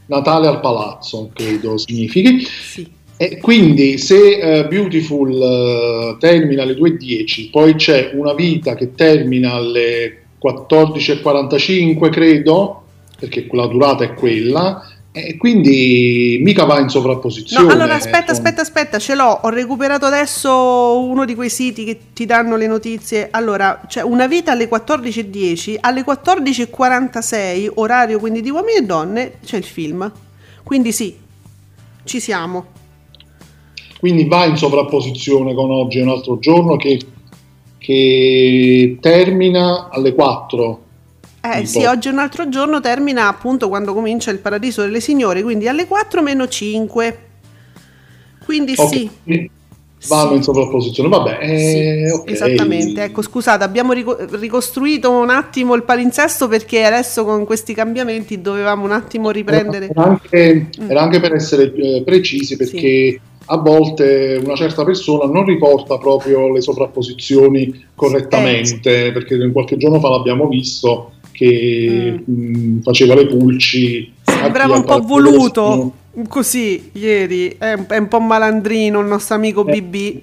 Natale 0.07 0.47
al 0.47 0.59
palazzo, 0.59 1.29
credo 1.33 1.77
significhi. 1.77 2.45
Sì. 2.45 2.99
E 3.17 3.37
quindi 3.37 3.97
se 3.97 4.15
uh, 4.15 4.67
Beautiful 4.67 6.17
termina 6.19 6.63
alle 6.63 6.73
2.10, 6.73 7.49
poi 7.51 7.75
c'è 7.75 8.11
una 8.13 8.33
vita 8.33 8.75
che 8.75 8.93
termina 8.93 9.53
alle 9.53 10.23
14.45, 10.43 12.09
credo, 12.09 12.83
perché 13.19 13.47
la 13.51 13.67
durata 13.67 14.03
è 14.03 14.13
quella, 14.15 14.90
e 15.13 15.35
quindi 15.35 16.39
mica 16.41 16.63
va 16.63 16.79
in 16.79 16.87
sovrapposizione. 16.87 17.65
No, 17.65 17.73
allora 17.73 17.95
aspetta, 17.95 18.27
con... 18.27 18.35
aspetta, 18.35 18.61
aspetta, 18.61 18.97
ce 18.97 19.13
l'ho. 19.13 19.39
Ho 19.43 19.49
recuperato 19.49 20.05
adesso 20.05 21.01
uno 21.01 21.25
di 21.25 21.35
quei 21.35 21.49
siti 21.49 21.83
che 21.83 21.99
ti 22.13 22.25
danno 22.25 22.55
le 22.55 22.67
notizie. 22.67 23.27
Allora, 23.29 23.81
c'è 23.87 24.01
una 24.01 24.27
vita 24.27 24.53
alle 24.53 24.69
14.10, 24.69 25.77
alle 25.81 26.05
14.46, 26.05 27.71
orario 27.75 28.19
quindi 28.19 28.41
di 28.41 28.49
uomini 28.49 28.77
e 28.77 28.83
donne, 28.83 29.33
c'è 29.43 29.57
il 29.57 29.65
film. 29.65 30.09
Quindi 30.63 30.93
sì, 30.93 31.13
ci 32.05 32.19
siamo. 32.21 32.79
Quindi 33.99 34.25
va 34.25 34.45
in 34.45 34.55
sovrapposizione 34.55 35.53
con 35.53 35.71
oggi 35.71 35.99
è 35.99 36.03
un 36.03 36.09
altro 36.09 36.39
giorno 36.39 36.77
che, 36.77 36.99
che 37.77 38.97
termina 39.01 39.89
alle 39.91 40.13
4 40.13 40.83
Eh 41.43 41.65
sì, 41.65 41.83
oggi 41.85 42.07
è 42.07 42.11
un 42.11 42.19
altro 42.19 42.47
giorno, 42.49 42.79
termina 42.79 43.27
appunto 43.27 43.67
quando 43.67 43.93
comincia 43.93 44.29
il 44.29 44.37
Paradiso 44.37 44.81
delle 44.81 44.99
Signore, 44.99 45.41
quindi 45.41 45.67
alle 45.67 45.87
4 45.87 46.21
meno 46.21 46.47
5. 46.47 47.17
Quindi 48.45 48.73
okay. 48.77 49.09
sì. 49.25 49.49
Vanno 50.07 50.29
sì. 50.29 50.35
in 50.35 50.43
sovrapposizione, 50.43 51.09
vabbè. 51.09 51.37
Eh, 51.41 52.05
sì, 52.05 52.11
okay. 52.13 52.33
Esattamente, 52.33 53.03
ecco 53.03 53.23
scusate, 53.23 53.63
abbiamo 53.63 53.93
ricostruito 53.93 55.09
un 55.09 55.31
attimo 55.31 55.73
il 55.73 55.83
palinsesto 55.83 56.47
perché 56.47 56.83
adesso 56.83 57.25
con 57.25 57.45
questi 57.45 57.73
cambiamenti 57.73 58.39
dovevamo 58.39 58.85
un 58.85 58.91
attimo 58.91 59.31
riprendere. 59.31 59.89
Era 59.89 60.03
anche, 60.03 60.67
mm. 60.79 60.89
era 60.89 61.01
anche 61.01 61.19
per 61.19 61.33
essere 61.33 61.73
eh, 61.73 62.03
precisi 62.05 62.55
perché... 62.55 62.77
Sì 62.77 63.29
a 63.45 63.57
volte 63.57 64.39
una 64.41 64.55
certa 64.55 64.85
persona 64.85 65.25
non 65.25 65.43
riporta 65.43 65.97
proprio 65.97 66.53
le 66.53 66.61
sovrapposizioni 66.61 67.85
correttamente, 67.95 69.07
eh. 69.07 69.11
perché 69.11 69.51
qualche 69.51 69.75
giorno 69.75 69.99
fa 69.99 70.09
l'abbiamo 70.09 70.47
visto 70.47 71.13
che 71.41 72.21
mm. 72.29 72.33
mh, 72.33 72.81
faceva 72.83 73.15
le 73.15 73.25
pulci. 73.25 74.13
Sembrava 74.21 74.75
un 74.75 74.83
po' 74.83 74.99
voluto 75.01 75.93
così 76.27 76.91
ieri, 76.93 77.55
è 77.57 77.73
un, 77.73 77.85
è 77.87 77.97
un, 77.97 78.07
po' 78.07 78.19
malandrino 78.19 78.99
il 78.99 79.07
nostro 79.07 79.35
amico 79.35 79.65
eh, 79.65 79.81
BB. 79.81 80.21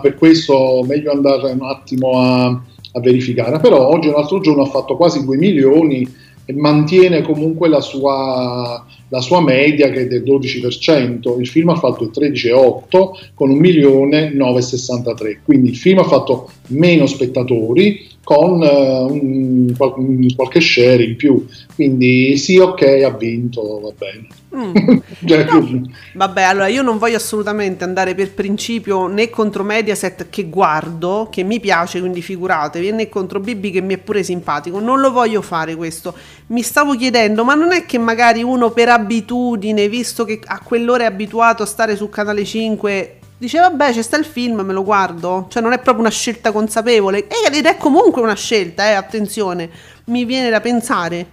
Per 0.00 0.14
questo 0.14 0.82
meglio 0.86 1.12
andare 1.12 1.50
un 1.50 1.62
attimo 1.62 2.18
a, 2.18 2.46
a 2.46 3.00
verificare, 3.00 3.58
però 3.60 3.88
oggi 3.88 4.08
un 4.08 4.14
altro 4.14 4.40
giorno 4.40 4.62
ha 4.62 4.70
fatto 4.70 4.96
quasi 4.96 5.22
2 5.24 5.36
milioni 5.36 6.10
e 6.46 6.54
mantiene 6.54 7.20
comunque 7.20 7.68
la 7.68 7.82
sua, 7.82 8.82
la 9.08 9.20
sua 9.20 9.40
media 9.40 9.90
che 9.90 10.02
è 10.02 10.06
del 10.06 10.22
12%. 10.22 11.38
Il 11.38 11.48
film 11.48 11.68
ha 11.70 11.76
fatto 11.76 12.04
il 12.04 12.10
13,8 12.14 13.30
con 13.34 13.50
1.963, 13.50 15.38
quindi 15.44 15.70
il 15.70 15.76
film 15.76 15.98
ha 15.98 16.04
fatto 16.04 16.50
meno 16.68 17.06
spettatori 17.06 18.14
con 18.26 18.60
uh, 18.60 19.06
un, 19.08 19.72
un, 19.78 20.34
qualche 20.34 20.60
share 20.60 21.04
in 21.04 21.14
più. 21.14 21.46
Quindi 21.76 22.36
sì, 22.36 22.58
ok, 22.58 22.82
ha 23.04 23.16
vinto, 23.16 23.80
va 23.80 23.92
bene. 23.96 24.26
Mm. 24.56 24.98
Cioè, 25.24 25.44
no. 25.44 25.82
Vabbè, 26.14 26.42
allora 26.42 26.66
io 26.66 26.82
non 26.82 26.98
voglio 26.98 27.16
assolutamente 27.16 27.84
andare 27.84 28.14
per 28.16 28.32
principio 28.32 29.06
né 29.06 29.30
contro 29.30 29.62
Mediaset 29.62 30.28
che 30.28 30.48
guardo, 30.48 31.28
che 31.30 31.44
mi 31.44 31.60
piace, 31.60 32.00
quindi 32.00 32.20
figuratevi, 32.20 32.90
né 32.90 33.08
contro 33.08 33.38
Bibi 33.38 33.70
che 33.70 33.80
mi 33.80 33.94
è 33.94 33.98
pure 33.98 34.24
simpatico. 34.24 34.80
Non 34.80 35.00
lo 35.00 35.12
voglio 35.12 35.40
fare 35.40 35.76
questo. 35.76 36.12
Mi 36.48 36.62
stavo 36.62 36.94
chiedendo, 36.94 37.42
ma 37.42 37.54
non 37.54 37.72
è 37.72 37.84
che 37.86 37.98
magari 37.98 38.44
uno 38.44 38.70
per 38.70 38.88
abitudine, 38.88 39.88
visto 39.88 40.24
che 40.24 40.40
a 40.44 40.60
quell'ora 40.60 41.02
è 41.02 41.06
abituato 41.06 41.64
a 41.64 41.66
stare 41.66 41.96
su 41.96 42.08
Canale 42.08 42.44
5, 42.44 43.18
dice 43.36 43.58
vabbè 43.58 43.90
c'è 43.92 44.00
sta 44.00 44.16
il 44.16 44.24
film, 44.24 44.60
me 44.60 44.72
lo 44.72 44.84
guardo. 44.84 45.46
Cioè 45.48 45.60
non 45.60 45.72
è 45.72 45.78
proprio 45.80 46.04
una 46.04 46.10
scelta 46.10 46.52
consapevole. 46.52 47.26
Ed 47.26 47.66
è 47.66 47.76
comunque 47.76 48.22
una 48.22 48.36
scelta, 48.36 48.86
eh, 48.86 48.92
attenzione. 48.92 49.68
Mi 50.04 50.24
viene 50.24 50.48
da 50.48 50.60
pensare. 50.60 51.26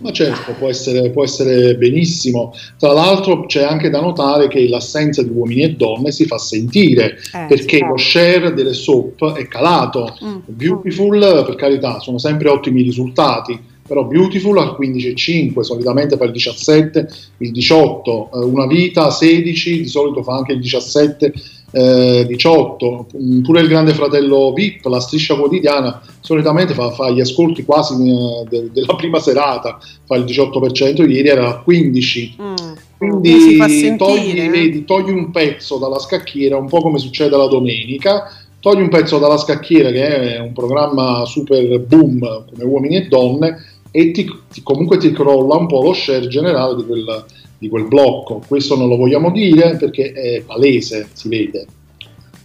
Ma 0.00 0.12
certo, 0.12 0.52
può 0.58 0.68
essere, 0.68 1.10
può 1.10 1.24
essere, 1.24 1.76
benissimo. 1.76 2.54
Tra 2.78 2.92
l'altro 2.92 3.46
c'è 3.46 3.62
anche 3.62 3.90
da 3.90 4.00
notare 4.00 4.48
che 4.48 4.66
l'assenza 4.68 5.22
di 5.22 5.30
uomini 5.30 5.62
e 5.62 5.74
donne 5.74 6.10
si 6.10 6.24
fa 6.24 6.38
sentire, 6.38 7.18
eh, 7.34 7.46
perché 7.46 7.76
sì. 7.76 7.84
lo 7.84 7.96
share 7.96 8.54
delle 8.54 8.72
soap 8.72 9.34
è 9.34 9.46
calato. 9.46 10.16
Mm. 10.24 10.36
Beautiful, 10.46 11.42
per 11.46 11.54
carità, 11.56 12.00
sono 12.00 12.18
sempre 12.18 12.48
ottimi 12.48 12.82
risultati, 12.82 13.58
però 13.90 14.04
Beautiful 14.04 14.56
al 14.58 14.76
15,5, 14.78 15.60
solitamente 15.62 16.16
fa 16.16 16.24
il 16.24 16.30
17, 16.30 17.08
il 17.38 17.50
18, 17.50 18.30
eh, 18.32 18.38
Una 18.44 18.66
vita 18.66 19.10
16, 19.10 19.82
di 19.82 19.88
solito 19.88 20.22
fa 20.22 20.36
anche 20.36 20.52
il 20.52 20.60
17 20.60 21.32
eh, 21.72 22.24
18, 22.26 23.06
mm, 23.16 23.42
pure 23.42 23.60
il 23.60 23.68
Grande 23.68 23.94
Fratello 23.94 24.52
VIP, 24.52 24.84
la 24.86 25.00
striscia 25.00 25.36
quotidiana, 25.36 26.00
solitamente 26.20 26.74
fa, 26.74 26.90
fa 26.90 27.10
gli 27.10 27.20
ascolti 27.20 27.64
quasi 27.64 27.94
eh, 27.94 28.44
de, 28.48 28.70
della 28.72 28.94
prima 28.96 29.18
serata, 29.18 29.78
fa 30.04 30.16
il 30.16 30.24
18%, 30.24 31.08
ieri 31.08 31.28
era 31.28 31.46
al 31.46 31.64
15%. 31.66 32.42
Mm. 32.42 32.54
Quindi 32.98 33.96
togli, 33.96 34.38
eh? 34.38 34.48
vedi, 34.50 34.84
togli 34.84 35.10
un 35.10 35.30
pezzo 35.30 35.78
dalla 35.78 35.98
scacchiera, 35.98 36.58
un 36.58 36.68
po' 36.68 36.82
come 36.82 36.98
succede 36.98 37.34
la 37.36 37.46
domenica, 37.46 38.30
togli 38.60 38.82
un 38.82 38.90
pezzo 38.90 39.18
dalla 39.18 39.38
scacchiera 39.38 39.90
che 39.90 40.34
è 40.34 40.38
un 40.38 40.52
programma 40.52 41.24
super 41.24 41.80
boom 41.80 42.44
come 42.50 42.64
uomini 42.64 42.96
e 42.96 43.08
donne 43.08 43.64
e 43.90 44.10
ti, 44.10 44.30
ti, 44.52 44.62
comunque 44.62 44.98
ti 44.98 45.12
crolla 45.12 45.56
un 45.56 45.66
po' 45.66 45.82
lo 45.82 45.94
share 45.94 46.28
generale 46.28 46.76
di 46.76 46.84
quel, 46.84 47.24
di 47.60 47.68
quel 47.68 47.86
blocco. 47.86 48.42
Questo 48.44 48.74
non 48.74 48.88
lo 48.88 48.96
vogliamo 48.96 49.30
dire 49.30 49.76
perché 49.76 50.12
è 50.12 50.42
palese, 50.42 51.08
si 51.12 51.28
vede. 51.28 51.66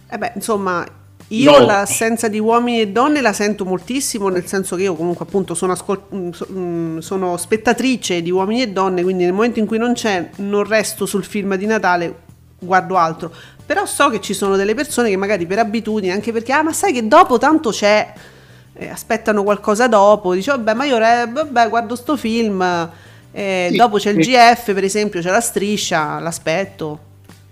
Eh 0.08 0.18
beh, 0.18 0.32
insomma, 0.34 0.86
io 1.28 1.58
no. 1.58 1.64
l'assenza 1.64 2.28
di 2.28 2.38
uomini 2.38 2.82
e 2.82 2.88
donne 2.88 3.22
la 3.22 3.32
sento 3.32 3.64
moltissimo, 3.64 4.28
nel 4.28 4.46
senso 4.46 4.76
che 4.76 4.82
io 4.82 4.94
comunque 4.94 5.24
appunto 5.24 5.54
sono, 5.54 5.72
ascol- 5.72 6.02
mm, 6.14 6.30
mm, 6.52 6.98
sono, 6.98 7.38
spettatrice 7.38 8.20
di 8.20 8.30
uomini 8.30 8.60
e 8.60 8.68
donne, 8.68 9.02
quindi 9.02 9.24
nel 9.24 9.32
momento 9.32 9.58
in 9.58 9.66
cui 9.66 9.78
non 9.78 9.94
c'è 9.94 10.28
non 10.36 10.64
resto 10.64 11.06
sul 11.06 11.24
film 11.24 11.56
di 11.56 11.64
Natale, 11.64 12.14
guardo 12.58 12.96
altro. 12.96 13.32
Però 13.64 13.86
so 13.86 14.10
che 14.10 14.20
ci 14.20 14.34
sono 14.34 14.54
delle 14.54 14.74
persone 14.74 15.08
che 15.08 15.16
magari 15.16 15.46
per 15.46 15.60
abitudine, 15.60 16.12
anche 16.12 16.30
perché, 16.30 16.52
ah 16.52 16.62
ma 16.62 16.74
sai 16.74 16.92
che 16.92 17.08
dopo 17.08 17.38
tanto 17.38 17.70
c'è, 17.70 18.12
eh, 18.74 18.88
aspettano 18.88 19.42
qualcosa 19.42 19.88
dopo, 19.88 20.34
dice 20.34 20.50
vabbè 20.50 20.74
ma 20.74 20.84
io 20.84 20.98
eh, 20.98 21.26
vabbè, 21.26 21.68
guardo 21.70 21.96
sto 21.96 22.18
film 22.18 22.62
eh, 23.36 23.68
sì, 23.70 23.76
dopo 23.76 23.98
c'è 23.98 24.12
il 24.12 24.16
GF, 24.16 24.72
per 24.72 24.82
esempio, 24.82 25.20
c'è 25.20 25.30
la 25.30 25.40
striscia, 25.40 26.18
l'aspetto. 26.20 26.98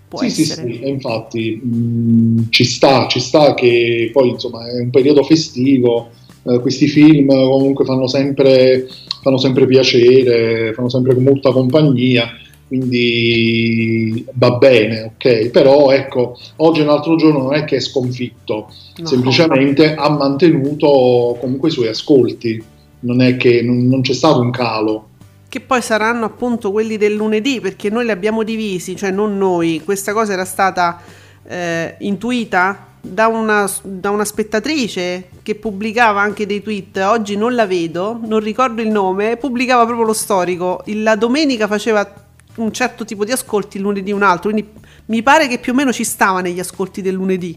Può 0.09 0.21
sì, 0.21 0.27
essere. 0.27 0.73
sì, 0.73 0.79
sì, 0.79 0.89
infatti 0.89 1.61
mh, 1.63 1.77
mm, 1.77 2.39
ci 2.49 2.65
sta, 2.65 3.07
ci 3.07 3.21
sta 3.21 3.53
che 3.53 4.09
poi 4.11 4.31
insomma 4.31 4.67
è 4.67 4.81
un 4.81 4.89
periodo 4.89 5.23
festivo, 5.25 6.09
eh, 6.45 6.59
questi 6.61 6.87
film 6.89 7.29
comunque 7.29 7.85
fanno 7.85 8.07
sempre, 8.07 8.89
fanno 9.21 9.37
sempre 9.37 9.67
piacere, 9.67 10.73
fanno 10.73 10.89
sempre 10.89 11.15
molta 11.17 11.51
compagnia 11.51 12.31
quindi 12.67 14.25
va 14.33 14.53
bene, 14.53 15.13
ok, 15.15 15.51
però 15.51 15.91
ecco, 15.91 16.39
oggi 16.57 16.81
è 16.81 16.83
un 16.83 16.89
altro 16.89 17.17
giorno 17.17 17.43
non 17.43 17.55
è 17.55 17.65
che 17.65 17.77
è 17.77 17.81
sconfitto, 17.81 18.71
no. 18.97 19.07
semplicemente 19.07 19.95
ha 19.95 20.09
mantenuto 20.09 21.37
comunque 21.41 21.69
i 21.69 21.73
suoi 21.73 21.89
ascolti, 21.89 22.63
non 23.01 23.21
è 23.21 23.37
che 23.37 23.61
non, 23.63 23.87
non 23.87 24.01
c'è 24.01 24.15
stato 24.15 24.41
un 24.41 24.51
calo 24.51 25.09
che 25.55 25.61
poi 25.61 25.81
saranno 25.81 26.25
appunto 26.25 26.73
quelli 26.73 26.97
del 26.97 27.15
lunedì, 27.15 27.61
perché 27.61 27.89
noi 27.89 28.07
li 28.07 28.11
abbiamo 28.11 28.43
divisi, 28.43 28.97
cioè 28.97 29.13
non 29.13 29.39
noi, 29.39 29.83
questa 29.85 30.13
cosa 30.13 30.33
era 30.33 30.45
stata 30.45 31.01
eh, 31.47 31.95
intuita 32.01 32.89
da 33.01 33.29
una, 33.29 33.71
da 33.85 34.11
una, 34.11 34.25
spettatrice 34.25 35.29
che 35.43 35.55
pubblicava 35.55 36.21
anche 36.21 36.45
dei 36.45 36.61
tweet, 36.61 36.97
oggi 36.97 37.37
non 37.37 37.55
la 37.55 37.67
vedo, 37.67 38.19
non 38.25 38.41
ricordo 38.41 38.83
il 38.83 38.89
nome, 38.89 39.37
pubblicava 39.37 39.85
proprio 39.85 40.05
lo 40.05 40.13
storico, 40.13 40.83
la 40.87 41.15
domenica 41.15 41.69
faceva 41.69 42.13
un 42.57 42.73
certo 42.73 43.05
tipo 43.05 43.25
di 43.25 43.31
ascolti, 43.31 43.77
il 43.77 43.85
lunedì 43.85 44.11
un 44.11 44.25
altro, 44.25 44.51
quindi 44.51 44.69
mi 45.07 45.23
pare 45.23 45.47
che 45.47 45.61
più 45.61 45.71
o 45.71 45.77
meno 45.77 45.93
ci 45.93 46.03
stava 46.03 46.41
negli 46.41 46.59
ascolti 46.59 47.01
del 47.01 47.15
lunedì. 47.15 47.57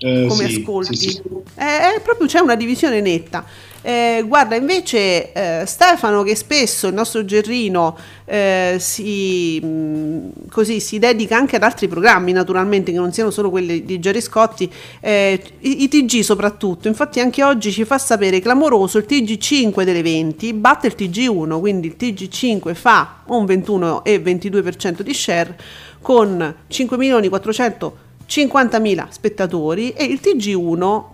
Eh, 0.00 0.26
come 0.28 0.48
sì, 0.50 0.60
ascolti, 0.60 0.96
sì, 0.96 1.08
sì. 1.08 1.22
È, 1.54 1.94
è 1.96 2.00
proprio 2.02 2.26
c'è 2.26 2.40
una 2.40 2.56
divisione 2.56 3.00
netta. 3.00 3.42
Eh, 3.86 4.24
guarda, 4.26 4.56
invece 4.56 5.32
eh, 5.32 5.64
Stefano, 5.64 6.24
che 6.24 6.34
spesso 6.34 6.88
il 6.88 6.94
nostro 6.94 7.24
Gerrino 7.24 7.96
eh, 8.24 8.78
si, 8.80 9.60
mh, 9.62 9.66
mm, 9.66 10.28
così, 10.50 10.80
si, 10.80 10.98
dedica 10.98 11.36
anche 11.36 11.54
ad 11.54 11.62
altri 11.62 11.86
programmi, 11.86 12.32
naturalmente, 12.32 12.90
che 12.90 12.98
non 12.98 13.12
siano 13.12 13.30
solo 13.30 13.48
quelli 13.48 13.84
di 13.84 14.00
Gerry 14.00 14.20
Scotti, 14.20 14.68
eh, 14.98 15.40
i, 15.60 15.84
i, 15.84 15.88
TG 15.88 16.22
soprattutto. 16.22 16.88
Infatti, 16.88 17.20
anche 17.20 17.44
oggi 17.44 17.70
ci 17.70 17.84
fa 17.84 17.96
sapere 17.96 18.40
clamoroso 18.40 18.98
il 18.98 19.06
TG5 19.08 19.84
delle 19.84 20.02
20 20.02 20.52
batte 20.54 20.88
il 20.88 20.96
TG1, 20.98 21.60
quindi 21.60 21.86
il 21.86 21.94
TG5 21.96 22.74
fa 22.74 23.18
un 23.26 23.44
21 23.44 24.02
e 24.02 24.20
22% 24.20 25.02
di 25.02 25.14
share 25.14 25.56
con 26.02 26.56
5.450.000 26.68 29.06
spettatori 29.10 29.92
e 29.92 30.06
il 30.06 30.18
TG1 30.20 31.04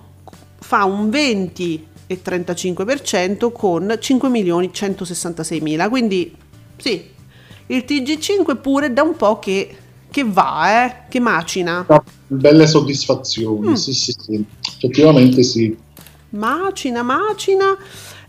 fa 0.59 0.85
un 0.85 1.11
20 1.11 1.91
e 2.07 2.21
35% 2.25 3.53
con 3.53 3.97
5 3.99 4.29
milioni 4.29 4.73
166 4.73 5.61
mila. 5.61 5.89
Quindi 5.89 6.35
sì, 6.77 7.11
il 7.67 7.85
TG5 7.87 8.61
pure 8.61 8.93
da 8.93 9.03
un 9.03 9.17
po' 9.17 9.39
che, 9.39 9.77
che 10.11 10.25
va, 10.25 10.85
eh, 10.85 10.95
che 11.09 11.21
macina. 11.21 11.87
Belle 12.27 12.67
soddisfazioni, 12.67 13.71
mm. 13.71 13.75
sì, 13.75 13.93
sì, 13.93 14.15
sì, 14.19 14.45
effettivamente 14.77 15.43
sì. 15.43 15.77
Macina, 16.31 17.03
macina. 17.03 17.77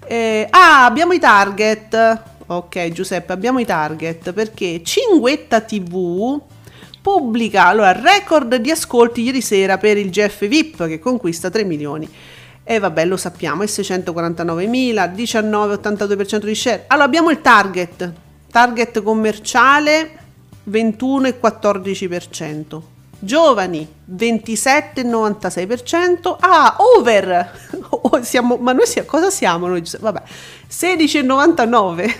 Eh, 0.05 0.47
ah, 0.49 0.85
abbiamo 0.85 1.13
i 1.13 1.19
target. 1.19 2.21
Ok, 2.45 2.91
Giuseppe, 2.91 3.31
abbiamo 3.31 3.59
i 3.59 3.65
target 3.65 4.33
perché 4.33 4.81
Cinguetta 4.83 5.61
TV 5.61 6.41
pubblica 7.01 7.65
allora 7.65 7.91
record 7.91 8.55
di 8.55 8.71
ascolti 8.71 9.23
ieri 9.23 9.41
sera 9.41 9.77
per 9.77 9.97
il 9.97 10.09
GF 10.09 10.47
VIP 10.47 10.87
che 10.87 10.99
conquista 10.99 11.49
3 11.49 11.63
milioni. 11.65 12.09
E 12.65 12.79
vabbè, 12.79 13.03
lo 13.05 13.17
sappiamo, 13.17 13.63
è 13.63 13.65
649.000, 13.65 15.13
19,82% 15.13 16.45
di 16.45 16.55
share. 16.55 16.85
Allora 16.87 17.05
abbiamo 17.05 17.29
il 17.29 17.41
target, 17.41 18.09
target 18.49 19.03
commerciale 19.03 20.11
21,14%. 20.69 22.81
Giovani 23.19 23.85
27,96%. 24.15 26.37
Ah, 26.39 26.77
over! 26.97 27.51
siamo, 28.23 28.55
ma 28.57 28.71
noi 28.71 28.85
siamo, 28.85 29.09
cosa 29.09 29.29
siamo 29.29 29.67
noi? 29.67 29.83
Vabbè, 29.99 30.21
16,99. 30.69 32.13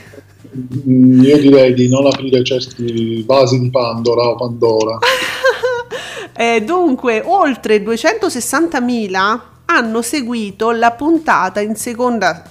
Mm, 0.88 1.24
io 1.24 1.40
direi 1.40 1.74
di 1.74 1.90
non 1.90 2.06
aprire 2.06 2.44
certi 2.44 3.24
vasi 3.26 3.60
di 3.60 3.70
Pandora 3.70 4.28
o 4.28 4.36
Pandora. 4.36 5.00
eh, 6.36 6.62
dunque, 6.62 7.24
oltre 7.26 7.82
260.000 7.82 9.52
hanno 9.76 10.02
seguito 10.02 10.72
la 10.72 10.92
puntata 10.92 11.60
in 11.60 11.76
seconda 11.76 12.44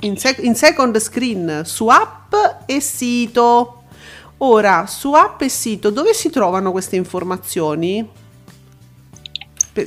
in, 0.00 0.16
sec- 0.16 0.42
in 0.42 0.54
second 0.54 0.98
screen 0.98 1.62
su 1.64 1.86
app 1.88 2.34
e 2.66 2.80
sito. 2.80 3.82
Ora, 4.38 4.86
su 4.86 5.12
app 5.12 5.42
e 5.42 5.48
sito 5.48 5.90
dove 5.90 6.14
si 6.14 6.30
trovano 6.30 6.72
queste 6.72 6.96
informazioni? 6.96 8.20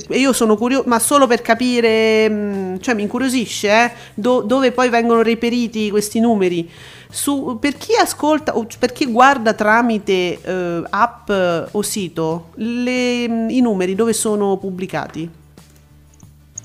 io 0.08 0.32
sono 0.32 0.56
curioso, 0.56 0.84
ma 0.86 0.98
solo 0.98 1.26
per 1.26 1.42
capire, 1.42 2.28
mm, 2.28 2.76
cioè 2.80 2.94
mi 2.94 3.02
incuriosisce 3.02 3.68
eh, 3.68 3.92
do, 4.14 4.40
dove 4.40 4.72
poi 4.72 4.88
vengono 4.88 5.22
reperiti 5.22 5.90
questi 5.90 6.18
numeri. 6.18 6.68
Su, 7.08 7.58
per 7.60 7.76
chi 7.76 7.94
ascolta 7.94 8.56
o 8.56 8.66
per 8.80 8.90
chi 8.90 9.06
guarda 9.06 9.52
tramite 9.52 10.40
eh, 10.42 10.82
app 10.90 11.30
o 11.70 11.82
sito, 11.82 12.48
le, 12.54 13.28
mm, 13.28 13.50
i 13.50 13.60
numeri 13.60 13.94
dove 13.94 14.12
sono 14.12 14.56
pubblicati? 14.56 15.44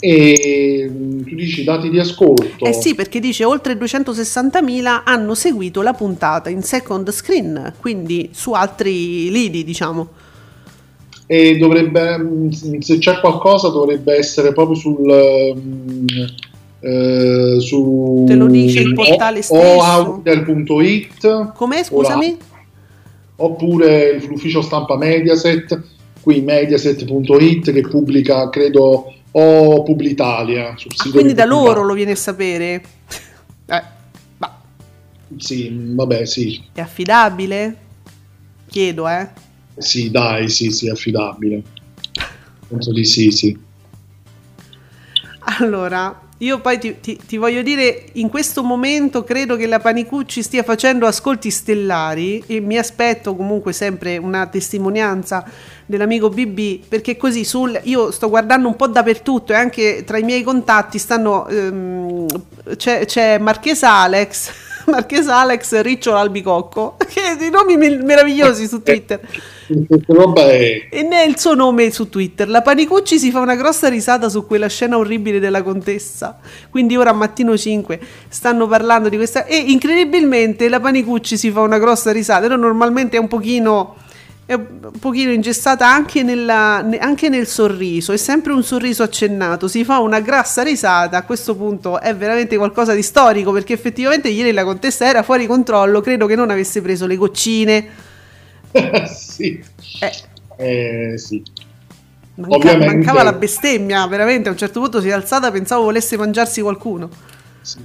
E 0.03 0.89
mm, 0.89 1.21
tu 1.25 1.35
dici 1.35 1.63
dati 1.63 1.89
di 1.91 1.99
ascolto? 1.99 2.65
Eh 2.65 2.73
sì, 2.73 2.95
perché 2.95 3.19
dice 3.19 3.43
oltre 3.43 3.75
260.000 3.75 5.01
hanno 5.05 5.35
seguito 5.35 5.83
la 5.83 5.93
puntata 5.93 6.49
in 6.49 6.63
second 6.63 7.09
screen, 7.11 7.73
quindi 7.79 8.29
su 8.33 8.53
altri 8.53 9.29
lidi, 9.29 9.63
diciamo. 9.63 10.07
E 11.27 11.55
dovrebbe, 11.57 12.17
mm, 12.17 12.49
se 12.79 12.97
c'è 12.97 13.19
qualcosa, 13.19 13.69
dovrebbe 13.69 14.15
essere 14.17 14.53
proprio 14.53 14.75
sul. 14.75 15.53
Mm, 15.55 16.07
eh, 16.79 17.57
su 17.59 18.23
Te 18.25 18.33
lo 18.33 18.47
dice 18.47 18.79
il 18.79 18.95
portale 18.95 19.43
stesso 19.43 19.61
o 19.61 19.83
auditel.it 19.83 21.51
come 21.53 21.83
scusami? 21.83 22.37
oppure 23.35 24.19
l'ufficio 24.27 24.63
stampa 24.63 24.97
Mediaset 24.97 25.79
qui 26.21 26.41
mediaset.it 26.41 27.71
che 27.71 27.81
pubblica 27.81 28.49
credo 28.49 29.13
o 29.31 29.83
Publitalia 29.83 30.75
sul 30.77 30.91
ah, 30.95 31.03
sito 31.03 31.15
quindi 31.15 31.33
da 31.33 31.45
loro 31.45 31.83
lo 31.83 31.93
viene 31.93 32.11
a 32.11 32.15
sapere? 32.15 32.83
Eh, 33.65 33.83
ma. 34.37 34.61
sì 35.37 35.93
vabbè 35.93 36.25
sì. 36.25 36.61
È 36.73 36.81
affidabile? 36.81 37.77
chiedo 38.67 39.07
eh. 39.07 39.29
Sì 39.77 40.09
dai 40.09 40.49
sì 40.49 40.71
sì 40.71 40.89
affidabile. 40.89 41.61
Penso 42.67 42.91
di 42.91 43.05
sì 43.05 43.31
sì. 43.31 43.57
Allora 45.59 46.29
io 46.41 46.59
poi 46.59 46.79
ti, 46.79 46.99
ti, 46.99 47.19
ti, 47.23 47.37
voglio 47.37 47.61
dire, 47.61 48.05
in 48.13 48.29
questo 48.29 48.63
momento 48.63 49.23
credo 49.23 49.55
che 49.55 49.67
la 49.67 49.79
Panicucci 49.79 50.41
stia 50.41 50.63
facendo 50.63 51.05
ascolti 51.05 51.51
stellari 51.51 52.43
e 52.47 52.59
mi 52.59 52.79
aspetto 52.79 53.35
comunque 53.35 53.73
sempre 53.73 54.17
una 54.17 54.47
testimonianza 54.47 55.45
dell'amico 55.85 56.29
BB 56.29 56.87
perché 56.87 57.15
così 57.15 57.43
sul, 57.45 57.79
io 57.83 58.09
sto 58.09 58.27
guardando 58.29 58.67
un 58.67 58.75
po' 58.75 58.87
dappertutto 58.87 59.51
e 59.51 59.55
anche 59.55 60.03
tra 60.03 60.17
i 60.17 60.23
miei 60.23 60.41
contatti 60.41 60.97
stanno, 60.97 61.45
um, 61.47 62.25
c'è, 62.75 63.05
c'è 63.05 63.37
Marchesa 63.37 63.91
Alex 63.91 64.69
Marchesa 64.87 65.37
Alex 65.37 65.79
Ricciolo 65.81 66.17
Albicocco, 66.17 66.97
che 67.07 67.35
dei 67.37 67.49
nomi 67.49 67.77
meravigliosi 67.77 68.67
su 68.67 68.81
Twitter. 68.81 69.19
E 70.89 71.03
ne 71.03 71.23
è 71.23 71.27
il 71.27 71.39
suo 71.39 71.53
nome 71.55 71.91
su 71.91 72.09
Twitter. 72.09 72.47
La 72.47 72.61
Panicucci 72.61 73.17
si 73.17 73.31
fa 73.31 73.39
una 73.39 73.55
grossa 73.55 73.87
risata 73.87 74.29
su 74.29 74.45
quella 74.45 74.67
scena 74.67 74.97
orribile 74.97 75.39
della 75.39 75.63
contessa. 75.63 76.39
Quindi 76.69 76.95
ora 76.97 77.11
a 77.11 77.13
mattino 77.13 77.57
5 77.57 77.99
stanno 78.27 78.67
parlando 78.67 79.09
di 79.09 79.15
questa. 79.15 79.45
E 79.45 79.57
incredibilmente 79.57 80.69
la 80.69 80.79
Panicucci 80.79 81.37
si 81.37 81.51
fa 81.51 81.61
una 81.61 81.79
grossa 81.79 82.11
risata. 82.11 82.41
Però 82.41 82.55
normalmente 82.55 83.17
è 83.17 83.19
un 83.19 83.27
pochino 83.27 83.95
è 84.51 84.55
un 84.55 84.91
pochino 84.99 85.31
ingessata 85.31 85.87
anche, 85.87 86.23
nella, 86.23 86.85
anche, 86.99 87.29
nel 87.29 87.47
sorriso, 87.47 88.11
è 88.11 88.17
sempre 88.17 88.51
un 88.51 88.63
sorriso 88.63 89.01
accennato, 89.01 89.69
si 89.69 89.85
fa 89.85 89.99
una 89.99 90.19
grassa 90.19 90.61
risata, 90.61 91.15
a 91.15 91.23
questo 91.23 91.55
punto 91.55 92.01
è 92.01 92.13
veramente 92.13 92.57
qualcosa 92.57 92.93
di 92.93 93.01
storico 93.01 93.53
perché 93.53 93.71
effettivamente 93.71 94.27
ieri 94.27 94.51
la 94.51 94.65
contessa 94.65 95.05
era 95.05 95.23
fuori 95.23 95.45
controllo, 95.45 96.01
credo 96.01 96.25
che 96.25 96.35
non 96.35 96.49
avesse 96.49 96.81
preso 96.81 97.07
le 97.07 97.15
goccine. 97.15 98.09
sì. 99.07 99.63
Eh. 99.99 101.11
Eh, 101.11 101.17
sì. 101.17 101.41
Manca, 102.35 102.77
mancava 102.77 103.23
la 103.23 103.33
bestemmia, 103.33 104.05
veramente 104.07 104.49
a 104.49 104.51
un 104.51 104.57
certo 104.57 104.79
punto 104.79 105.01
si 105.01 105.09
è 105.09 105.11
alzata, 105.11 105.51
pensavo 105.51 105.83
volesse 105.83 106.17
mangiarsi 106.17 106.61
qualcuno. 106.61 107.09
Sì. 107.61 107.79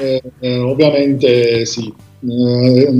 Eh, 0.00 0.22
eh, 0.40 0.58
ovviamente 0.58 1.64
sì. 1.66 1.92
Eh, 2.24 2.90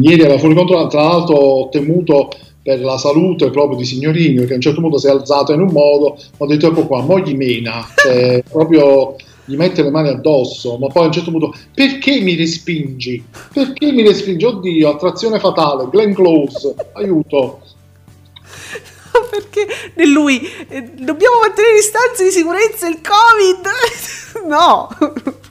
ieri 0.00 0.22
era 0.22 0.38
fuori 0.38 0.54
controllo, 0.54 0.86
tra 0.88 1.02
l'altro 1.02 1.36
ho 1.36 1.68
temuto 1.68 2.30
per 2.62 2.80
la 2.80 2.96
salute 2.96 3.50
proprio 3.50 3.76
di 3.76 3.84
signorino 3.84 4.44
che 4.44 4.52
a 4.52 4.56
un 4.56 4.62
certo 4.62 4.80
punto 4.80 4.98
si 4.98 5.06
è 5.06 5.10
alzato 5.10 5.52
in 5.52 5.60
un 5.60 5.70
modo 5.70 6.18
ho 6.38 6.46
detto 6.46 6.68
ecco 6.68 6.86
qua, 6.86 7.02
mo 7.02 7.20
gli 7.20 7.36
mena 7.36 7.86
cioè, 7.94 8.42
proprio 8.50 9.16
gli 9.44 9.56
mette 9.56 9.82
le 9.82 9.90
mani 9.90 10.08
addosso 10.08 10.76
ma 10.78 10.88
poi 10.88 11.04
a 11.04 11.06
un 11.06 11.12
certo 11.12 11.30
punto 11.30 11.54
perché 11.74 12.20
mi 12.20 12.34
respingi? 12.34 13.22
perché 13.52 13.92
mi 13.92 14.02
respingi? 14.02 14.44
oddio, 14.44 14.90
attrazione 14.90 15.38
fatale 15.38 15.88
Glenn 15.90 16.12
Close, 16.12 16.74
aiuto 16.92 17.60
perché 19.30 19.66
lui 20.06 20.40
eh, 20.68 20.82
dobbiamo 20.82 21.38
mantenere 21.40 21.74
distanze 21.74 22.24
di 22.24 22.30
sicurezza 22.30 22.88
il 22.88 23.00
covid 23.00 24.46
no 24.48 24.88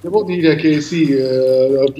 devo 0.01 0.23
dire 0.23 0.55
che 0.55 0.81
sì 0.81 1.09
eh, 1.09 1.93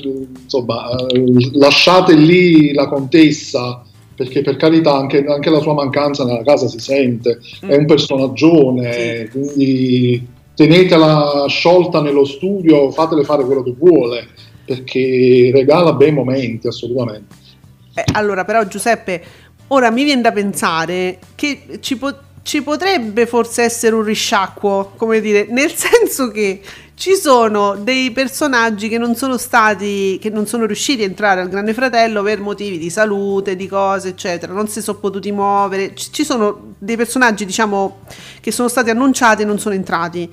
insomma 0.44 0.96
eh, 1.08 1.50
lasciate 1.54 2.16
lì 2.16 2.74
la 2.74 2.88
contessa 2.88 3.84
perché 4.16 4.42
per 4.42 4.58
carità 4.58 4.96
anche, 4.96 5.24
anche, 5.26 5.50
la 5.50 5.60
sua 5.60 5.74
mancanza 5.74 6.24
nella 6.24 6.44
casa 6.44 6.68
si 6.68 6.80
sente, 6.80 7.40
mm. 7.66 7.70
è 7.70 7.76
un 7.76 7.86
personaggione, 7.86 8.94
sì. 8.94 9.30
quindi 9.32 10.28
tenetela 10.56 11.46
sciolta 11.48 12.02
nello 12.02 12.26
studio, 12.26 12.92
fatele 12.92 13.24
fare 13.24 13.44
quello 13.44 13.64
che 13.64 13.74
vuole, 13.78 14.28
perché 14.66 15.52
regala 15.54 15.94
bei 15.94 16.12
momenti 16.12 16.68
assolutamente. 16.68 17.36
Eh, 17.96 18.04
allora 18.14 18.44
però 18.46 18.66
Giuseppe, 18.66 19.24
ora 19.68 19.92
mi 19.92 20.04
viene 20.04 20.22
da 20.22 20.32
pensare 20.32 21.20
che 21.36 21.80
ci, 21.80 21.98
po- 21.98 22.18
ci 22.44 22.62
potrebbe 22.62 23.26
forse 23.26 23.64
essere 23.64 23.96
un 23.96 24.04
risciacquo, 24.04 24.94
come 24.96 25.22
dire, 25.22 25.48
nel 25.50 25.72
senso 25.76 26.30
che 26.30 26.62
ci 26.96 27.16
sono 27.16 27.76
dei 27.76 28.12
personaggi 28.12 28.88
che 28.88 28.98
non 28.98 29.16
sono 29.16 29.38
stati, 29.38 30.18
che 30.22 30.30
non 30.30 30.46
sono 30.46 30.66
riusciti 30.66 31.02
a 31.02 31.06
entrare 31.06 31.42
al 31.42 31.50
Grande 31.50 31.74
Fratello 31.74 32.22
per 32.22 32.40
motivi 32.40 32.78
di 32.78 32.90
salute, 32.90 33.56
di 33.56 33.68
cose, 33.68 34.10
eccetera, 34.10 34.54
non 34.54 34.68
si 34.68 34.82
sono 34.82 35.00
potuti 35.00 35.32
muovere. 35.32 35.96
Ci 35.96 36.24
sono 36.24 36.76
dei 36.78 36.96
personaggi, 36.96 37.46
diciamo, 37.46 38.02
che 38.40 38.52
sono 38.52 38.68
stati 38.68 38.92
annunciati 38.92 39.42
e 39.42 39.46
non 39.46 39.60
sono 39.60 39.76
entrati. 39.76 40.32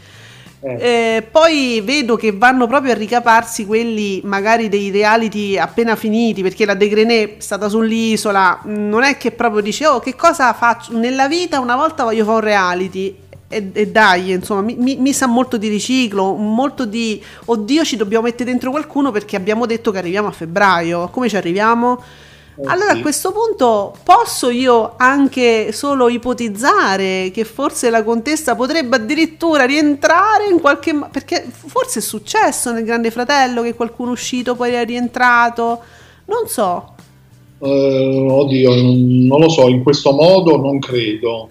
Eh. 0.63 1.17
Eh, 1.17 1.23
poi 1.23 1.81
vedo 1.83 2.17
che 2.17 2.33
vanno 2.33 2.67
proprio 2.67 2.93
a 2.93 2.95
ricaparsi 2.95 3.65
quelli 3.65 4.21
magari 4.25 4.69
dei 4.69 4.91
reality 4.91 5.57
appena 5.57 5.97
finiti 5.97 6.43
perché 6.43 6.67
la 6.67 6.75
De 6.75 6.87
Grenet 6.87 7.39
è 7.39 7.41
stata 7.41 7.67
sull'isola 7.67 8.61
non 8.65 9.03
è 9.03 9.17
che 9.17 9.31
proprio 9.31 9.63
dice 9.63 9.87
oh 9.87 10.01
che 10.01 10.15
cosa 10.15 10.53
faccio 10.53 10.93
nella 10.99 11.29
vita 11.29 11.61
una 11.61 11.77
volta 11.77 12.05
voglio 12.05 12.27
fare 12.27 12.37
un 12.37 12.45
reality 12.45 13.17
e, 13.53 13.71
e 13.73 13.89
dai, 13.89 14.31
insomma, 14.31 14.61
mi, 14.61 14.77
mi, 14.77 14.95
mi, 14.95 15.13
sa 15.13 15.27
molto 15.27 15.57
di 15.57 15.67
riciclo, 15.67 16.35
molto 16.35 16.85
di 16.85 17.21
oddio, 17.47 17.83
ci 17.83 17.97
dobbiamo 17.97 18.27
mettere 18.27 18.49
dentro 18.49 18.71
qualcuno 18.71 19.11
perché 19.11 19.35
abbiamo 19.35 19.67
detto 19.67 19.91
che 19.91 19.99
arriviamo 19.99 20.29
a 20.29 20.31
febbraio. 20.31 21.09
Come 21.09 21.29
ci 21.29 21.35
arriviamo? 21.35 22.01
Eh, 22.55 22.63
allora 22.67 22.93
sì. 22.93 22.99
a 22.99 23.01
questo 23.01 23.33
punto 23.33 23.97
posso 24.05 24.51
io 24.51 24.95
anche 24.97 25.73
solo 25.73 26.09
ipotizzare 26.09 27.33
che 27.35 27.43
forse 27.43 27.91
la 27.91 28.05
contessa 28.05 28.55
potrebbe 28.55 28.95
addirittura 28.95 29.65
rientrare 29.65 30.47
in 30.49 30.61
qualche 30.61 30.93
modo, 30.93 31.09
perché 31.11 31.45
forse 31.51 31.99
è 31.99 32.03
successo 32.03 32.71
nel 32.71 32.85
Grande 32.85 33.11
Fratello 33.11 33.63
che 33.63 33.75
qualcuno 33.75 34.13
uscito 34.13 34.55
poi 34.55 34.75
è 34.75 34.85
rientrato, 34.85 35.81
non 36.27 36.47
so. 36.47 36.95
Uh, 37.59 37.67
oddio, 37.67 38.77
non, 38.77 39.27
non 39.27 39.41
lo 39.41 39.49
so, 39.49 39.67
in 39.67 39.83
questo 39.83 40.13
modo 40.13 40.57
non 40.57 40.79
credo 40.79 41.51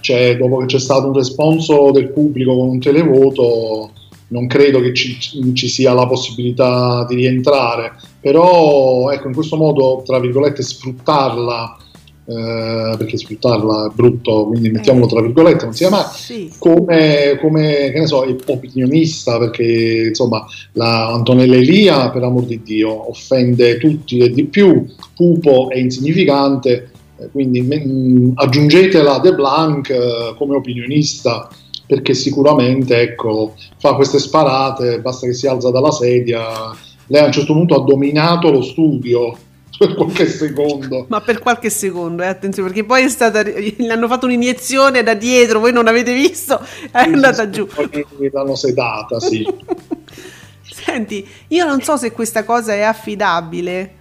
cioè, 0.00 0.36
dopo 0.36 0.58
che 0.58 0.66
c'è 0.66 0.78
stato 0.78 1.06
un 1.06 1.14
responso 1.14 1.90
del 1.90 2.10
pubblico 2.10 2.56
con 2.56 2.68
un 2.68 2.80
televoto, 2.80 3.90
non 4.28 4.46
credo 4.46 4.80
che 4.80 4.94
ci, 4.94 5.18
ci, 5.18 5.68
sia 5.68 5.92
la 5.92 6.06
possibilità 6.06 7.04
di 7.08 7.16
rientrare, 7.16 7.92
però 8.20 9.10
ecco, 9.10 9.28
in 9.28 9.34
questo 9.34 9.56
modo, 9.56 10.02
tra 10.04 10.20
virgolette, 10.20 10.62
sfruttarla, 10.62 11.76
eh, 12.26 12.94
perché 12.96 13.16
sfruttarla 13.16 13.86
è 13.86 13.94
brutto, 13.94 14.46
quindi 14.46 14.70
mettiamolo 14.70 15.06
tra 15.06 15.20
virgolette, 15.20 15.64
non 15.64 15.74
sia 15.74 15.90
mai, 15.90 16.04
sì. 16.12 16.52
come, 16.58 17.38
come, 17.40 17.90
che 17.92 17.98
ne 17.98 18.06
so, 18.06 18.24
opinionista, 18.46 19.38
perché 19.38 20.06
insomma 20.08 20.46
la 20.72 21.08
Antonella 21.08 21.56
Elia, 21.56 22.10
per 22.10 22.22
amor 22.22 22.44
di 22.44 22.62
Dio, 22.62 23.10
offende 23.10 23.78
tutti 23.78 24.18
e 24.18 24.30
di 24.30 24.44
più, 24.44 24.86
pupo 25.16 25.70
e 25.70 25.80
insignificante, 25.80 26.89
quindi 27.32 27.60
mh, 27.62 28.32
aggiungetela 28.34 29.18
De 29.18 29.34
Blanc 29.34 29.90
eh, 29.90 30.34
come 30.36 30.56
opinionista 30.56 31.48
perché 31.90 32.14
sicuramente 32.14 33.00
ecco, 33.00 33.54
fa 33.78 33.94
queste 33.94 34.20
sparate, 34.20 35.00
basta 35.00 35.26
che 35.26 35.32
si 35.32 35.48
alza 35.48 35.72
dalla 35.72 35.90
sedia, 35.90 36.72
lei 37.08 37.20
a 37.20 37.26
un 37.26 37.32
certo 37.32 37.52
punto 37.52 37.74
ha 37.74 37.84
dominato 37.84 38.48
lo 38.48 38.62
studio 38.62 39.36
per 39.76 39.96
qualche 39.96 40.26
secondo. 40.28 41.06
Ma 41.08 41.20
per 41.20 41.40
qualche 41.40 41.68
secondo, 41.68 42.22
eh, 42.22 42.26
attenzione, 42.26 42.68
perché 42.68 42.84
poi 42.84 43.02
è 43.02 43.08
stata, 43.08 43.42
gli 43.42 43.88
hanno 43.88 44.06
fatto 44.06 44.26
un'iniezione 44.26 45.02
da 45.02 45.14
dietro, 45.14 45.58
voi 45.58 45.72
non 45.72 45.88
avete 45.88 46.14
visto, 46.14 46.60
è 46.92 47.02
sì, 47.02 47.08
andata 47.08 47.50
giù. 47.50 47.66
L'hanno 48.30 48.54
sedata, 48.54 49.18
sì. 49.18 49.44
Senti, 50.62 51.26
io 51.48 51.66
non 51.66 51.82
so 51.82 51.96
se 51.96 52.12
questa 52.12 52.44
cosa 52.44 52.72
è 52.72 52.82
affidabile, 52.82 53.94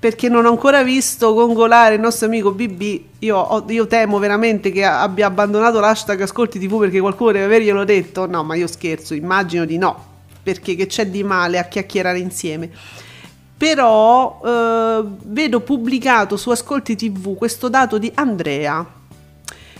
perché 0.00 0.30
non 0.30 0.46
ho 0.46 0.48
ancora 0.48 0.82
visto 0.82 1.34
gongolare 1.34 1.96
il 1.96 2.00
nostro 2.00 2.26
amico 2.26 2.52
BB. 2.52 3.00
Io, 3.18 3.64
io, 3.68 3.86
temo 3.86 4.18
veramente 4.18 4.72
che 4.72 4.82
abbia 4.82 5.26
abbandonato 5.26 5.78
l'hashtag 5.78 6.22
Ascolti 6.22 6.58
TV 6.58 6.80
perché 6.80 7.00
qualcuno 7.00 7.32
deve 7.32 7.44
averglielo 7.44 7.84
detto. 7.84 8.26
No, 8.26 8.42
ma 8.42 8.54
io 8.54 8.66
scherzo, 8.66 9.12
immagino 9.12 9.66
di 9.66 9.76
no, 9.76 10.04
perché 10.42 10.74
che 10.74 10.86
c'è 10.86 11.06
di 11.06 11.22
male 11.22 11.58
a 11.58 11.64
chiacchierare 11.64 12.18
insieme 12.18 12.70
però 13.60 14.40
eh, 14.42 15.04
vedo 15.24 15.60
pubblicato 15.60 16.38
su 16.38 16.48
Ascolti 16.48 16.96
TV 16.96 17.36
questo 17.36 17.68
dato 17.68 17.98
di 17.98 18.10
Andrea 18.14 18.82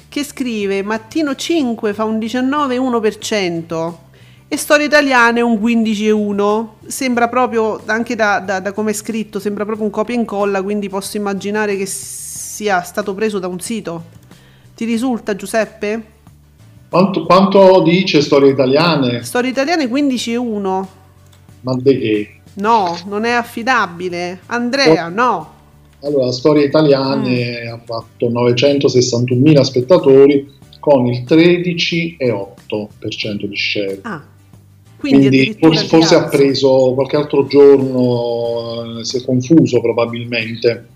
che 0.07 0.23
scrive 0.23 0.83
Mattino 0.83 1.35
5 1.35 1.95
fa 1.95 2.05
un 2.05 2.19
19,1% 2.19 3.95
e 4.53 4.57
Storie 4.57 4.87
Italiane 4.87 5.43
un 5.43 5.61
15,1%. 5.63 6.89
Sembra 6.89 7.29
proprio, 7.29 7.81
anche 7.87 8.17
da, 8.17 8.41
da, 8.41 8.59
da 8.59 8.73
come 8.73 8.91
è 8.91 8.95
scritto, 8.95 9.39
sembra 9.39 9.65
proprio 9.65 9.85
un 9.85 9.93
copia 9.93 10.17
e 10.17 10.19
incolla, 10.19 10.61
quindi 10.61 10.89
posso 10.89 11.17
immaginare 11.17 11.77
che 11.77 11.87
sia 11.87 12.83
stato 12.83 13.15
preso 13.15 13.39
da 13.39 13.47
un 13.47 13.61
sito. 13.61 14.03
Ti 14.75 14.85
risulta 14.85 15.37
Giuseppe? 15.37 16.03
Quanto, 16.89 17.27
quanto 17.27 17.81
dice 17.83 18.21
Storie 18.23 18.51
Italiane? 18.51 19.23
Storie 19.23 19.51
Italiane 19.51 19.87
15,1%. 19.87 20.87
Ma 21.61 21.77
di 21.77 21.99
che? 21.99 22.41
No, 22.55 22.99
non 23.07 23.23
è 23.23 23.31
affidabile. 23.31 24.41
Andrea, 24.47 25.07
oh. 25.07 25.11
no. 25.11 25.53
Allora, 26.03 26.33
Storie 26.33 26.65
Italiane 26.65 27.67
mm. 27.67 27.73
ha 27.73 27.81
fatto 27.85 28.29
961.000 28.29 29.61
spettatori 29.61 30.59
con 30.81 31.07
il 31.07 31.23
13,8% 31.23 33.45
di 33.45 33.57
share. 33.57 34.01
Ah, 34.03 34.21
quindi, 35.01 35.29
quindi 35.29 35.57
forse, 35.59 35.87
forse 35.87 36.15
ha 36.15 36.29
preso 36.29 36.93
qualche 36.95 37.17
altro 37.17 37.47
giorno, 37.47 38.99
eh, 39.01 39.05
si 39.05 39.17
è 39.17 39.25
confuso 39.25 39.81
probabilmente. 39.81 40.87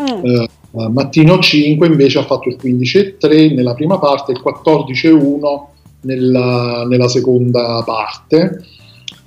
Mm. 0.00 0.24
Eh, 0.24 0.48
Mattino 0.90 1.38
5 1.38 1.86
invece 1.86 2.18
ha 2.18 2.24
fatto 2.24 2.48
il 2.48 2.58
15,3 2.60 3.54
nella 3.54 3.74
prima 3.74 3.98
parte 3.98 4.32
il 4.32 4.42
14,1 4.44 5.66
nella, 6.02 6.84
nella 6.86 7.08
seconda 7.08 7.82
parte 7.84 8.64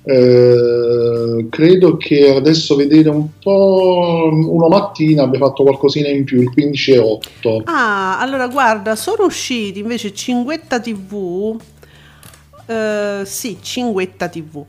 eh, 0.04 1.46
credo 1.48 1.96
che 1.96 2.34
adesso 2.34 2.74
vedere 2.74 3.08
un 3.08 3.28
po' 3.40 4.28
una 4.32 4.68
mattina 4.68 5.22
abbia 5.22 5.38
fatto 5.38 5.62
qualcosina 5.62 6.08
in 6.08 6.24
più, 6.24 6.40
il 6.40 6.50
15 6.52 6.90
e 6.92 6.98
8. 6.98 7.62
Ah, 7.66 8.18
allora 8.18 8.48
guarda, 8.48 8.96
sono 8.96 9.24
usciti 9.24 9.78
invece 9.78 10.12
Cinguetta 10.12 10.80
TV. 10.80 11.56
Eh, 12.66 13.22
sì, 13.24 13.58
Cinguetta 13.60 14.28
TV 14.28 14.64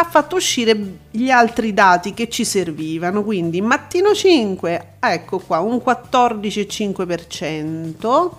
ha 0.00 0.04
fatto 0.04 0.36
uscire 0.36 0.98
gli 1.10 1.28
altri 1.28 1.74
dati 1.74 2.14
che 2.14 2.28
ci 2.28 2.44
servivano, 2.44 3.24
quindi 3.24 3.60
mattino 3.60 4.14
5, 4.14 4.92
ecco 5.00 5.40
qua, 5.40 5.58
un 5.58 5.82
14,5%. 5.84 8.30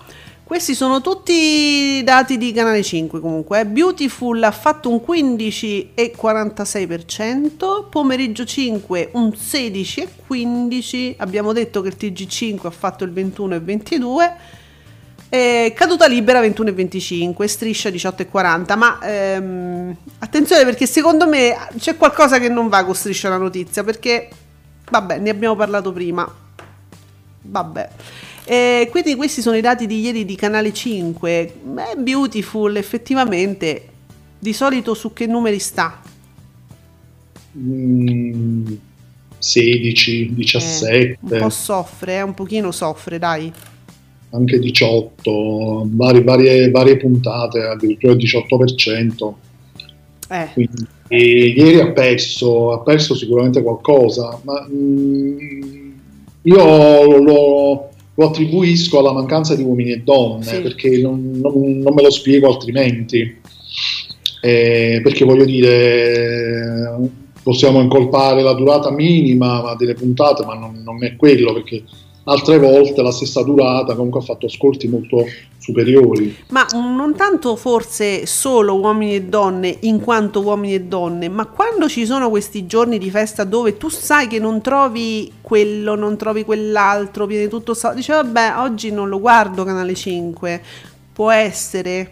Questi 0.42 0.74
sono 0.74 1.00
tutti 1.00 2.02
dati 2.02 2.36
di 2.36 2.50
Canale 2.52 2.82
5 2.82 3.20
comunque. 3.20 3.60
Eh. 3.60 3.66
Beautiful 3.66 4.42
ha 4.42 4.50
fatto 4.50 4.90
un 4.90 5.00
15,46%, 5.06 7.88
pomeriggio 7.88 8.44
5 8.44 9.10
un 9.12 9.28
16,15%, 9.28 11.14
abbiamo 11.18 11.52
detto 11.52 11.80
che 11.82 11.88
il 11.88 11.96
TG5 11.96 12.66
ha 12.66 12.70
fatto 12.70 13.04
il 13.04 13.12
21,22%. 13.12 14.58
Eh, 15.32 15.72
caduta 15.76 16.08
libera 16.08 16.40
21,25, 16.42 17.44
striscia 17.44 17.88
18,40. 17.88 18.76
Ma 18.76 18.98
ehm, 19.00 19.96
attenzione 20.18 20.64
perché 20.64 20.86
secondo 20.86 21.28
me 21.28 21.56
c'è 21.78 21.96
qualcosa 21.96 22.40
che 22.40 22.48
non 22.48 22.68
va 22.68 22.84
con 22.84 22.96
striscia 22.96 23.28
la 23.28 23.36
notizia. 23.36 23.84
Perché, 23.84 24.28
vabbè, 24.90 25.18
ne 25.18 25.30
abbiamo 25.30 25.54
parlato 25.54 25.92
prima. 25.92 26.28
Vabbè. 27.42 27.88
Eh, 28.44 28.88
quindi 28.90 29.14
questi 29.14 29.40
sono 29.40 29.56
i 29.56 29.60
dati 29.60 29.86
di 29.86 30.00
ieri 30.00 30.24
di 30.24 30.34
Canale 30.34 30.72
5. 30.72 31.54
È 31.76 31.96
beautiful, 31.96 32.74
effettivamente. 32.74 33.84
Di 34.36 34.52
solito 34.52 34.94
su 34.94 35.12
che 35.12 35.26
numeri 35.26 35.60
sta? 35.60 36.02
Mm, 37.56 38.66
16, 39.38 40.34
17. 40.34 40.96
Eh, 40.96 41.18
un 41.20 41.38
po' 41.38 41.50
soffre, 41.50 42.16
eh, 42.16 42.22
un 42.22 42.34
pochino 42.34 42.72
soffre, 42.72 43.20
dai. 43.20 43.52
Anche 44.32 44.58
18, 44.58 45.88
varie, 45.90 46.22
varie, 46.22 46.70
varie 46.70 46.96
puntate, 46.96 47.62
addirittura 47.62 48.12
il 48.12 48.18
18%. 48.18 49.32
Eh. 50.30 50.48
Quindi, 50.52 50.86
ieri 51.08 51.80
ha 51.80 51.90
perso, 51.90 52.72
ha 52.72 52.80
perso 52.80 53.16
sicuramente 53.16 53.62
qualcosa, 53.62 54.40
ma 54.44 54.64
mm, 54.70 55.38
io 56.42 57.18
lo, 57.20 57.88
lo 58.14 58.26
attribuisco 58.26 59.00
alla 59.00 59.12
mancanza 59.12 59.56
di 59.56 59.62
uomini 59.62 59.92
e 59.92 60.02
donne, 60.02 60.44
sì. 60.44 60.60
perché 60.60 61.00
non, 61.00 61.40
non, 61.42 61.78
non, 61.78 61.94
me 61.94 62.02
lo 62.02 62.10
spiego 62.10 62.48
altrimenti. 62.48 63.38
Eh, 64.42 65.00
perché 65.02 65.24
voglio 65.24 65.44
dire, 65.44 67.10
possiamo 67.42 67.80
incolpare 67.80 68.42
la 68.42 68.54
durata 68.54 68.90
minima 68.90 69.74
delle 69.76 69.94
puntate, 69.94 70.44
ma 70.44 70.54
non, 70.54 70.80
non 70.84 71.02
è 71.04 71.16
quello, 71.16 71.52
perché 71.52 71.82
altre 72.24 72.58
volte 72.58 73.02
la 73.02 73.12
stessa 73.12 73.42
durata 73.42 73.94
comunque 73.94 74.20
ha 74.20 74.24
fatto 74.24 74.46
ascolti 74.46 74.88
molto 74.88 75.24
superiori. 75.58 76.36
Ma 76.48 76.66
non 76.72 77.14
tanto 77.14 77.56
forse 77.56 78.26
solo 78.26 78.78
uomini 78.78 79.14
e 79.14 79.22
donne 79.22 79.76
in 79.80 80.00
quanto 80.00 80.40
uomini 80.40 80.74
e 80.74 80.82
donne, 80.82 81.28
ma 81.28 81.46
quando 81.46 81.88
ci 81.88 82.06
sono 82.06 82.30
questi 82.30 82.66
giorni 82.66 82.98
di 82.98 83.10
festa 83.10 83.44
dove 83.44 83.76
tu 83.76 83.88
sai 83.88 84.26
che 84.26 84.38
non 84.38 84.60
trovi 84.60 85.32
quello, 85.40 85.94
non 85.94 86.16
trovi 86.16 86.44
quell'altro, 86.44 87.26
viene 87.26 87.48
tutto... 87.48 87.76
Dice 87.94 88.12
vabbè, 88.12 88.54
oggi 88.56 88.90
non 88.90 89.08
lo 89.08 89.20
guardo 89.20 89.64
Canale 89.64 89.94
5, 89.94 90.62
può 91.12 91.30
essere 91.30 92.10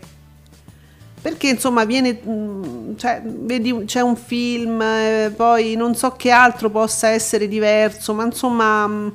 perché 1.20 1.48
insomma 1.48 1.84
viene 1.84 2.20
mm, 2.24 2.94
cioè, 2.96 3.20
vedi 3.24 3.84
c'è 3.86 4.00
un 4.00 4.14
film 4.14 4.80
eh, 4.80 5.32
poi 5.34 5.74
non 5.74 5.96
so 5.96 6.12
che 6.12 6.30
altro 6.30 6.70
possa 6.70 7.08
essere 7.08 7.48
diverso 7.48 8.14
ma 8.14 8.24
insomma 8.24 8.86
mm, 8.86 9.08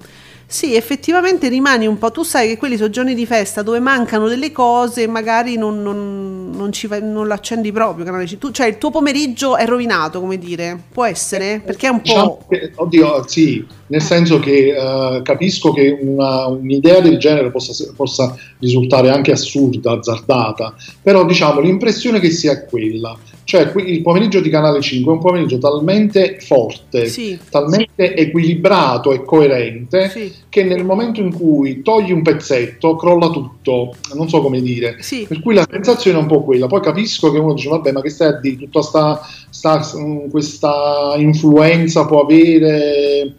sì, 0.54 0.76
effettivamente 0.76 1.48
rimani 1.48 1.88
un 1.88 1.98
po'. 1.98 2.12
Tu 2.12 2.22
sai 2.22 2.48
che 2.48 2.58
quelli 2.58 2.78
sono 2.78 2.92
giorni 2.92 3.16
di 3.16 3.26
festa 3.26 3.64
dove 3.64 3.80
mancano 3.80 4.28
delle 4.28 4.52
cose 4.52 5.08
magari 5.08 5.58
non, 5.58 5.82
non, 5.82 6.52
non, 6.54 6.72
ci 6.72 6.86
vai, 6.86 7.02
non 7.02 7.28
l'accendi 7.28 7.72
proprio. 7.72 8.06
Tu, 8.38 8.52
cioè 8.52 8.68
il 8.68 8.78
tuo 8.78 8.92
pomeriggio 8.92 9.58
è 9.58 9.66
rovinato, 9.66 10.20
come 10.20 10.38
dire. 10.38 10.80
Può 10.92 11.06
essere? 11.06 11.60
Perché 11.66 11.88
è 11.88 11.90
un 11.90 12.02
diciamo 12.04 12.38
po'. 12.38 12.46
Che, 12.48 12.72
oddio, 12.76 13.28
sì, 13.28 13.66
nel 13.88 14.02
senso 14.02 14.40
che 14.40 14.74
uh, 14.76 15.22
capisco 15.22 15.74
che 15.74 15.98
una, 16.02 16.48
un'idea 16.48 17.00
del 17.00 17.18
genere 17.18 17.52
possa, 17.52 17.92
possa 17.96 18.36
risultare 18.60 19.10
anche 19.10 19.32
assurda, 19.32 19.92
azzardata, 19.92 20.76
però 21.02 21.26
diciamo 21.26 21.60
l'impressione 21.60 22.20
che 22.20 22.32
sia 22.32 22.66
quella 22.66 23.18
cioè 23.46 23.72
il 23.76 24.02
pomeriggio 24.02 24.40
di 24.40 24.50
Canale 24.50 24.82
5 24.82 25.12
è 25.12 25.16
un 25.16 25.22
pomeriggio 25.22 25.58
talmente 25.58 26.38
forte, 26.40 27.08
sì. 27.08 27.38
talmente 27.50 28.16
equilibrato 28.16 29.12
e 29.12 29.24
coerente 29.24 30.10
sì. 30.10 30.32
che 30.48 30.64
nel 30.64 30.86
momento 30.86 31.20
in 31.20 31.34
cui 31.34 31.82
togli 31.82 32.12
un 32.12 32.22
pezzetto 32.22 32.96
crolla 32.96 33.30
tutto, 33.30 33.96
non 34.14 34.30
so 34.30 34.42
come 34.42 34.62
dire. 34.62 34.98
Sì. 35.02 35.26
Per 35.28 35.42
cui 35.42 35.54
la 35.54 35.68
sensazione 35.70 36.18
è 36.18 36.22
un 36.22 36.28
po' 36.28 36.44
quella. 36.44 36.68
Poi 36.68 36.82
capisco 36.82 37.32
che 37.32 37.38
uno 37.38 37.54
dice 37.54 37.70
vabbè 37.70 37.92
ma 37.92 38.02
che 38.02 38.10
stai 38.10 38.30
a 38.30 38.40
dire, 38.40 38.56
tutta 38.58 38.82
sta, 38.82 39.22
sta, 39.50 39.86
questa 40.30 41.14
influenza 41.18 42.06
può 42.06 42.22
avere... 42.22 43.34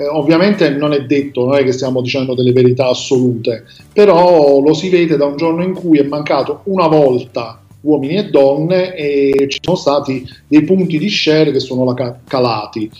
Eh, 0.00 0.06
ovviamente 0.06 0.70
non 0.70 0.94
è 0.94 1.04
detto, 1.04 1.44
non 1.44 1.56
è 1.56 1.62
che 1.62 1.72
stiamo 1.72 2.00
dicendo 2.00 2.34
delle 2.34 2.52
verità 2.52 2.88
assolute, 2.88 3.66
però 3.92 4.58
lo 4.60 4.72
si 4.72 4.88
vede 4.88 5.18
da 5.18 5.26
un 5.26 5.36
giorno 5.36 5.62
in 5.62 5.74
cui 5.74 5.98
è 5.98 6.04
mancato 6.04 6.62
una 6.64 6.86
volta 6.86 7.60
uomini 7.82 8.14
e 8.14 8.30
donne 8.30 8.94
e 8.94 9.46
ci 9.50 9.58
sono 9.60 9.76
stati 9.76 10.26
dei 10.46 10.64
punti 10.64 10.96
di 10.96 11.10
share 11.10 11.52
che 11.52 11.60
sono 11.60 11.94
calati. 12.24 12.90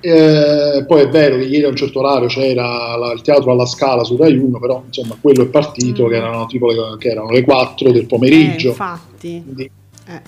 Eh, 0.00 0.84
poi 0.86 1.00
è 1.02 1.08
vero 1.10 1.36
che 1.36 1.44
ieri 1.44 1.64
a 1.64 1.68
un 1.68 1.76
certo 1.76 1.98
orario 1.98 2.28
c'era 2.28 2.96
la, 2.96 3.12
il 3.12 3.20
teatro 3.20 3.52
alla 3.52 3.66
scala 3.66 4.02
su 4.02 4.16
Rai 4.16 4.34
1, 4.34 4.58
però 4.58 4.82
insomma 4.86 5.18
quello 5.20 5.42
è 5.42 5.46
partito 5.48 6.06
mm. 6.06 6.08
che, 6.08 6.16
erano, 6.16 6.46
tipo 6.46 6.68
le, 6.68 6.96
che 6.98 7.08
erano 7.10 7.30
le 7.30 7.42
4 7.42 7.92
del 7.92 8.06
pomeriggio. 8.06 8.68
Eh, 8.68 8.70
infatti. 8.70 9.42
Quindi, 9.44 9.70
eh. 10.08 10.22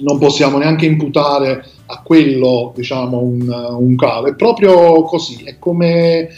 Non 0.00 0.18
possiamo 0.18 0.58
neanche 0.58 0.84
imputare 0.84 1.64
a 1.90 2.02
quello 2.02 2.72
diciamo 2.74 3.18
un, 3.18 3.48
un 3.78 3.96
calo, 3.96 4.26
è 4.28 4.34
proprio 4.34 5.02
così, 5.02 5.42
è 5.44 5.58
come 5.58 6.28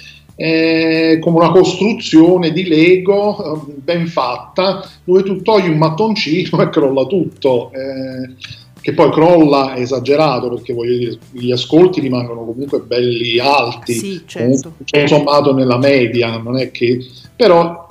è 0.41 1.19
come 1.21 1.37
una 1.37 1.51
costruzione 1.51 2.51
di 2.51 2.67
Lego 2.67 3.67
eh, 3.69 3.73
ben 3.75 4.07
fatta 4.07 4.89
dove 5.05 5.23
tu 5.23 5.43
togli 5.43 5.69
un 5.69 5.77
mattoncino 5.77 6.63
e 6.63 6.71
crolla 6.71 7.05
tutto. 7.05 7.71
Eh, 7.73 8.59
che 8.81 8.95
poi 8.95 9.11
crolla 9.11 9.77
esagerato 9.77 10.49
perché 10.49 10.73
voglio 10.73 10.97
dire, 10.97 11.19
gli 11.33 11.53
ascolti 11.53 12.01
rimangono 12.01 12.47
comunque 12.47 12.81
belli 12.81 13.39
alti, 13.39 13.93
sì, 13.93 14.23
certo. 14.25 14.73
sommato 15.05 15.53
nella 15.53 15.77
media, 15.77 16.39
non 16.39 16.57
è 16.57 16.71
che 16.71 17.05
però 17.37 17.87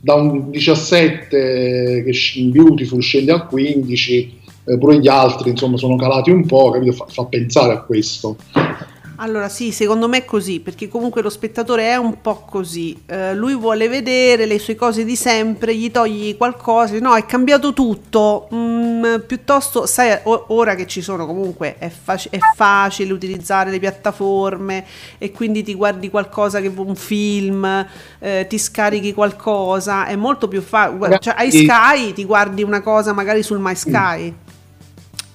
da 0.00 0.14
un 0.14 0.50
17 0.50 2.02
che 2.02 2.18
in 2.36 2.50
Beautiful 2.50 3.02
scende 3.02 3.32
al 3.32 3.46
15, 3.46 4.35
eh, 4.66 4.78
pure 4.78 4.98
gli 4.98 5.08
altri 5.08 5.50
insomma 5.50 5.76
sono 5.76 5.96
calati 5.96 6.30
un 6.30 6.44
po', 6.44 6.70
capito? 6.70 6.92
Fa, 6.92 7.06
fa 7.08 7.24
pensare 7.26 7.72
a 7.72 7.82
questo. 7.82 8.36
Allora 9.18 9.48
sì, 9.48 9.72
secondo 9.72 10.08
me 10.08 10.18
è 10.18 10.24
così, 10.24 10.60
perché 10.60 10.88
comunque 10.88 11.22
lo 11.22 11.30
spettatore 11.30 11.88
è 11.88 11.96
un 11.96 12.20
po' 12.20 12.44
così, 12.46 13.00
uh, 13.08 13.34
lui 13.34 13.54
vuole 13.54 13.88
vedere 13.88 14.44
le 14.44 14.58
sue 14.58 14.74
cose 14.74 15.04
di 15.04 15.16
sempre, 15.16 15.74
gli 15.74 15.90
togli 15.90 16.36
qualcosa, 16.36 16.98
no, 16.98 17.14
è 17.14 17.24
cambiato 17.24 17.72
tutto, 17.72 18.46
mm, 18.54 19.14
piuttosto, 19.26 19.86
sai, 19.86 20.18
o- 20.24 20.46
ora 20.48 20.74
che 20.74 20.86
ci 20.86 21.00
sono 21.00 21.24
comunque 21.24 21.76
è, 21.78 21.88
fac- 21.88 22.28
è, 22.28 22.38
facile 22.54 23.12
utilizzare 23.12 23.70
le 23.70 23.78
piattaforme 23.78 24.84
e 25.16 25.32
quindi 25.32 25.62
ti 25.62 25.74
guardi 25.74 26.10
qualcosa 26.10 26.60
che 26.60 26.70
un 26.76 26.94
film, 26.94 27.86
eh, 28.18 28.46
ti 28.46 28.58
scarichi 28.58 29.14
qualcosa, 29.14 30.06
è 30.06 30.16
molto 30.16 30.46
più 30.46 30.60
facile, 30.60 31.18
cioè 31.20 31.34
hai 31.38 31.50
Sky, 31.50 32.12
ti 32.12 32.24
guardi 32.26 32.62
una 32.62 32.82
cosa 32.82 33.14
magari 33.14 33.42
sul 33.42 33.60
My 33.60 33.74
Sky. 33.74 34.30
Mm 34.30 34.45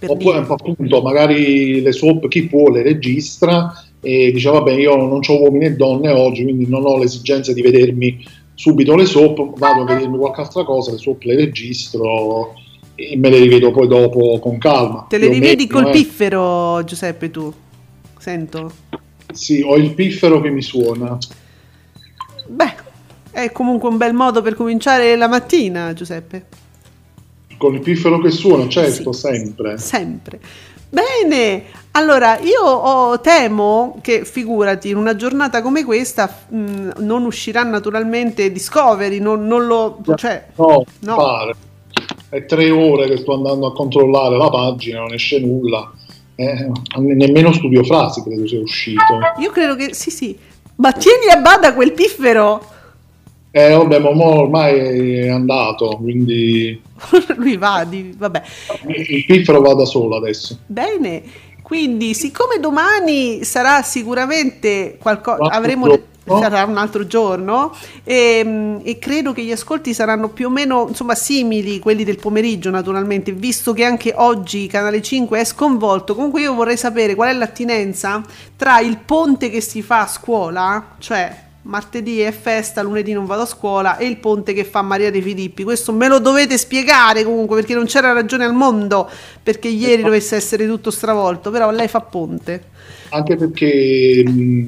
Oppure 0.08 0.45
appunto 0.47 1.02
magari 1.02 1.82
le 1.82 1.91
soap 1.91 2.28
chi 2.28 2.47
può 2.47 2.70
le 2.70 2.82
registra 2.82 3.72
e 4.02 4.32
dice 4.32 4.49
vabbè 4.49 4.72
io 4.72 4.95
non 4.95 5.20
ho 5.26 5.39
uomini 5.39 5.66
e 5.66 5.76
donne 5.76 6.12
oggi 6.12 6.43
quindi 6.43 6.68
non 6.68 6.86
ho 6.86 6.97
l'esigenza 6.97 7.54
di 7.54 7.62
vedermi 7.62 8.26
subito 8.62 8.95
le 8.95 9.06
soap, 9.06 9.58
vado 9.58 9.82
a 9.82 9.86
vedermi 9.86 10.18
qualche 10.18 10.41
altra 10.41 10.64
cosa, 10.64 10.91
le 10.91 10.97
soap 10.97 11.24
le 11.24 11.36
registro 11.36 12.54
e 12.95 13.18
me 13.18 13.30
le 13.30 13.39
rivedo 13.39 13.72
poi 13.72 13.88
dopo 13.88 14.38
con 14.39 14.60
calma. 14.60 15.08
Te 15.10 15.18
le 15.18 15.30
rivedi 15.30 15.66
col 15.66 15.88
eh. 15.88 15.91
piffero 15.91 16.84
Giuseppe 16.84 17.32
tu? 17.32 17.52
Sento. 18.20 18.72
Sì, 19.34 19.64
ho 19.66 19.76
il 19.76 19.93
piffero 19.93 20.41
che 20.41 20.49
mi 20.49 20.62
suona. 20.62 21.18
Beh, 22.47 22.74
è 23.32 23.52
comunque 23.52 23.89
un 23.89 23.97
bel 23.97 24.14
modo 24.14 24.43
per 24.43 24.54
cominciare 24.54 25.16
la 25.16 25.28
mattina 25.28 25.93
Giuseppe. 25.93 26.45
Con 27.62 27.76
il 27.76 27.82
piffero 27.82 28.18
che 28.18 28.32
suona, 28.32 28.68
certo, 28.68 29.12
sì, 29.12 29.20
sempre. 29.20 29.78
Sempre. 29.78 30.39
Bene, 30.89 31.66
allora 31.91 32.39
io 32.39 32.64
ho, 32.64 33.22
temo 33.22 33.99
che, 34.01 34.26
figurati, 34.26 34.89
in 34.89 34.97
una 34.97 35.16
giornata 35.16 35.62
come 35.62 35.86
questa 35.86 36.39
mh, 36.47 36.57
mm, 36.57 36.89
non 36.97 37.24
uscirà 37.24 37.62
naturalmente 37.62 38.51
Discovery, 38.51 39.20
non, 39.20 39.45
non 39.45 39.68
lo... 39.68 39.99
Cioè, 40.16 40.47
no, 40.55 40.84
no. 41.01 41.16
Pare. 41.16 41.53
È 42.30 42.43
tre 42.47 42.72
ore 42.72 43.07
che 43.07 43.18
sto 43.18 43.36
andando 43.36 43.68
a 43.68 43.74
controllare 43.74 44.36
la 44.38 44.49
pagina, 44.49 45.01
non 45.01 45.14
esce 45.14 45.39
nulla. 45.39 45.91
Eh, 46.34 46.68
nemmeno 46.97 47.53
Studio 47.53 47.84
Frasi 47.84 48.24
credo 48.24 48.47
sia 48.47 48.59
uscito. 48.59 49.03
Io 49.38 49.51
credo 49.51 49.76
che 49.76 49.93
sì, 49.93 50.09
sì. 50.09 50.36
Ma 50.78 50.91
tieni 50.93 51.28
a 51.32 51.38
bada 51.38 51.76
quel 51.76 51.91
piffero! 51.91 52.70
Eh, 53.54 53.74
vabbè, 53.74 53.99
ma 53.99 54.10
ormai 54.10 55.18
è 55.20 55.30
andato, 55.30 55.97
quindi... 55.97 56.82
Lui 57.36 57.58
va, 57.58 57.84
di... 57.84 58.16
vabbè. 58.18 58.41
Il 58.88 59.26
piffero 59.26 59.60
va 59.60 59.74
da 59.74 59.84
solo 59.84 60.16
adesso. 60.16 60.58
Bene, 60.66 61.22
quindi 61.62 62.14
siccome 62.14 62.60
domani 62.60 63.43
sarà 63.43 63.82
sicuramente 63.82 64.97
qualcosa... 64.99 65.52
Avremo... 65.52 65.86
Giorno. 65.88 66.10
Sarà 66.24 66.64
un 66.66 66.78
altro 66.78 67.08
giorno 67.08 67.76
e, 68.04 68.41
ehm, 68.43 68.82
e, 68.84 68.99
credo 68.99 69.34
che 69.34 69.41
gli 69.41 69.52
ascolti 69.52 69.91
saranno 69.91 70.30
più 70.30 70.45
o 70.45 70.49
meno 70.49 70.86
insomma 70.88 71.16
simili 71.16 71.80
quelli 71.80 72.04
del 72.04 72.20
pomeriggio 72.20 72.70
naturalmente 72.70 73.32
visto 73.32 73.74
che 73.74 73.84
anche 73.84 74.14
oggi 74.16 74.68
Canale 74.68 75.02
5 75.02 75.39
è 75.39 75.43
sconvolto 75.43 76.14
comunque 76.14 76.41
io 76.41 76.54
vorrei 76.54 76.78
sapere 76.78 77.16
qual 77.16 77.30
è 77.30 77.34
l'attinenza 77.34 78.22
tra 78.56 78.80
il 78.80 78.99
ponte 78.99 79.49
che 79.49 79.62
si 79.62 79.82
fa 79.82 80.02
a 80.02 80.08
scuola 80.08 80.95
cioè 80.99 81.49
martedì 81.64 82.20
è 82.20 82.32
festa, 82.32 82.82
lunedì 82.82 83.14
non 83.14 83.26
vado 83.26 83.43
a 83.43 83.45
scuola 83.45 83.97
e 83.97 84.05
il 84.05 84.18
ponte 84.18 84.53
che 84.53 84.64
fa 84.64 84.82
Maria 84.82 85.12
De 85.12 85.22
Filippi. 85.22 85.64
Questo 85.64 85.93
me 85.93 86.07
lo 86.07 86.20
dovete 86.20 86.57
spiegare 86.57 87.24
comunque 87.24 87.57
perché 87.57 87.74
non 87.74 87.86
c'era 87.86 88.14
ragione 88.14 88.45
al 88.45 88.53
mondo 88.53 89.09
perché 89.41 89.68
ieri 89.68 90.01
dovesse 90.01 90.36
essere 90.36 90.66
tutto 90.66 90.91
stravolto, 90.91 91.51
però 91.51 91.70
lei 91.72 91.88
fa 91.88 92.01
ponte. 92.01 92.70
Anche 93.09 93.36
perché 93.36 94.24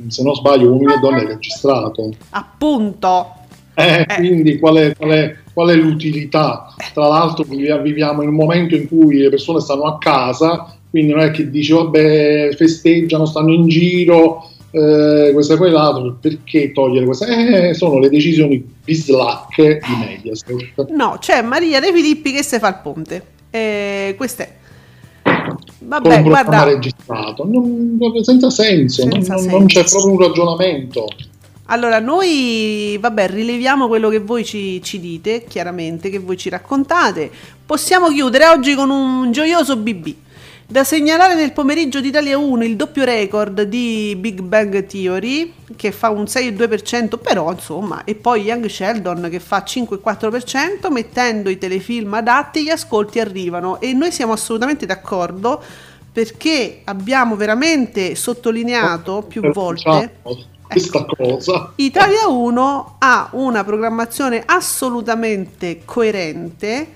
se 0.07 0.23
non 0.23 0.35
sbaglio 0.35 0.69
uomini 0.69 0.93
e 0.93 0.99
donne 0.99 1.23
è 1.23 1.25
registrato. 1.27 2.11
Appunto. 2.31 3.35
Eh, 3.75 4.05
eh. 4.07 4.15
Quindi 4.15 4.59
qual 4.59 4.75
è, 4.75 4.95
qual, 4.95 5.09
è, 5.11 5.35
qual 5.51 5.69
è, 5.69 5.75
l'utilità? 5.75 6.75
Tra 6.93 7.07
l'altro 7.07 7.43
viviamo 7.43 8.21
in 8.21 8.29
un 8.29 8.35
momento 8.35 8.75
in 8.75 8.87
cui 8.87 9.17
le 9.17 9.29
persone 9.29 9.61
stanno 9.61 9.85
a 9.85 9.97
casa, 9.97 10.75
quindi 10.89 11.11
non 11.11 11.21
è 11.21 11.31
che 11.31 11.49
dici 11.49 11.71
vabbè 11.71 12.53
festeggiano, 12.55 13.25
stanno 13.25 13.51
in 13.51 13.67
giro, 13.67 14.49
eh, 14.75 15.29
questa 15.33 15.53
e 15.53 15.57
quell'altro, 15.57 16.17
perché 16.19 16.71
togliere 16.71 17.05
queste? 17.05 17.69
Eh, 17.69 17.73
sono 17.75 17.99
le 17.99 18.09
decisioni 18.09 18.57
bislacche 18.83 19.79
di 19.85 19.95
Mediaset. 19.99 20.89
No, 20.89 21.17
c'è 21.19 21.43
Maria 21.43 21.79
De 21.79 21.93
Filippi 21.93 22.31
che 22.31 22.43
se 22.43 22.57
fa 22.57 22.69
il 22.69 22.79
ponte. 22.81 23.23
Eh, 23.51 24.15
questo 24.17 24.41
è. 24.41 24.51
Vabbè, 25.79 26.21
Con 26.21 26.23
guarda. 26.23 26.63
registrato, 26.63 27.45
non, 27.45 27.99
senza 28.23 28.49
senso, 28.49 29.03
senza 29.03 29.33
non, 29.33 29.41
senso. 29.41 29.57
non 29.57 29.65
c'è 29.67 29.83
proprio 29.83 30.11
un 30.11 30.19
ragionamento. 30.19 31.07
Allora, 31.65 31.99
noi, 31.99 32.97
vabbè, 32.99 33.27
rileviamo 33.27 33.87
quello 33.87 34.09
che 34.09 34.19
voi 34.19 34.43
ci, 34.43 34.81
ci, 34.81 34.99
dite, 34.99 35.45
chiaramente, 35.47 36.09
che 36.09 36.17
voi 36.17 36.35
ci 36.35 36.49
raccontate. 36.49 37.29
Possiamo 37.63 38.09
chiudere 38.09 38.47
oggi 38.47 38.73
con 38.73 38.89
un 38.89 39.31
gioioso 39.31 39.77
BB. 39.77 40.15
Da 40.73 40.83
segnalare 40.83 41.35
nel 41.35 41.53
pomeriggio 41.53 42.01
d'Italia 42.01 42.35
1 42.35 42.63
il 42.63 42.75
doppio 42.75 43.03
record 43.03 43.61
di 43.61 44.17
Big 44.19 44.41
Bang 44.41 44.87
Theory 44.87 45.53
che 45.75 45.91
fa 45.91 46.09
un 46.09 46.23
6,2%, 46.23 47.19
però 47.21 47.51
insomma, 47.51 48.03
e 48.05 48.15
poi 48.15 48.41
Young 48.41 48.65
Sheldon 48.65 49.27
che 49.29 49.39
fa 49.39 49.63
5,4%, 49.63 50.91
mettendo 50.91 51.51
i 51.51 51.59
telefilm 51.59 52.11
adatti 52.15 52.63
gli 52.63 52.69
ascolti 52.69 53.19
arrivano 53.19 53.79
e 53.79 53.93
noi 53.93 54.11
siamo 54.11 54.33
assolutamente 54.33 54.87
d'accordo 54.87 55.61
perché 56.11 56.81
abbiamo 56.85 57.35
veramente 57.35 58.15
sottolineato 58.15 59.25
più 59.27 59.51
volte 59.51 60.21
questa 60.63 60.97
ecco, 60.97 61.15
cosa. 61.15 61.71
Italia 61.75 62.27
1 62.27 62.95
ha 62.97 63.29
una 63.33 63.63
programmazione 63.63 64.41
assolutamente 64.43 65.83
coerente. 65.85 66.87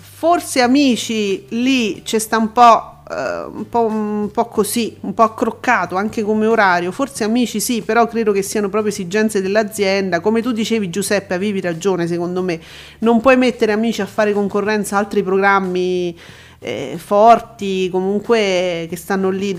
Forse 0.00 0.62
amici 0.62 1.44
lì 1.50 2.00
c'è 2.02 2.18
sta 2.18 2.38
un 2.38 2.52
po' 2.52 2.97
Uh, 3.08 3.56
un, 3.56 3.68
po', 3.70 3.86
un, 3.86 4.30
po', 4.30 4.48
così, 4.48 4.94
un 5.00 5.14
po' 5.14 5.22
accroccato 5.22 5.96
anche 5.96 6.22
come 6.22 6.44
orario. 6.44 6.92
Forse 6.92 7.24
amici 7.24 7.58
sì, 7.58 7.80
però 7.80 8.06
credo 8.06 8.32
che 8.32 8.42
siano 8.42 8.68
proprio 8.68 8.92
esigenze 8.92 9.40
dell'azienda. 9.40 10.20
Come 10.20 10.42
tu 10.42 10.52
dicevi, 10.52 10.90
Giuseppe, 10.90 11.32
avevi 11.32 11.62
ragione, 11.62 12.06
secondo 12.06 12.42
me. 12.42 12.60
Non 12.98 13.20
puoi 13.20 13.38
mettere 13.38 13.72
amici 13.72 14.02
a 14.02 14.06
fare 14.06 14.34
concorrenza 14.34 14.96
a 14.96 14.98
altri 14.98 15.22
programmi 15.22 16.14
eh, 16.58 16.94
forti, 16.96 17.88
comunque 17.90 18.86
che 18.88 18.96
stanno 18.96 19.30
lì, 19.30 19.56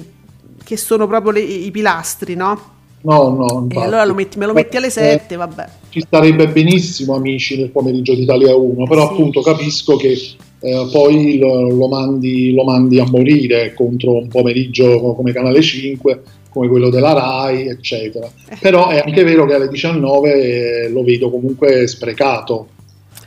che 0.63 0.77
sono 0.77 1.07
proprio 1.07 1.31
le, 1.31 1.39
i 1.39 1.71
pilastri, 1.71 2.35
no? 2.35 2.77
No, 3.01 3.29
no. 3.29 3.67
E 3.69 3.81
allora 3.81 4.11
metti, 4.13 4.37
me 4.37 4.45
lo 4.45 4.53
metti 4.53 4.77
alle 4.77 4.89
7, 4.89 5.33
eh, 5.33 5.37
vabbè. 5.37 5.69
Ci 5.89 6.01
starebbe 6.01 6.49
benissimo, 6.49 7.15
amici, 7.15 7.57
nel 7.57 7.69
pomeriggio 7.69 8.13
d'Italia 8.13 8.55
1, 8.55 8.85
però 8.85 9.07
sì. 9.07 9.13
appunto 9.13 9.41
capisco 9.41 9.95
che 9.95 10.17
eh, 10.61 10.89
poi 10.91 11.37
lo, 11.37 11.69
lo, 11.69 11.87
mandi, 11.87 12.53
lo, 12.53 12.63
mandi, 12.63 12.99
a 12.99 13.05
morire 13.05 13.73
contro 13.73 14.17
un 14.17 14.27
pomeriggio 14.27 14.99
come 15.15 15.31
Canale 15.31 15.61
5, 15.61 16.21
come 16.49 16.67
quello 16.67 16.89
della 16.89 17.13
RAI, 17.13 17.67
eccetera. 17.67 18.29
Però 18.59 18.89
è 18.89 19.01
anche 19.05 19.23
vero 19.23 19.45
che 19.45 19.53
alle 19.53 19.69
19 19.69 20.33
eh, 20.33 20.89
lo 20.89 21.03
vedo 21.03 21.29
comunque 21.29 21.87
sprecato, 21.87 22.67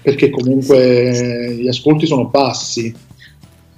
perché 0.03 0.31
comunque 0.31 1.55
gli 1.59 1.69
ascolti 1.69 2.07
sono 2.07 2.27
bassi. 2.27 2.95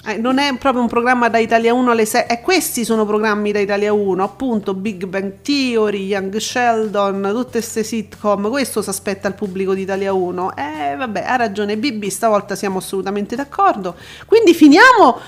Eh, 0.06 0.18
non 0.18 0.38
è 0.38 0.54
proprio 0.58 0.82
un 0.82 0.88
programma 0.88 1.30
da 1.30 1.38
Italia 1.38 1.72
1 1.72 1.90
alle 1.90 2.04
6, 2.04 2.26
eh, 2.28 2.40
questi 2.42 2.84
sono 2.84 3.06
programmi 3.06 3.52
da 3.52 3.58
Italia 3.58 3.94
1, 3.94 4.22
appunto 4.22 4.74
Big 4.74 5.06
Bang 5.06 5.36
Theory, 5.40 6.04
Young 6.04 6.36
Sheldon, 6.36 7.30
tutte 7.32 7.52
queste 7.52 7.82
sitcom, 7.82 8.50
questo 8.50 8.82
si 8.82 8.90
aspetta 8.90 9.28
il 9.28 9.34
pubblico 9.34 9.72
di 9.72 9.80
Italia 9.80 10.12
1. 10.12 10.56
Eh 10.56 10.96
vabbè, 10.96 11.24
ha 11.26 11.36
ragione 11.36 11.78
BB, 11.78 12.04
stavolta 12.08 12.54
siamo 12.54 12.78
assolutamente 12.78 13.34
d'accordo. 13.34 13.94
Quindi 14.26 14.52
finiamo 14.52 15.18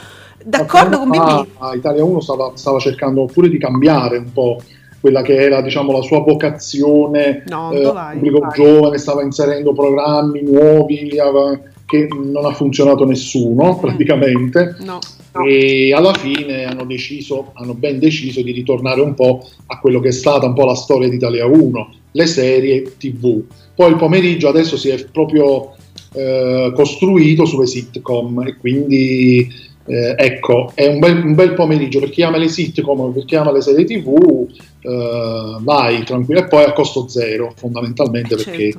d'accordo 0.45 0.99
con 0.99 1.09
BB. 1.09 1.47
Ah, 1.57 1.74
Italia 1.74 2.05
1 2.05 2.20
stava, 2.20 2.53
stava, 2.55 2.79
cercando 2.79 3.24
pure 3.24 3.49
di 3.49 3.57
cambiare 3.57 4.18
un 4.18 4.31
po' 4.31 4.61
quella 5.01 5.22
che 5.22 5.37
era 5.37 5.62
diciamo 5.62 5.91
la 5.91 6.03
sua 6.03 6.20
vocazione 6.20 7.45
no, 7.47 7.72
eh, 7.72 7.81
pubblico 7.81 8.41
vai. 8.41 8.51
giovane, 8.53 8.99
stava 8.99 9.22
inserendo 9.22 9.72
programmi 9.72 10.43
nuovi, 10.43 11.18
aveva 11.18 11.59
che 11.87 12.09
non 12.09 12.45
ha 12.45 12.53
funzionato 12.53 13.07
nessuno 13.07 13.76
mm. 13.76 13.80
praticamente 13.80 14.76
no, 14.80 14.99
no. 15.32 15.45
e 15.45 15.93
alla 15.95 16.12
fine 16.12 16.64
hanno 16.64 16.84
deciso, 16.84 17.53
hanno 17.55 17.74
ben 17.74 17.99
deciso 17.99 18.43
di 18.43 18.51
ritornare 18.51 19.01
un 19.01 19.14
po' 19.14 19.49
a 19.66 19.78
quello 19.78 20.01
che 20.01 20.09
è 20.09 20.12
stata 20.12 20.47
un 20.47 20.55
po' 20.55 20.64
la 20.64 20.74
storia 20.74 21.09
di 21.09 21.14
Italia 21.14 21.47
1, 21.47 21.95
le 22.11 22.26
serie 22.26 22.97
tv. 22.99 23.43
Poi 23.74 23.91
il 23.91 23.97
pomeriggio 23.97 24.49
adesso 24.49 24.76
si 24.76 24.89
è 24.89 25.07
proprio 25.07 25.74
eh, 26.12 26.72
costruito 26.74 27.45
sulle 27.45 27.66
sitcom 27.66 28.43
e 28.47 28.57
quindi 28.57 29.49
eh, 29.87 30.14
ecco, 30.16 30.72
è 30.74 30.89
un 30.89 30.99
bel, 30.99 31.24
un 31.24 31.34
bel, 31.34 31.55
pomeriggio 31.55 32.01
per 32.01 32.11
chi 32.11 32.22
ama 32.22 32.39
le 32.39 32.49
sitcom, 32.49 33.12
per 33.12 33.24
chi 33.24 33.37
ama 33.37 33.53
le 33.53 33.61
serie 33.61 33.84
tv, 33.84 34.49
eh, 34.80 35.57
vai 35.61 36.03
tranquillo 36.05 36.41
e 36.41 36.49
poi 36.49 36.64
a 36.64 36.72
costo 36.72 37.07
zero 37.07 37.53
fondamentalmente 37.55 38.37
certo. 38.37 38.51
perché 38.51 38.74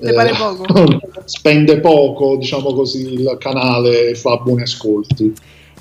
eh, 0.00 0.34
poco. 0.36 0.64
spende 1.24 1.80
poco, 1.80 2.36
diciamo 2.36 2.72
così, 2.72 3.12
il 3.12 3.36
canale 3.38 4.14
fa 4.14 4.36
buoni 4.36 4.62
ascolti. 4.62 5.32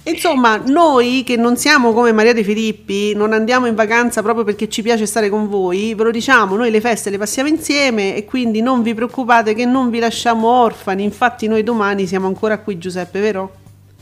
Insomma, 0.04 0.58
noi 0.58 1.24
che 1.26 1.36
non 1.36 1.58
siamo 1.58 1.94
come 1.94 2.12
Maria 2.12 2.34
De 2.34 2.44
Filippi, 2.44 3.14
non 3.14 3.34
andiamo 3.34 3.68
in 3.68 3.76
vacanza 3.76 4.22
proprio 4.22 4.44
perché 4.44 4.70
ci 4.70 4.82
piace 4.82 5.06
stare 5.06 5.30
con 5.30 5.48
voi, 5.50 5.94
ve 5.94 6.04
lo 6.04 6.12
diciamo, 6.12 6.56
noi 6.56 6.72
le 6.72 6.82
feste 6.82 7.10
le 7.10 7.18
passiamo 7.18 7.50
insieme 7.50 8.16
e 8.16 8.26
quindi 8.26 8.62
non 8.62 8.82
vi 8.82 8.94
preoccupate 8.94 9.54
che 9.54 9.66
non 9.66 9.90
vi 9.90 10.00
lasciamo 10.00 10.48
orfani, 10.48 11.04
infatti 11.04 11.48
noi 11.48 11.64
domani 11.64 12.08
siamo 12.08 12.28
ancora 12.28 12.60
qui 12.60 12.78
Giuseppe, 12.78 13.20
vero? 13.20 13.52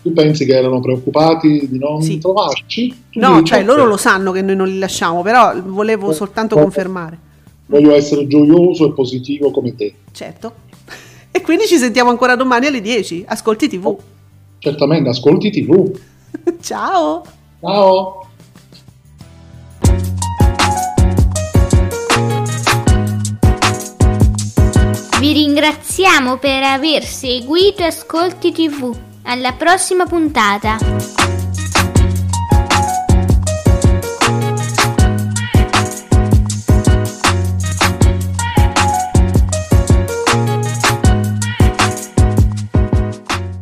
Tu 0.01 0.13
pensi 0.13 0.45
che 0.45 0.55
erano 0.55 0.80
preoccupati 0.80 1.68
di 1.68 1.80
non 1.80 2.01
sì. 2.01 2.20
trovarci? 2.20 2.95
No, 3.13 3.41
cioè 3.43 3.63
loro 3.63 3.84
lo 3.84 3.97
sanno 3.97 4.32
che 4.32 4.41
noi 4.41 4.55
non 4.55 4.68
li 4.68 4.80
lasciamo, 4.80 5.24
però 5.24 5.53
volevo 5.61 6.13
soltanto 6.13 6.55
confermare. 6.55 7.26
Voglio 7.68 7.93
essere 7.93 8.28
gioioso 8.28 8.88
e 8.88 8.93
positivo 8.93 9.51
come 9.51 9.76
te. 9.76 9.93
Certo. 10.11 10.65
E 11.30 11.41
quindi 11.41 11.68
ci 11.68 11.78
sentiamo 11.78 12.09
ancora 12.09 12.36
domani 12.36 12.65
alle 12.65 12.82
10. 12.82 13.26
Ascolti 13.28 13.68
TV. 13.68 13.86
Oh, 13.86 13.99
certamente, 14.57 15.09
ascolti 15.09 15.51
TV. 15.51 15.99
Ciao. 16.59 17.22
Ciao. 17.59 18.28
Vi 25.20 25.34
ringraziamo 25.34 26.38
per 26.38 26.63
aver 26.63 27.03
seguito 27.03 27.84
Ascolti 27.84 28.51
TV. 28.51 28.95
Alla 29.24 29.53
prossima 29.53 30.05
puntata! 30.05 31.26